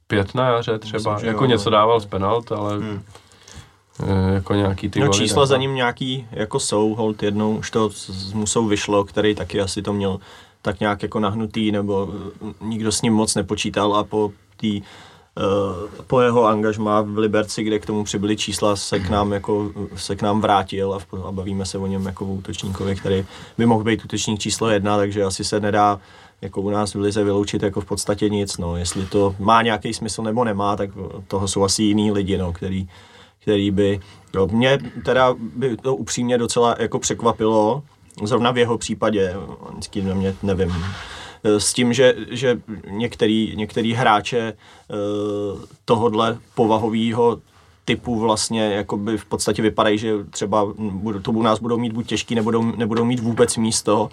[0.07, 2.77] pět na jaře třeba, myslím, jako jo, něco dával z penalt, ale...
[2.77, 3.01] Hmm.
[3.99, 7.89] Eh, jako nějaký ty no, čísla za ním nějaký jako jsou, hold jednou už to
[7.89, 10.19] z Musou vyšlo, který taky asi to měl
[10.61, 12.09] tak nějak jako nahnutý, nebo
[12.41, 14.81] eh, nikdo s ním moc nepočítal a po tý,
[15.35, 19.72] Uh, po jeho angažmá v Liberci, kde k tomu přibyly čísla, se k nám, jako,
[19.95, 23.26] se k nám vrátil a, a bavíme se o něm jako o útočníkovi, který
[23.57, 25.99] by mohl být útočník číslo jedna, takže asi se nedá
[26.41, 28.57] jako u nás v Lize vyloučit jako v podstatě nic.
[28.57, 28.77] No.
[28.77, 30.89] Jestli to má nějaký smysl nebo nemá, tak
[31.27, 32.88] toho jsou asi jiný lidi, no, který,
[33.41, 33.99] který by,
[34.35, 37.84] jo, mě teda by to upřímně docela jako překvapilo,
[38.23, 39.35] zrovna v jeho případě,
[39.72, 40.73] vždycky na mě nevím,
[41.43, 44.95] s tím, že, že některý, některý hráče eh,
[45.85, 47.41] tohodle povahového
[47.85, 50.68] typu vlastně jakoby v podstatě vypadají, že třeba
[51.22, 54.09] to u nás budou mít buď těžký, nebudou, nebudou mít vůbec místo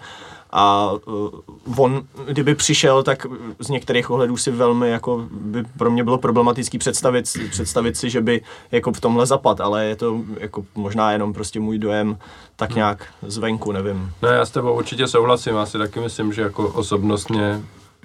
[0.51, 3.25] a uh, on, kdyby přišel, tak
[3.59, 8.21] z některých ohledů si velmi, jako by pro mě bylo problematický představit, představit si, že
[8.21, 12.17] by jako v tomhle zapad, ale je to jako možná jenom prostě můj dojem
[12.55, 14.11] tak nějak zvenku, nevím.
[14.21, 17.61] Ne, já s tebou určitě souhlasím, já si taky myslím, že jako osobnostně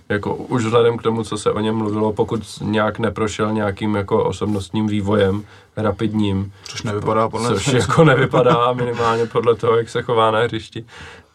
[0.09, 4.25] jako už vzhledem k tomu, co se o něm mluvilo, pokud nějak neprošel nějakým jako
[4.25, 5.45] osobnostním vývojem
[5.77, 6.53] rapidním.
[6.65, 10.85] Což nevypadá podle Což jako nevypadá minimálně podle toho, jak se chová na hřišti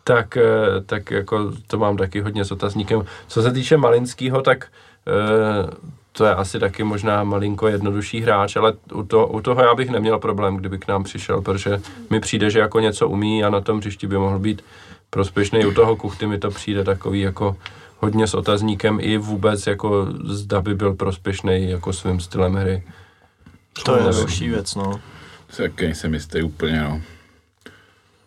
[0.10, 3.06] tak, eh, tak jako to mám taky hodně s otazníkem.
[3.28, 4.68] Co se týče Malinského, tak
[5.08, 5.70] eh,
[6.12, 9.90] to je asi taky možná malinko jednodušší hráč, ale u, to, u toho já bych
[9.90, 13.62] neměl problém, kdyby k nám přišel, protože mi přijde, že jako něco umí a na
[13.62, 14.62] tom hřišti by mohl být
[15.10, 15.66] prospěšný.
[15.66, 17.56] U toho kuchty mi to přijde takový jako
[18.00, 22.84] hodně s otazníkem i vůbec jako zda by byl prospěšný jako svým stylem hry.
[23.86, 25.00] To je další věc, no.
[25.58, 27.02] Taky nejsem jistý úplně, no.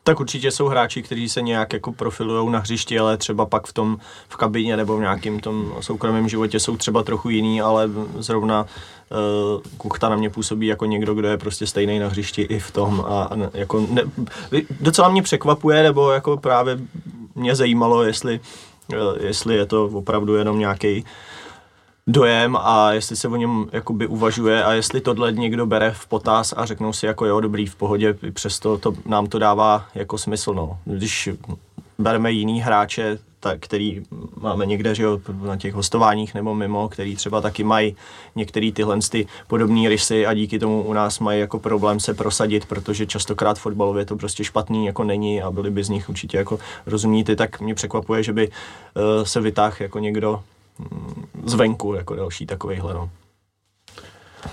[0.04, 3.72] Tak určitě jsou hráči, kteří se nějak jako profilují na hřišti, ale třeba pak v
[3.72, 3.98] tom
[4.28, 9.62] v kabině nebo v nějakém tom soukromém životě jsou třeba trochu jiný, ale zrovna uh,
[9.76, 13.04] Kuchta na mě působí jako někdo, kdo je prostě stejný na hřišti i v tom
[13.08, 14.02] a, a jako ne,
[14.80, 16.78] docela mě překvapuje, nebo jako právě
[17.34, 18.40] mě zajímalo, jestli,
[18.92, 21.04] uh, jestli je to opravdu jenom nějaký
[22.06, 26.54] dojem a jestli se o něm jakoby uvažuje a jestli tohle někdo bere v potaz
[26.56, 30.54] a řeknou si jako jo, dobrý, v pohodě, přesto to, nám to dává jako smysl,
[30.54, 30.78] no.
[30.84, 31.28] Když
[31.98, 34.02] bereme jiný hráče, tak, který
[34.40, 37.96] máme někde, že jo, na těch hostováních nebo mimo, který třeba taky mají
[38.36, 42.66] některé tyhle ty podobné rysy a díky tomu u nás mají jako problém se prosadit,
[42.66, 46.58] protože častokrát fotbalově to prostě špatný jako není a byli by z nich určitě jako
[46.86, 50.40] rozumní ty, tak mě překvapuje, že by uh, se vytáhl jako někdo
[51.44, 52.94] zvenku jako další takovejhle.
[52.94, 53.10] No.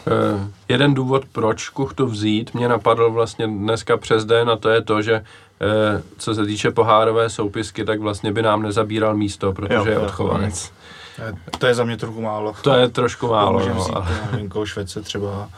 [0.08, 4.82] Uh, jeden důvod, proč Kuchtu vzít, mě napadl vlastně dneska přes den a to je
[4.82, 9.74] to, že uh, co se týče pohárové soupisky, tak vlastně by nám nezabíral místo, protože
[9.74, 10.72] jo, je odchovanec.
[11.60, 12.54] To je za mě trochu málo.
[12.62, 13.60] To je trošku málo.
[13.60, 14.30] Můžeme no, vzít ale...
[14.32, 15.50] nevím, Švece třeba.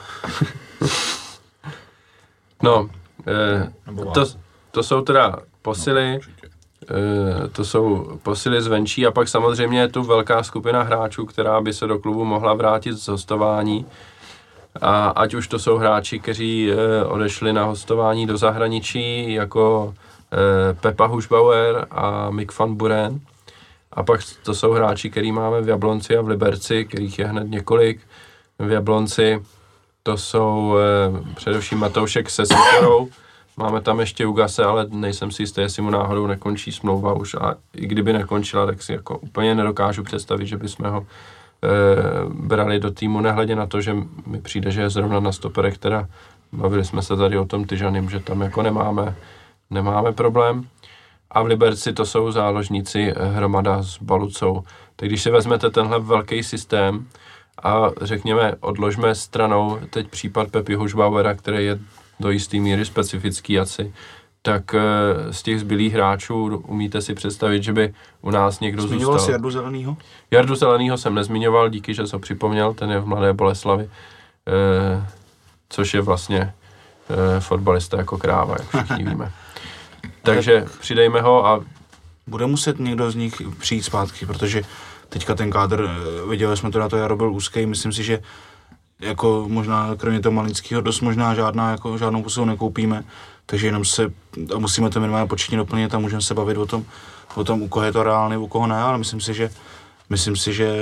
[2.64, 2.90] no,
[3.98, 4.26] uh, to,
[4.72, 6.20] to jsou teda posily,
[7.52, 11.88] to jsou posily zvenčí a pak samozřejmě je tu velká skupina hráčů, která by se
[11.88, 13.86] do klubu mohla vrátit z hostování.
[14.82, 19.94] A ať už to jsou hráči, kteří eh, odešli na hostování do zahraničí, jako
[20.32, 23.20] eh, Pepa Hušbauer a Mick van Buren.
[23.94, 27.50] A pak to jsou hráči, který máme v Jablonci a v Liberci, kterých je hned
[27.50, 28.00] několik.
[28.60, 29.44] V Jablonci
[30.04, 33.10] to jsou eh, především Matoušek se Sikorou,
[33.62, 37.56] Máme tam ještě Ugase, ale nejsem si jistý, jestli mu náhodou nekončí smlouva už a
[37.76, 41.06] i kdyby nekončila, tak si jako úplně nedokážu představit, že bychom ho e,
[42.30, 43.94] brali do týmu, nehledě na to, že
[44.26, 46.08] mi přijde, že je zrovna na stoperech, teda
[46.52, 49.16] bavili jsme se tady o tom Tyžanym, že tam jako nemáme,
[49.70, 50.68] nemáme problém.
[51.32, 54.64] A v Liberci to jsou záložníci eh, hromada s Balucou.
[54.96, 57.08] Tak když si vezmete tenhle velký systém
[57.64, 61.80] a řekněme, odložme stranou teď případ Pepi Hušbauera, který je
[62.22, 63.94] do jisté míry specifický asi,
[64.42, 69.14] tak eh, z těch zbylých hráčů umíte si představit, že by u nás někdo Zmiňoval
[69.14, 69.26] zůstal.
[69.26, 69.98] jsi Jardu Zelenýho?
[70.32, 73.90] Jardu Zelenýho jsem nezmiňoval, díky, že ho připomněl, ten je v Mladé Boleslavi,
[74.48, 75.08] eh,
[75.70, 76.54] což je vlastně
[77.10, 79.32] eh, fotbalista jako kráva, jak všichni víme.
[80.24, 81.64] Takže přidejme ho a...
[82.28, 84.62] Bude muset někdo z nich přijít zpátky, protože
[85.10, 85.90] teďka ten kádr,
[86.30, 88.20] viděli jsme to na to, Jaro byl úzký, myslím si, že
[89.02, 93.04] jako možná kromě toho Malického dost možná žádná, jako žádnou posilu nekoupíme,
[93.46, 94.14] takže jenom se,
[94.56, 96.86] a musíme to minimálně početně doplnit a můžeme se bavit o tom,
[97.36, 99.50] o tom, u koho je to reálně, u koho ne, ale myslím si, že,
[100.10, 100.76] myslím si, že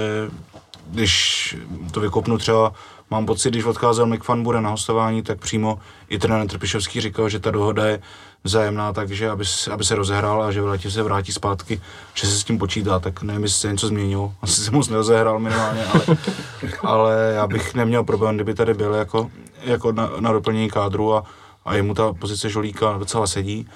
[0.88, 1.58] když
[1.92, 2.74] to vykopnu třeba,
[3.10, 5.80] mám pocit, když odcházel Mick bude na hostování, tak přímo
[6.10, 8.02] i trenér Trpišovský říkal, že ta dohoda je
[8.44, 11.82] vzájemná, takže aby, aby se rozehrál a že v se vrátí zpátky,
[12.14, 14.34] že se s tím počítá, tak nevím, jestli se něco změnilo.
[14.42, 16.18] Asi se moc nerozehrál minimálně, ale,
[16.84, 19.32] ale já bych neměl problém, kdyby tady byl jako,
[19.64, 21.24] jako na, na doplnění kádru a,
[21.66, 23.68] a jemu ta pozice žolíka docela sedí.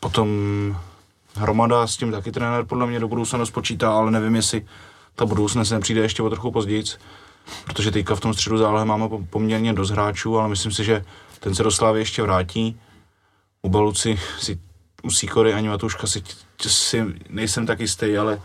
[0.00, 0.28] Potom
[1.34, 4.66] hromada s tím taky trenér podle mě do budoucna spočítá, ale nevím, jestli
[5.14, 6.84] ta budoucnost nepřijde ještě o trochu později,
[7.64, 11.04] protože teďka v tom středu zálohy máme poměrně dost hráčů, ale myslím si, že
[11.40, 12.80] ten se do Slávy ještě vrátí
[13.66, 14.58] u Baluci, si,
[15.02, 16.22] u Sikory ani Matuška si,
[16.66, 18.40] si nejsem tak jistý, ale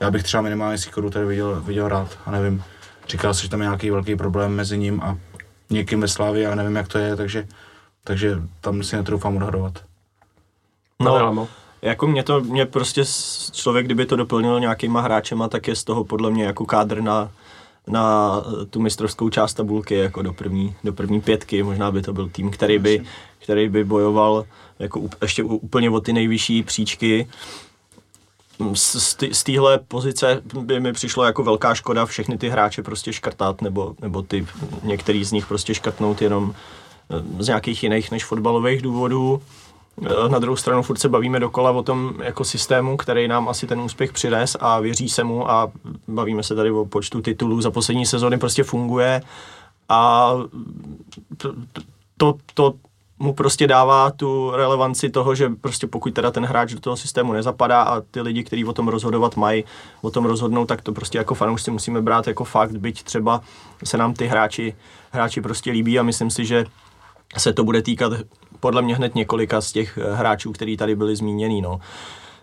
[0.00, 2.64] já bych třeba minimálně Sikoru tady viděl, viděl rád a nevím,
[3.08, 5.18] říkal se, že tam je nějaký velký problém mezi ním a
[5.70, 7.48] někým ve Slávě a nevím, jak to je, takže,
[8.04, 9.84] takže tam si netroufám odhadovat.
[11.00, 11.48] No,
[11.82, 13.04] jako mě to, mě prostě
[13.52, 17.30] člověk, kdyby to doplnil nějakýma hráčema, tak je z toho podle mě jako kádr na,
[17.86, 18.36] na
[18.70, 21.62] tu mistrovskou část tabulky jako do první, do první pětky.
[21.62, 23.02] Možná by to byl tým, který by,
[23.38, 24.44] který by bojoval
[24.78, 27.28] jako ještě úplně o ty nejvyšší příčky.
[28.74, 28.96] Z,
[29.32, 33.94] z téhle pozice by mi přišlo jako velká škoda všechny ty hráče prostě škrtat, nebo,
[34.00, 34.46] nebo ty
[34.82, 36.54] některý z nich prostě škrtnout jenom
[37.10, 39.42] eh, z nějakých jiných než fotbalových důvodů.
[40.06, 43.66] Eh, na druhou stranu furt se bavíme dokola o tom jako systému, který nám asi
[43.66, 45.72] ten úspěch přines a věří se mu a
[46.08, 49.22] bavíme se tady o počtu titulů za poslední sezóny prostě funguje
[49.88, 50.32] a
[51.36, 51.54] to,
[52.16, 52.74] to, to
[53.18, 57.32] mu prostě dává tu relevanci toho, že prostě pokud teda ten hráč do toho systému
[57.32, 59.64] nezapadá a ty lidi, kteří o tom rozhodovat mají,
[60.02, 63.40] o tom rozhodnou, tak to prostě jako fanoušci musíme brát jako fakt, byť třeba
[63.84, 64.74] se nám ty hráči,
[65.10, 66.64] hráči prostě líbí a myslím si, že
[67.38, 68.12] se to bude týkat
[68.62, 71.62] podle mě hned několika z těch hráčů, kteří tady byli zmíněni.
[71.62, 71.80] No.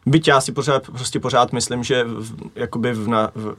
[0.05, 3.55] Byť já si pořád, prostě pořád myslím, že v, jakoby v na, v,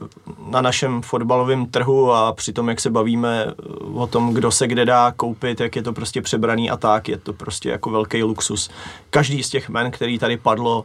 [0.51, 3.45] na našem fotbalovém trhu a při tom, jak se bavíme
[3.93, 7.17] o tom, kdo se kde dá koupit, jak je to prostě přebraný a tak, je
[7.17, 8.69] to prostě jako velký luxus.
[9.09, 10.83] Každý z těch men, který tady padlo,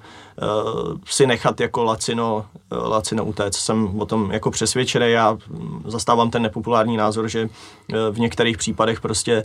[1.07, 3.59] si nechat jako lacino, uh, lacino utéct.
[3.59, 5.39] Jsem o tom jako přesvědčený, já
[5.85, 9.45] zastávám ten nepopulární názor, že uh, v některých případech prostě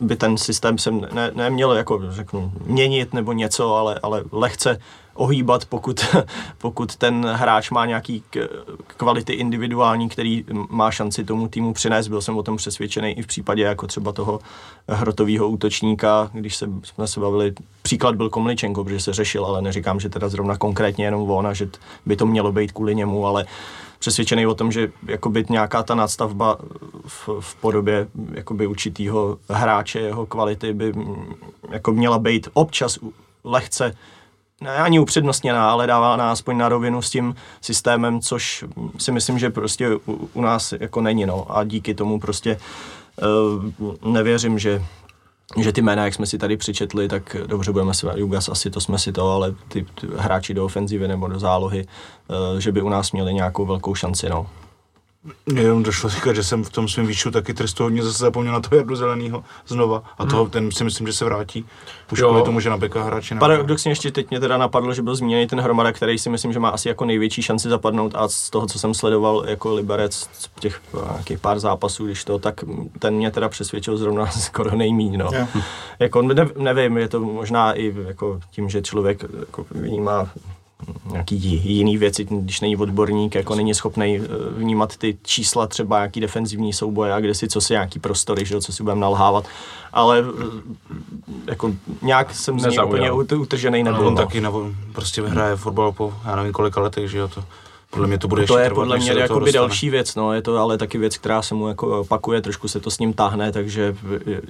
[0.00, 4.78] by ten systém se ne, neměl jako řeknu měnit nebo něco, ale, ale lehce
[5.14, 6.06] ohýbat, pokud,
[6.58, 8.22] pokud ten hráč má nějaký
[8.86, 12.08] kvality individuální, který má šanci tomu týmu přinést.
[12.08, 14.40] Byl jsem o tom přesvědčený i v případě jako třeba toho
[14.88, 17.52] hrotového útočníka, když se, jsme se bavili,
[17.82, 21.54] příklad byl Komličenko, protože se řešil, ale neříkám, že teda zrovna konkrétně jenom on a
[21.54, 21.68] že
[22.06, 23.46] by to mělo být kvůli němu, ale
[23.98, 26.58] přesvědčený o tom, že jakoby nějaká ta nadstavba
[27.06, 30.92] v, v podobě jakoby určitýho hráče, jeho kvality by
[31.70, 32.98] jako měla být občas
[33.44, 33.94] lehce
[34.62, 38.64] ne ani upřednostněná, ale dává nás aspoň na rovinu s tím systémem, což
[38.98, 41.46] si myslím, že prostě u, u nás jako není, no.
[41.56, 42.58] A díky tomu prostě
[43.80, 44.82] uh, nevěřím, že
[45.60, 48.80] že ty jména, jak jsme si tady přečetli, tak dobře budeme se Jugas, asi to
[48.80, 51.86] jsme si to, ale ty, ty hráči do ofenzivy nebo do zálohy,
[52.28, 54.46] uh, že by u nás měli nějakou velkou šanci, no.
[55.54, 58.60] Jenom došlo říkat, že jsem v tom svém výčtu taky trestu hodně zase zapomněl na
[58.60, 60.02] toho Jardu Zelenýho znova.
[60.18, 60.50] A toho, hmm.
[60.50, 61.66] ten si myslím, že se vrátí.
[62.12, 65.14] Už kvůli tomu, že na beka hráči Paradoxně ještě teď mě teda napadlo, že byl
[65.14, 68.50] zmíněný ten hromada, který si myslím, že má asi jako největší šanci zapadnout a z
[68.50, 70.28] toho, co jsem sledoval jako Liberec,
[70.60, 70.80] těch
[71.12, 72.64] nějakých pár zápasů, když to, tak
[72.98, 75.28] ten mě teda přesvědčil zrovna skoro nejmíň, no.
[75.32, 75.48] Yeah.
[75.98, 80.30] jako ne, nevím, je to možná i jako tím, že člověk jako vnímá
[81.10, 86.20] nějaký jiný věci, když není odborník, jako není schopný eh, vnímat ty čísla, třeba nějaký
[86.20, 89.44] defenzivní souboje a kde si co si nějaký prostory, že, co si budeme nalhávat,
[89.92, 90.60] ale eh,
[91.46, 91.72] jako
[92.02, 94.06] nějak jsem z něj úplně utržený nebyl.
[94.06, 94.22] On no.
[94.22, 97.44] taky nebo prostě vyhraje fotbal po, já nevím kolika letech, že jo, to
[97.90, 100.42] podle mě to bude To je trvat, podle mě jako by další věc, no, je
[100.42, 103.52] to ale taky věc, která se mu jako opakuje, trošku se to s ním táhne,
[103.52, 103.96] takže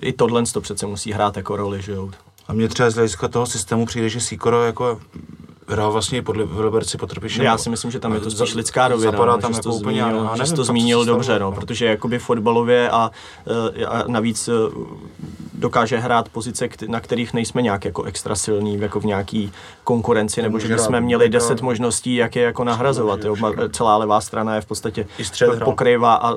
[0.01, 2.11] i tohle to přece musí hrát jako roli, že jo.
[2.49, 5.01] A mě třeba z hlediska toho systému přijde, že Sikoro jako
[5.69, 7.45] hrál vlastně pod Liberci pod Trpišem.
[7.45, 9.13] Já si myslím, že tam je to spíš lidská rovina.
[9.13, 12.91] Zapadá tam jako to úplně, zmínil, já nevím, to zmínil dobře, no, protože jakoby fotbalově
[12.91, 13.11] a,
[13.81, 14.53] eh, a navíc eh,
[15.55, 19.53] dokáže hrát pozice, na kterých nejsme nějak jako extra silní, jako v nějaký
[19.85, 23.25] konkurenci, nebo že bychom měli deset možností, jak je jako nahrazovat.
[23.25, 23.37] Jo.
[23.73, 25.07] Celá levá strana je v podstatě
[25.65, 26.35] pokrývá a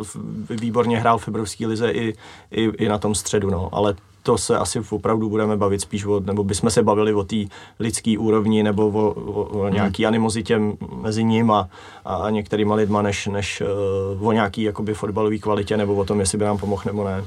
[0.50, 2.14] výborně hrál v Evropské lize i,
[2.52, 3.70] i, i na tom středu, no.
[3.72, 3.96] ale
[4.26, 7.36] to se asi opravdu budeme bavit spíš o, nebo bychom se bavili o té
[7.80, 9.74] lidské úrovni nebo o, o, o hmm.
[9.74, 10.08] nějaký hmm.
[10.08, 10.62] animozitě
[11.02, 11.70] mezi ním a,
[12.06, 13.64] a některýma lidma, než, než
[14.18, 17.24] uh, o nějaký jakoby fotbalové kvalitě nebo o tom, jestli by nám pomohl nebo ne.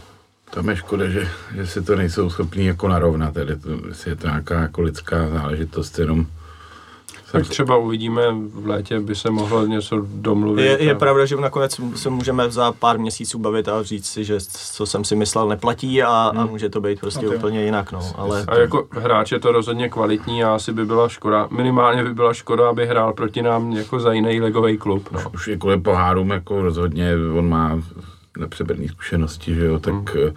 [0.50, 4.16] Tam je škoda, že, že si to nejsou schopní jako narovnat, tedy to, jestli je
[4.16, 6.26] to nějaká jako lidská záležitost, jenom
[7.32, 8.22] tak třeba uvidíme,
[8.54, 10.62] v létě by se mohlo něco domluvit.
[10.62, 10.98] Je, je a...
[10.98, 15.04] pravda, že nakonec se můžeme za pár měsíců bavit a říct si, že co jsem
[15.04, 16.40] si myslel neplatí a, hmm.
[16.40, 17.38] a může to být prostě okay.
[17.38, 17.92] úplně jinak.
[17.92, 18.12] No.
[18.16, 18.44] Ale...
[18.48, 22.34] A jako hráč je to rozhodně kvalitní a asi by byla škoda, minimálně by byla
[22.34, 25.08] škoda, aby hrál proti nám jako za jiný legový klub.
[25.12, 25.20] No.
[25.34, 27.80] Už je kvůli pohárům, jako rozhodně on má
[28.38, 30.34] nepřeberné zkušenosti, že jo, tak hmm.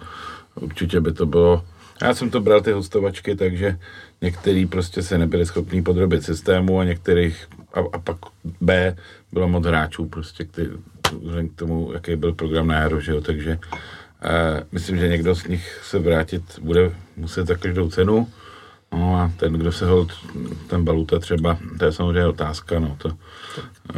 [0.60, 1.62] Určitě by to bylo
[2.02, 3.78] já jsem to bral ty hostovačky, takže
[4.22, 8.16] některý prostě se nebyli schopní podrobit systému a některých, a, a pak
[8.60, 8.96] B,
[9.32, 10.68] bylo moc hráčů prostě k, ty,
[11.54, 15.46] k tomu, jaký byl program na jaro, že jo, takže uh, myslím, že někdo z
[15.46, 18.28] nich se vrátit bude muset za každou cenu.
[18.92, 20.12] No a ten, kdo se hold,
[20.66, 23.10] ten Baluta třeba, to je samozřejmě otázka, no to.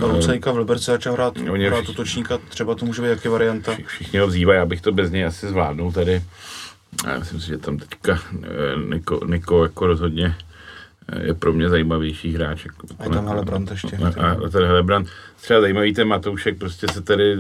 [0.01, 3.77] Balucejka v Liberci začal hrát, hrát útočníka, třeba to může být jaký varianta.
[3.87, 6.23] Všichni ho vzývají, abych to bez něj asi zvládnul tady.
[7.07, 10.37] Já myslím si, že tam teďka eh, Niko, Niko jako rozhodně
[11.09, 12.65] eh, je pro mě zajímavější hráč.
[12.65, 13.97] Jako a je tam Helebrant ještě.
[13.97, 15.09] A, a ten Helebrant,
[15.41, 17.37] třeba zajímavý ten Matoušek, prostě se tady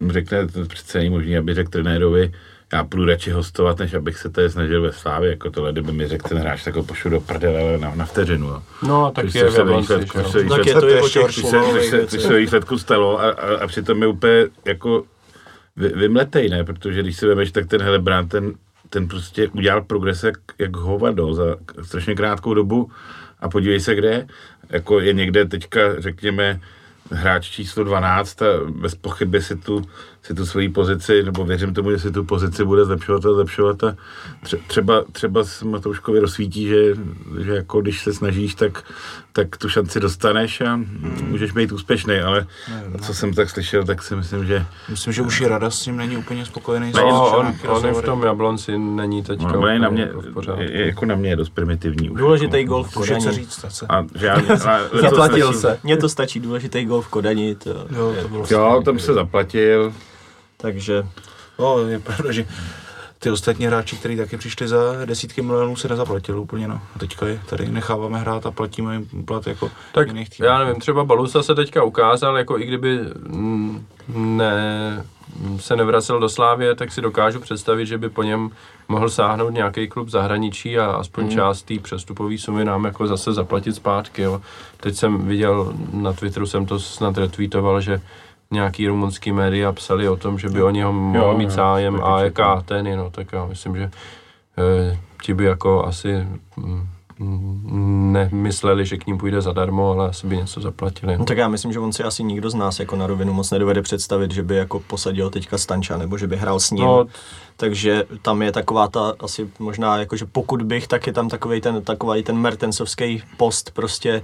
[0.00, 2.32] hm, řekne, to přece není možný, aby řekl trenérovi,
[2.72, 6.08] já půjdu radši hostovat, než abych se tady snažil ve Slávě, jako tohle, kdyby mi
[6.08, 8.48] řekl ten hráč, tak ho pošlu do prdele na, na vteřinu.
[8.48, 10.18] No, no tak je ve výsledku,
[10.48, 15.04] tak je to se výsledku stalo a, a, a přitom je úplně jako
[15.76, 16.64] vy, vymletej, ne?
[16.64, 18.52] Protože když si vemeš, tak ten Helebrand, ten,
[18.90, 22.90] ten prostě udělal progres jak, jak hovado za strašně krátkou dobu
[23.40, 24.26] a podívej se, kde
[24.70, 26.60] jako je někde teďka, řekněme,
[27.10, 29.82] hráč číslo 12 a bez pochyby si tu,
[30.22, 33.84] si tu svoji pozici, nebo věřím tomu, že si tu pozici bude zlepšovat a zlepšovat
[33.84, 33.96] a
[34.66, 36.94] třeba, třeba se Matouškovi rozsvítí, že,
[37.40, 38.84] že jako když se snažíš, tak,
[39.32, 40.80] tak tu šanci dostaneš a
[41.22, 44.66] můžeš být úspěšný, ale ne, co jsem tak slyšel, tak si myslím, že...
[44.88, 46.92] Myslím, že už i Rada s tím není úplně spokojený.
[46.94, 50.08] No, on, on je v tom Jablonci není teďka no, je na mě,
[50.58, 52.10] je, jako na mě je dost primitivní.
[52.10, 53.24] Už důležitý jako, gol v Kodani.
[53.24, 54.42] Co říct, a, že já,
[55.00, 55.78] Zaplatil se.
[55.82, 57.54] Mně to stačí, důležitý gol v Kodani.
[57.54, 59.92] To, jo, to bylo jo tam se zaplatil.
[60.62, 61.06] Takže...
[61.58, 62.46] No, je pravda, že
[63.18, 66.68] ty ostatní hráči, kteří taky přišli za desítky milionů, se nezaplatili úplně.
[66.68, 66.80] No.
[66.96, 70.46] A teďka je tady necháváme hrát a platíme jim plat jako tak jiných týmů.
[70.46, 72.98] Já nevím, třeba Balusa se teďka ukázal, jako i kdyby
[74.08, 75.04] ne,
[75.56, 78.50] se nevracel do Slávě, tak si dokážu představit, že by po něm
[78.88, 81.30] mohl sáhnout nějaký klub zahraničí a aspoň mm.
[81.30, 84.22] část té přestupové sumy nám jako zase zaplatit zpátky.
[84.22, 84.42] Jo.
[84.76, 88.00] Teď jsem viděl, na Twitteru jsem to snad retweetoval, že
[88.52, 92.62] nějaký rumunský média psali o tom, že by o něho mohl mít zájem a jaká
[92.62, 93.90] ten, no, tak já myslím, že
[94.58, 96.26] e, ti by jako asi
[96.56, 96.86] mm,
[97.18, 101.18] mm, nemysleli, že k ním půjde zadarmo, ale asi by něco zaplatili.
[101.18, 103.50] No tak já myslím, že on si asi nikdo z nás jako na rovinu moc
[103.50, 106.84] nedovede představit, že by jako posadil teďka Stanča, nebo že by hrál s ním.
[106.84, 107.06] No,
[107.56, 111.60] Takže tam je taková ta asi možná, jako že pokud bych, tak je tam takový
[111.60, 114.22] ten, takový ten Mertensovský post prostě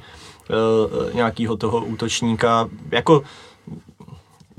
[0.51, 2.69] uh, nějakýho toho útočníka.
[2.91, 3.23] Jako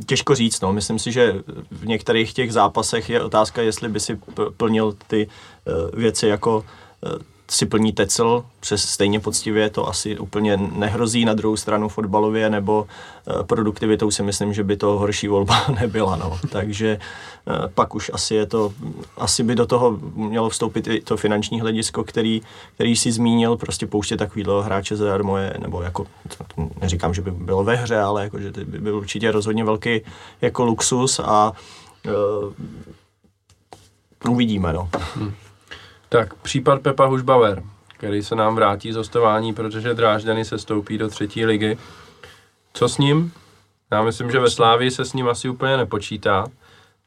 [0.05, 0.73] těžko říct, no.
[0.73, 1.35] Myslím si, že
[1.71, 4.19] v některých těch zápasech je otázka, jestli by si
[4.57, 7.11] plnil ty uh, věci jako uh,
[7.49, 12.87] si plní Tecel přes stejně poctivě, to asi úplně nehrozí na druhou stranu fotbalově, nebo
[13.27, 16.39] uh, produktivitou si myslím, že by to horší volba nebyla, no.
[16.51, 16.99] Takže
[17.45, 18.73] uh, pak už asi je to,
[19.17, 22.41] asi by do toho mělo vstoupit i to finanční hledisko, který,
[22.75, 26.05] který si zmínil, prostě pouštět takovýhle hráče zadarmo je, nebo jako,
[26.81, 30.01] neříkám, že by bylo ve hře, ale jako, že by byl určitě rozhodně velký
[30.41, 31.53] jako luxus a
[32.05, 32.53] uh,
[34.33, 34.89] uvidíme, no.
[36.09, 41.07] Tak, případ Pepa Hušbauer, který se nám vrátí z hostování, protože Drážďany se stoupí do
[41.07, 41.77] třetí ligy.
[42.73, 43.33] Co s ním?
[43.91, 46.45] Já myslím, že ve Slávii se s ním asi úplně nepočítá.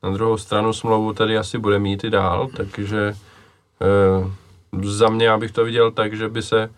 [0.02, 3.16] Na druhou stranu smlouvu tady asi bude mít i dál, takže e,
[4.82, 6.70] za mě já bych to viděl tak, že by se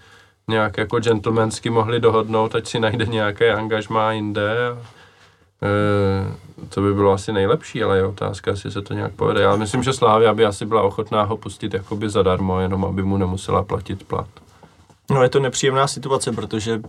[0.49, 4.53] nějak jako gentlemansky mohli dohodnout, ať si najde nějaké angažmá jinde.
[5.63, 6.35] E,
[6.69, 9.43] to by bylo asi nejlepší, ale je otázka, jestli se to nějak povede.
[9.43, 13.17] Já myslím, že Slávia by asi byla ochotná ho pustit jakoby zadarmo, jenom aby mu
[13.17, 14.29] nemusela platit plat.
[15.11, 16.81] No je to nepříjemná situace, protože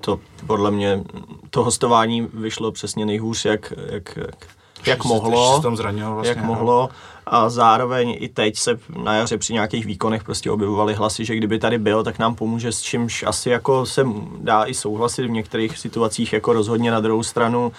[0.00, 1.04] to podle mě
[1.50, 4.46] to hostování vyšlo přesně nejhůř, jak, jak, jak,
[4.86, 5.56] jak mohlo.
[5.56, 6.28] Se tam zranil vlastně.
[6.28, 6.88] jak mohlo.
[7.26, 11.58] A zároveň i teď se na jaře při nějakých výkonech prostě objevovaly hlasy, že kdyby
[11.58, 14.06] tady byl, tak nám pomůže s čímž asi jako se
[14.38, 17.66] dá i souhlasit v některých situacích jako rozhodně na druhou stranu.
[17.66, 17.72] Uh,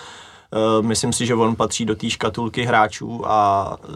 [0.81, 3.95] myslím si, že on patří do té škatulky hráčů a uh,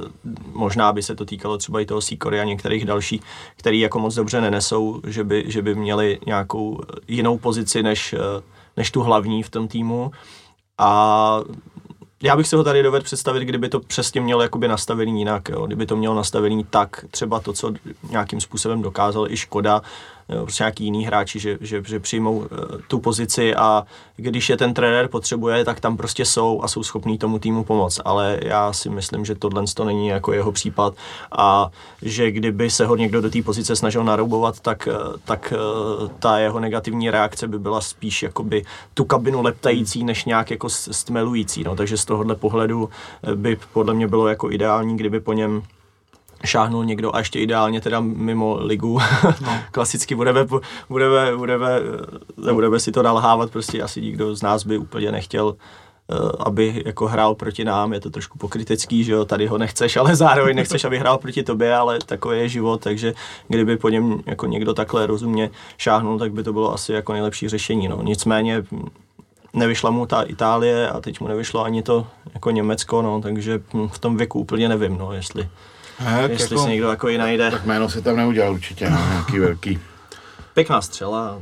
[0.53, 3.21] možná by se to týkalo třeba i toho Sikory a některých dalších,
[3.57, 8.19] který jako moc dobře nenesou, že by, že by měli nějakou jinou pozici než, uh,
[8.77, 10.11] než tu hlavní v tom týmu.
[10.77, 11.39] A
[12.23, 15.65] já bych si ho tady dovedl představit, kdyby to přesně mělo jakoby nastavený jinak, jo.
[15.65, 17.73] kdyby to mělo nastavený tak, třeba to, co
[18.09, 19.81] nějakým způsobem dokázal i Škoda,
[20.31, 22.47] jo, prostě nějaký jiný hráči, že, že, že přijmou uh,
[22.87, 23.85] tu pozici a
[24.15, 27.99] když je ten trenér potřebuje, tak tam prostě jsou a jsou schopní tomu týmu pomoct,
[28.05, 30.93] ale já si myslím, že tohle to není jako jeho případ.
[31.31, 31.71] A
[32.01, 35.53] že kdyby se ho někdo do té pozice snažil naroubovat, tak, uh, tak
[36.01, 38.63] uh, ta jeho negativní reakce by byla spíš jakoby
[38.93, 42.89] tu kabinu leptající, než nějak jako stmelující, no, takže z tohohle pohledu
[43.35, 45.63] by podle mě bylo jako ideální, kdyby po něm
[46.45, 48.99] šáhnul někdo a ještě ideálně teda mimo ligu.
[49.41, 49.59] No.
[49.71, 50.47] Klasicky budeme,
[50.89, 51.67] budeme, budeme,
[52.37, 55.55] nebudeme si to nalhávat, prostě asi nikdo z nás by úplně nechtěl
[56.39, 60.15] aby jako hrál proti nám, je to trošku pokrytecký, že jo, tady ho nechceš, ale
[60.15, 63.13] zároveň nechceš, aby hrál proti tobě, ale takový je život, takže
[63.47, 67.49] kdyby po něm jako někdo takhle rozumně šáhnul, tak by to bylo asi jako nejlepší
[67.49, 68.01] řešení, no.
[68.03, 68.63] Nicméně
[69.53, 73.99] nevyšla mu ta Itálie a teď mu nevyšlo ani to jako Německo, no, takže v
[73.99, 75.49] tom věku úplně nevím, no, jestli,
[76.05, 77.51] Jak jestli jako, si někdo jako najde.
[77.51, 79.79] Tak jméno se tam neudělal určitě, no, nějaký velký.
[80.53, 81.41] Pěkná střela.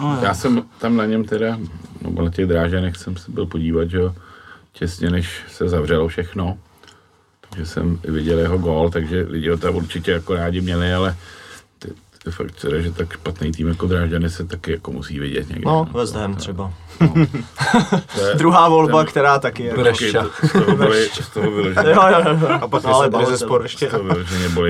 [0.00, 1.58] no, Já jsem tam na něm teda,
[2.02, 4.14] no na těch dráženech jsem se byl podívat, že jo,
[4.72, 6.58] těsně než se zavřelo všechno.
[7.50, 11.16] Takže jsem i viděl jeho gól, takže lidi ho tam určitě jako rádi měli, ale
[12.24, 15.64] ty fakt teda, že tak špatný tým jako Drážďany se taky jako musí vidět někde.
[15.66, 16.72] No, West Ham třeba.
[18.14, 19.74] To je- Druhá volba, ten- která taky je.
[19.74, 19.84] to-
[20.48, 22.48] Z toho byly, z toho vyloženě, Jo, jo, jo.
[22.60, 23.38] A pak No, ale Balotelli.
[23.38, 23.90] ze spor ještě.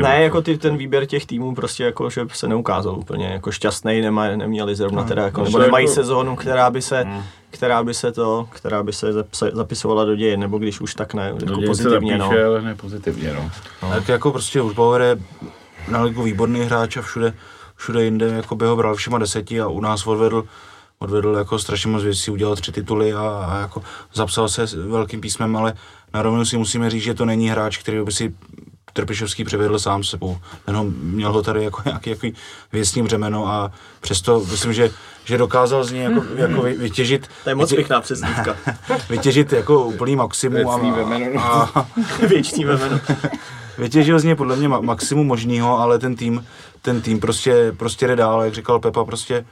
[0.02, 4.00] Ne, jako ty, ten výběr těch týmů prostě jako, že se neukázal úplně jako šťastný,
[4.00, 7.06] nema, neměli zrovna teda jako, No, nebo nemají jako- sezónu, která by se,
[7.50, 9.06] která by se to, která by se
[9.52, 12.30] zapisovala do děje, nebo když už tak ne, jako No, se pozitivně, no.
[12.46, 13.50] ale ne pozitivně, no.
[13.94, 15.16] Tak jako prostě už Bauer je
[15.90, 17.34] na ligu výborný hráč a všude,
[17.76, 20.44] všude jinde jako by ho bral všema deseti a u nás odvedl
[20.98, 23.82] odvedl jako strašně moc věcí, udělal tři tituly a, a jako
[24.14, 25.74] zapsal se s velkým písmem, ale
[26.14, 28.34] na rovinu si musíme říct, že to není hráč, který by si
[28.92, 30.38] Trpišovský převedl sám sebou.
[30.64, 32.34] Ten ho, měl ho tady jako nějaký, nějaký
[32.72, 34.90] věcný břemeno a přesto myslím, že,
[35.24, 38.56] že dokázal z něj jako, jako vy- vytěžit, To je moc pěkná přesnívka.
[39.10, 41.42] vytěžit jako úplný maximum a, Věcný vemeno, no.
[41.44, 41.86] a,
[42.28, 43.00] Věčný vemeno.
[43.78, 46.46] Vytěžil z něj podle mě ma- maximum možného, ale ten tým,
[46.82, 49.44] ten tým prostě, prostě jde dál, jak říkal Pepa, prostě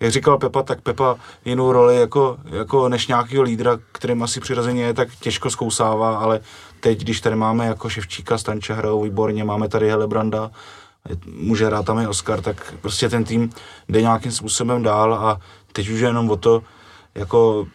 [0.00, 4.82] jak říkal Pepa, tak Pepa jinou roli jako, jako než nějakého lídra, kterým asi přirozeně
[4.84, 6.40] je, tak těžko zkousává, ale
[6.80, 10.50] teď, když tady máme jako Ševčíka, Stanče hrajou výborně, máme tady Helebranda,
[11.26, 13.50] může hrát tam i Oscar, tak prostě ten tým
[13.88, 15.40] jde nějakým způsobem dál a
[15.72, 16.62] teď už je jenom o to,
[17.14, 17.66] jako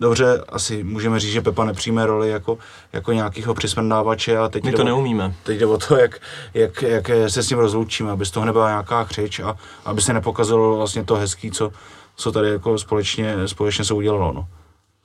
[0.00, 2.58] dobře, asi můžeme říct, že Pepa nepřijme roli jako,
[2.92, 5.34] jako nějakého přismrdávače, ale teď My jde to o- neumíme.
[5.42, 6.20] Teď jde o to, jak,
[6.54, 10.12] jak, jak se s ním rozloučíme, aby z toho nebyla nějaká křič a aby se
[10.12, 11.70] nepokazilo vlastně to hezký, co,
[12.16, 14.32] co tady jako společně, společně se udělalo.
[14.32, 14.48] No.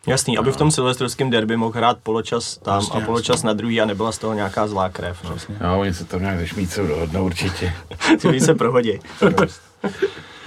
[0.08, 3.82] Jasný, aby v tom silvestrovském derby mohl hrát poločas tam Jasně, a poločas na druhý
[3.82, 5.24] a nebyla z toho nějaká zlá krev.
[5.24, 5.36] No.
[5.62, 7.74] No, oni se tam nějak ze dohodnou určitě.
[8.32, 9.00] Ty se prohodí.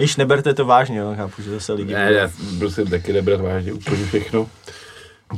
[0.01, 1.93] Již neberte to vážně, jo, chápu, že zase lidi...
[1.93, 4.47] Ne, já prosím taky nebrat vážně úplně všechno.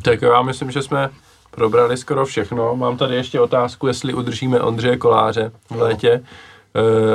[0.02, 1.10] Tak jo, já myslím, že jsme
[1.50, 2.76] probrali skoro všechno.
[2.76, 6.22] Mám tady ještě otázku, jestli udržíme Ondřeje Koláře v létě, e,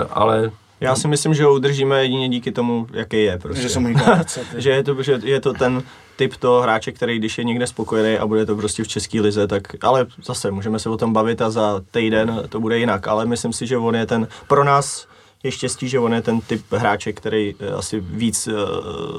[0.10, 0.52] ale
[0.82, 3.38] Já si myslím, že ho udržíme jedině díky tomu, jaký je.
[3.38, 3.62] Prostě.
[3.62, 4.42] Že se mu nikdo nechce.
[4.58, 5.84] že je to, že je to ten
[6.16, 9.48] typ toho hráče, který když je někde spokojený a bude to prostě v české lize,
[9.48, 13.26] tak ale zase můžeme se o tom bavit a za týden to bude jinak, ale
[13.26, 15.08] myslím si, že on je ten, pro nás
[15.44, 18.52] je štěstí, že on je ten typ hráče, který eh, asi víc eh,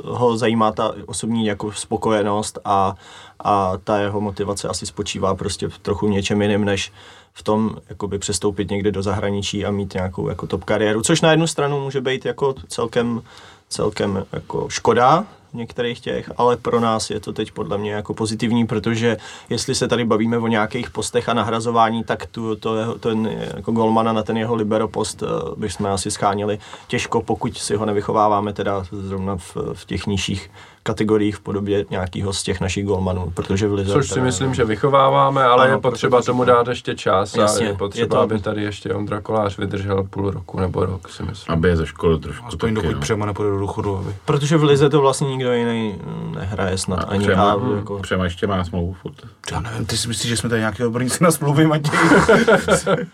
[0.05, 2.95] ho zajímá ta osobní jako spokojenost a,
[3.39, 6.93] a ta jeho motivace asi spočívá prostě v trochu něčem jiném, než
[7.33, 11.31] v tom jakoby přestoupit někde do zahraničí a mít nějakou jako top kariéru, což na
[11.31, 13.23] jednu stranu může být jako celkem,
[13.69, 18.67] celkem jako škoda, některých těch, ale pro nás je to teď podle mě jako pozitivní,
[18.67, 19.17] protože
[19.51, 23.27] jestli se tady bavíme o nějakých postech a nahrazování, tak tu, to, jeho- ten
[23.57, 25.27] jako golmana na ten jeho libero post eh,
[25.57, 30.51] bychom asi schánili těžko, pokud si ho nevychováváme teda zrovna v, v těch nižších
[30.93, 33.93] kategoriích v podobě nějakého z těch našich golmanů, protože v lize...
[33.93, 37.35] což si teda- myslím, že vychováváme, ale Ano, je potřeba to tomu dát ještě čas
[37.35, 40.87] Jasně, a je je potřeba, to- aby tady ještě Ondra Kolář vydržel půl roku nebo
[40.87, 41.53] rok, si myslím.
[41.53, 43.01] Aby je ze školy trošku Aspoň taky, dokud no.
[43.01, 43.97] Přema nepůjde do důchodu.
[43.97, 44.15] Aby.
[44.25, 45.95] Protože v lize to vlastně nikdo jiný
[46.35, 47.99] nehraje snad A ani Přema, a jako...
[47.99, 49.15] Přema ještě má smlouvu furt.
[49.53, 51.99] Já nevím, ty si myslíš, že jsme tady nějaký odborníci na smlouvy, Matěj?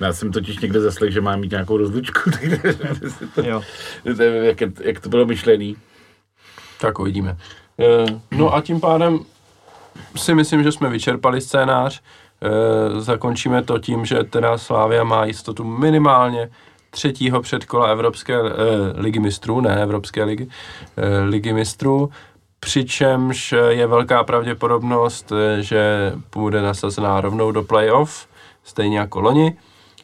[0.00, 2.60] Já jsem totiž někde zaslech, že má mít nějakou rozlučku, takže
[3.42, 3.62] Jo.
[4.18, 5.76] nevím, jak, je- jak to bylo myšlený.
[6.80, 7.36] Tak uvidíme.
[7.80, 9.18] Eh, No a tím pádem
[10.16, 12.00] si myslím, že jsme vyčerpali scénář.
[12.42, 16.50] Eh, Zakončíme to tím, že teda Slávia má jistotu minimálně
[16.90, 18.50] třetího předkola Evropské eh,
[19.00, 20.48] ligy mistrů, ne Evropské ligy,
[20.96, 22.10] eh, ligy mistrů,
[22.60, 28.26] přičemž je velká pravděpodobnost, eh, že půjde nasazená rovnou do playoff,
[28.64, 29.56] stejně jako loni,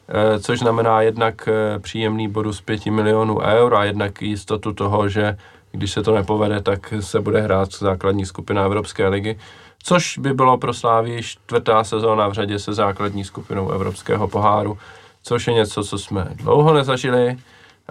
[0.09, 5.37] eh, což znamená jednak eh, příjemný bonus 5 milionů eur a jednak jistotu toho, že
[5.71, 9.39] když se to nepovede, tak se bude hrát základní skupina Evropské ligy,
[9.83, 14.77] což by bylo pro Slávii čtvrtá sezóna v řadě se základní skupinou Evropského poháru,
[15.23, 17.37] což je něco, co jsme dlouho nezažili.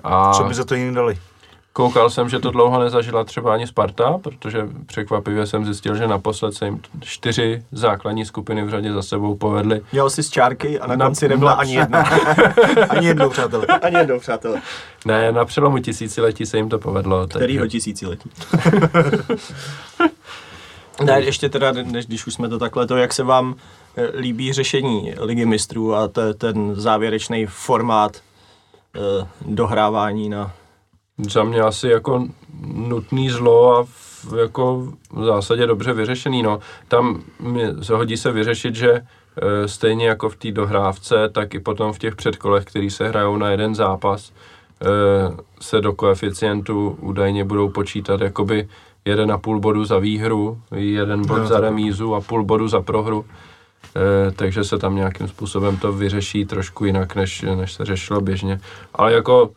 [0.04, 1.18] A Co by za to jiný dali?
[1.76, 6.54] Koukal jsem, že to dlouho nezažila třeba ani Sparta, protože překvapivě jsem zjistil, že naposled
[6.54, 9.80] se jim čtyři základní skupiny v řadě za sebou povedly.
[9.90, 12.02] Dělal si z čárky a na, Na- konci nebyla na- ani jedna.
[12.88, 13.66] Ani jednou, přátelé.
[13.66, 14.62] ani jednou, přátelé.
[15.04, 17.26] Ne, na přelomu tisíciletí se jim to povedlo.
[17.26, 18.30] Kterýho tisíciletí?
[21.04, 23.54] ne, ještě teda, než když už jsme to takhle, to jak se vám
[23.96, 28.16] eh, líbí řešení Ligy mistrů a te, ten závěrečný formát
[28.96, 30.52] eh, dohrávání na...
[31.18, 32.26] Za mě asi jako
[32.74, 36.42] nutný zlo a v, jako v zásadě dobře vyřešený.
[36.42, 36.60] No.
[36.88, 41.92] Tam mi hodí se vyřešit, že e, stejně jako v té dohrávce, tak i potom
[41.92, 44.86] v těch předkolech, který se hrajou na jeden zápas, e,
[45.60, 48.68] se do koeficientu údajně budou počítat jakoby
[49.04, 52.80] jeden a půl bodu za výhru, jeden bod Jo, za remízu a půl bodu za
[52.82, 53.24] prohru.
[53.96, 58.60] E, takže se tam nějakým způsobem to vyřeší trošku jinak, než, než se řešilo běžně.
[58.94, 59.50] Ale jako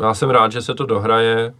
[0.00, 1.54] já jsem rád, že se to dohraje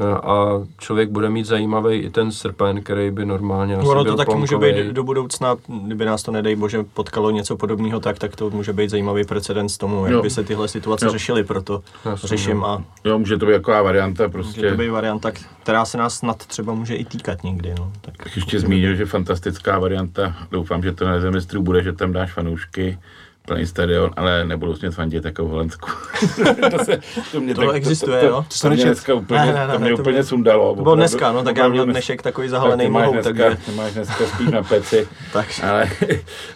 [0.00, 4.16] e, a člověk bude mít zajímavý i ten srpen, který by normálně asi Ono to
[4.16, 5.56] taky může být do budoucna,
[5.86, 9.78] kdyby nás to nedej bože potkalo něco podobného, tak, tak to může být zajímavý precedens
[9.78, 10.22] tomu, jak Jo.
[10.22, 11.10] by se tyhle situace Jo.
[11.12, 12.66] řešily, proto Jasně, řeším no.
[12.66, 14.74] a Jo, může to být taková varianta, může to prostě.
[14.74, 15.30] být varianta,
[15.62, 17.74] která se nás snad třeba může i týkat někdy.
[17.78, 17.92] No.
[18.00, 22.12] Tak Tak ještě zmínil, že fantastická varianta, doufám, že to na mistrů bude, že tam
[22.12, 22.98] dáš fanoušky,
[23.46, 25.90] plný stadion, ale nebudou smět fandit jako v Holandsku.
[26.70, 27.00] to, se,
[27.32, 28.36] to, mě To existuje, to, jo?
[28.48, 30.24] To, to, to mě dneska úplně, Ne, ne, ne, to mě ne, to úplně bylo-
[30.24, 30.68] sundalo.
[30.68, 33.32] To bylo opravdu- dneska, no tak já měl dnešek takový tak zahalený máš mohou, dneska,
[33.32, 33.56] takže...
[33.66, 35.90] ty máš dneska spíš na peci, Tak, ale,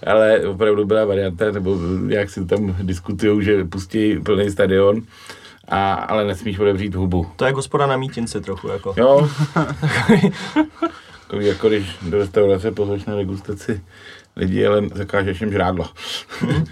[0.07, 5.03] ale opravdu byla varianta, nebo jak si tam diskutují, že pustí plný stadion,
[5.69, 7.27] a, ale nesmíš odevřít hubu.
[7.37, 8.95] to je jak hospoda na mítince trochu, jako.
[8.97, 9.29] Jo.
[11.27, 13.81] Takový jako když do restaurace pozveš na degustaci
[14.37, 15.87] lidi, ale zakážeš jim žrádlo.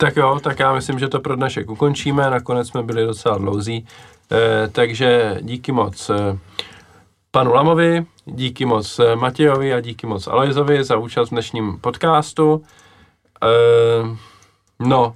[0.00, 2.30] Tak jo, tak já myslím, že to pro dnešek ukončíme.
[2.30, 3.86] Nakonec jsme byli docela dlouzí.
[4.32, 6.38] E, takže díky moc e,
[7.30, 12.62] panu Lamovi, díky moc eh, Matějovi a díky moc Alojzovi za účast v dnešním podcastu.
[13.42, 13.48] E,
[14.78, 15.14] no,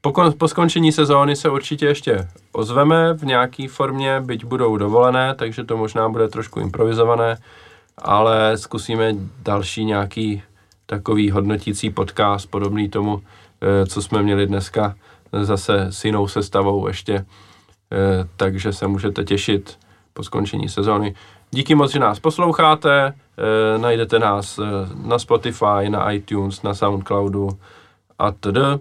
[0.00, 5.34] po, kon, po skončení sezóny se určitě ještě ozveme v nějaké formě, byť budou dovolené,
[5.34, 7.36] takže to možná bude trošku improvizované,
[7.98, 10.42] ale zkusíme další nějaký
[10.86, 13.22] takový hodnotící podcast, podobný tomu,
[13.60, 14.94] eh, co jsme měli dneska
[15.42, 19.78] zase s jinou sestavou ještě, eh, takže se můžete těšit
[20.12, 21.14] po skončení sezóny.
[21.50, 24.60] Díky moc, že nás posloucháte, eh, najdete nás
[25.04, 27.48] na Spotify, na iTunes, na Soundcloudu
[28.18, 28.80] a td.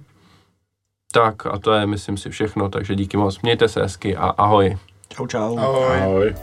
[1.12, 4.78] Tak a to je, myslím si, všechno, takže díky moc, mějte se hezky a ahoj.
[5.10, 5.58] Čau, čau.
[5.58, 6.02] Ahoj.
[6.02, 6.36] Ahoj.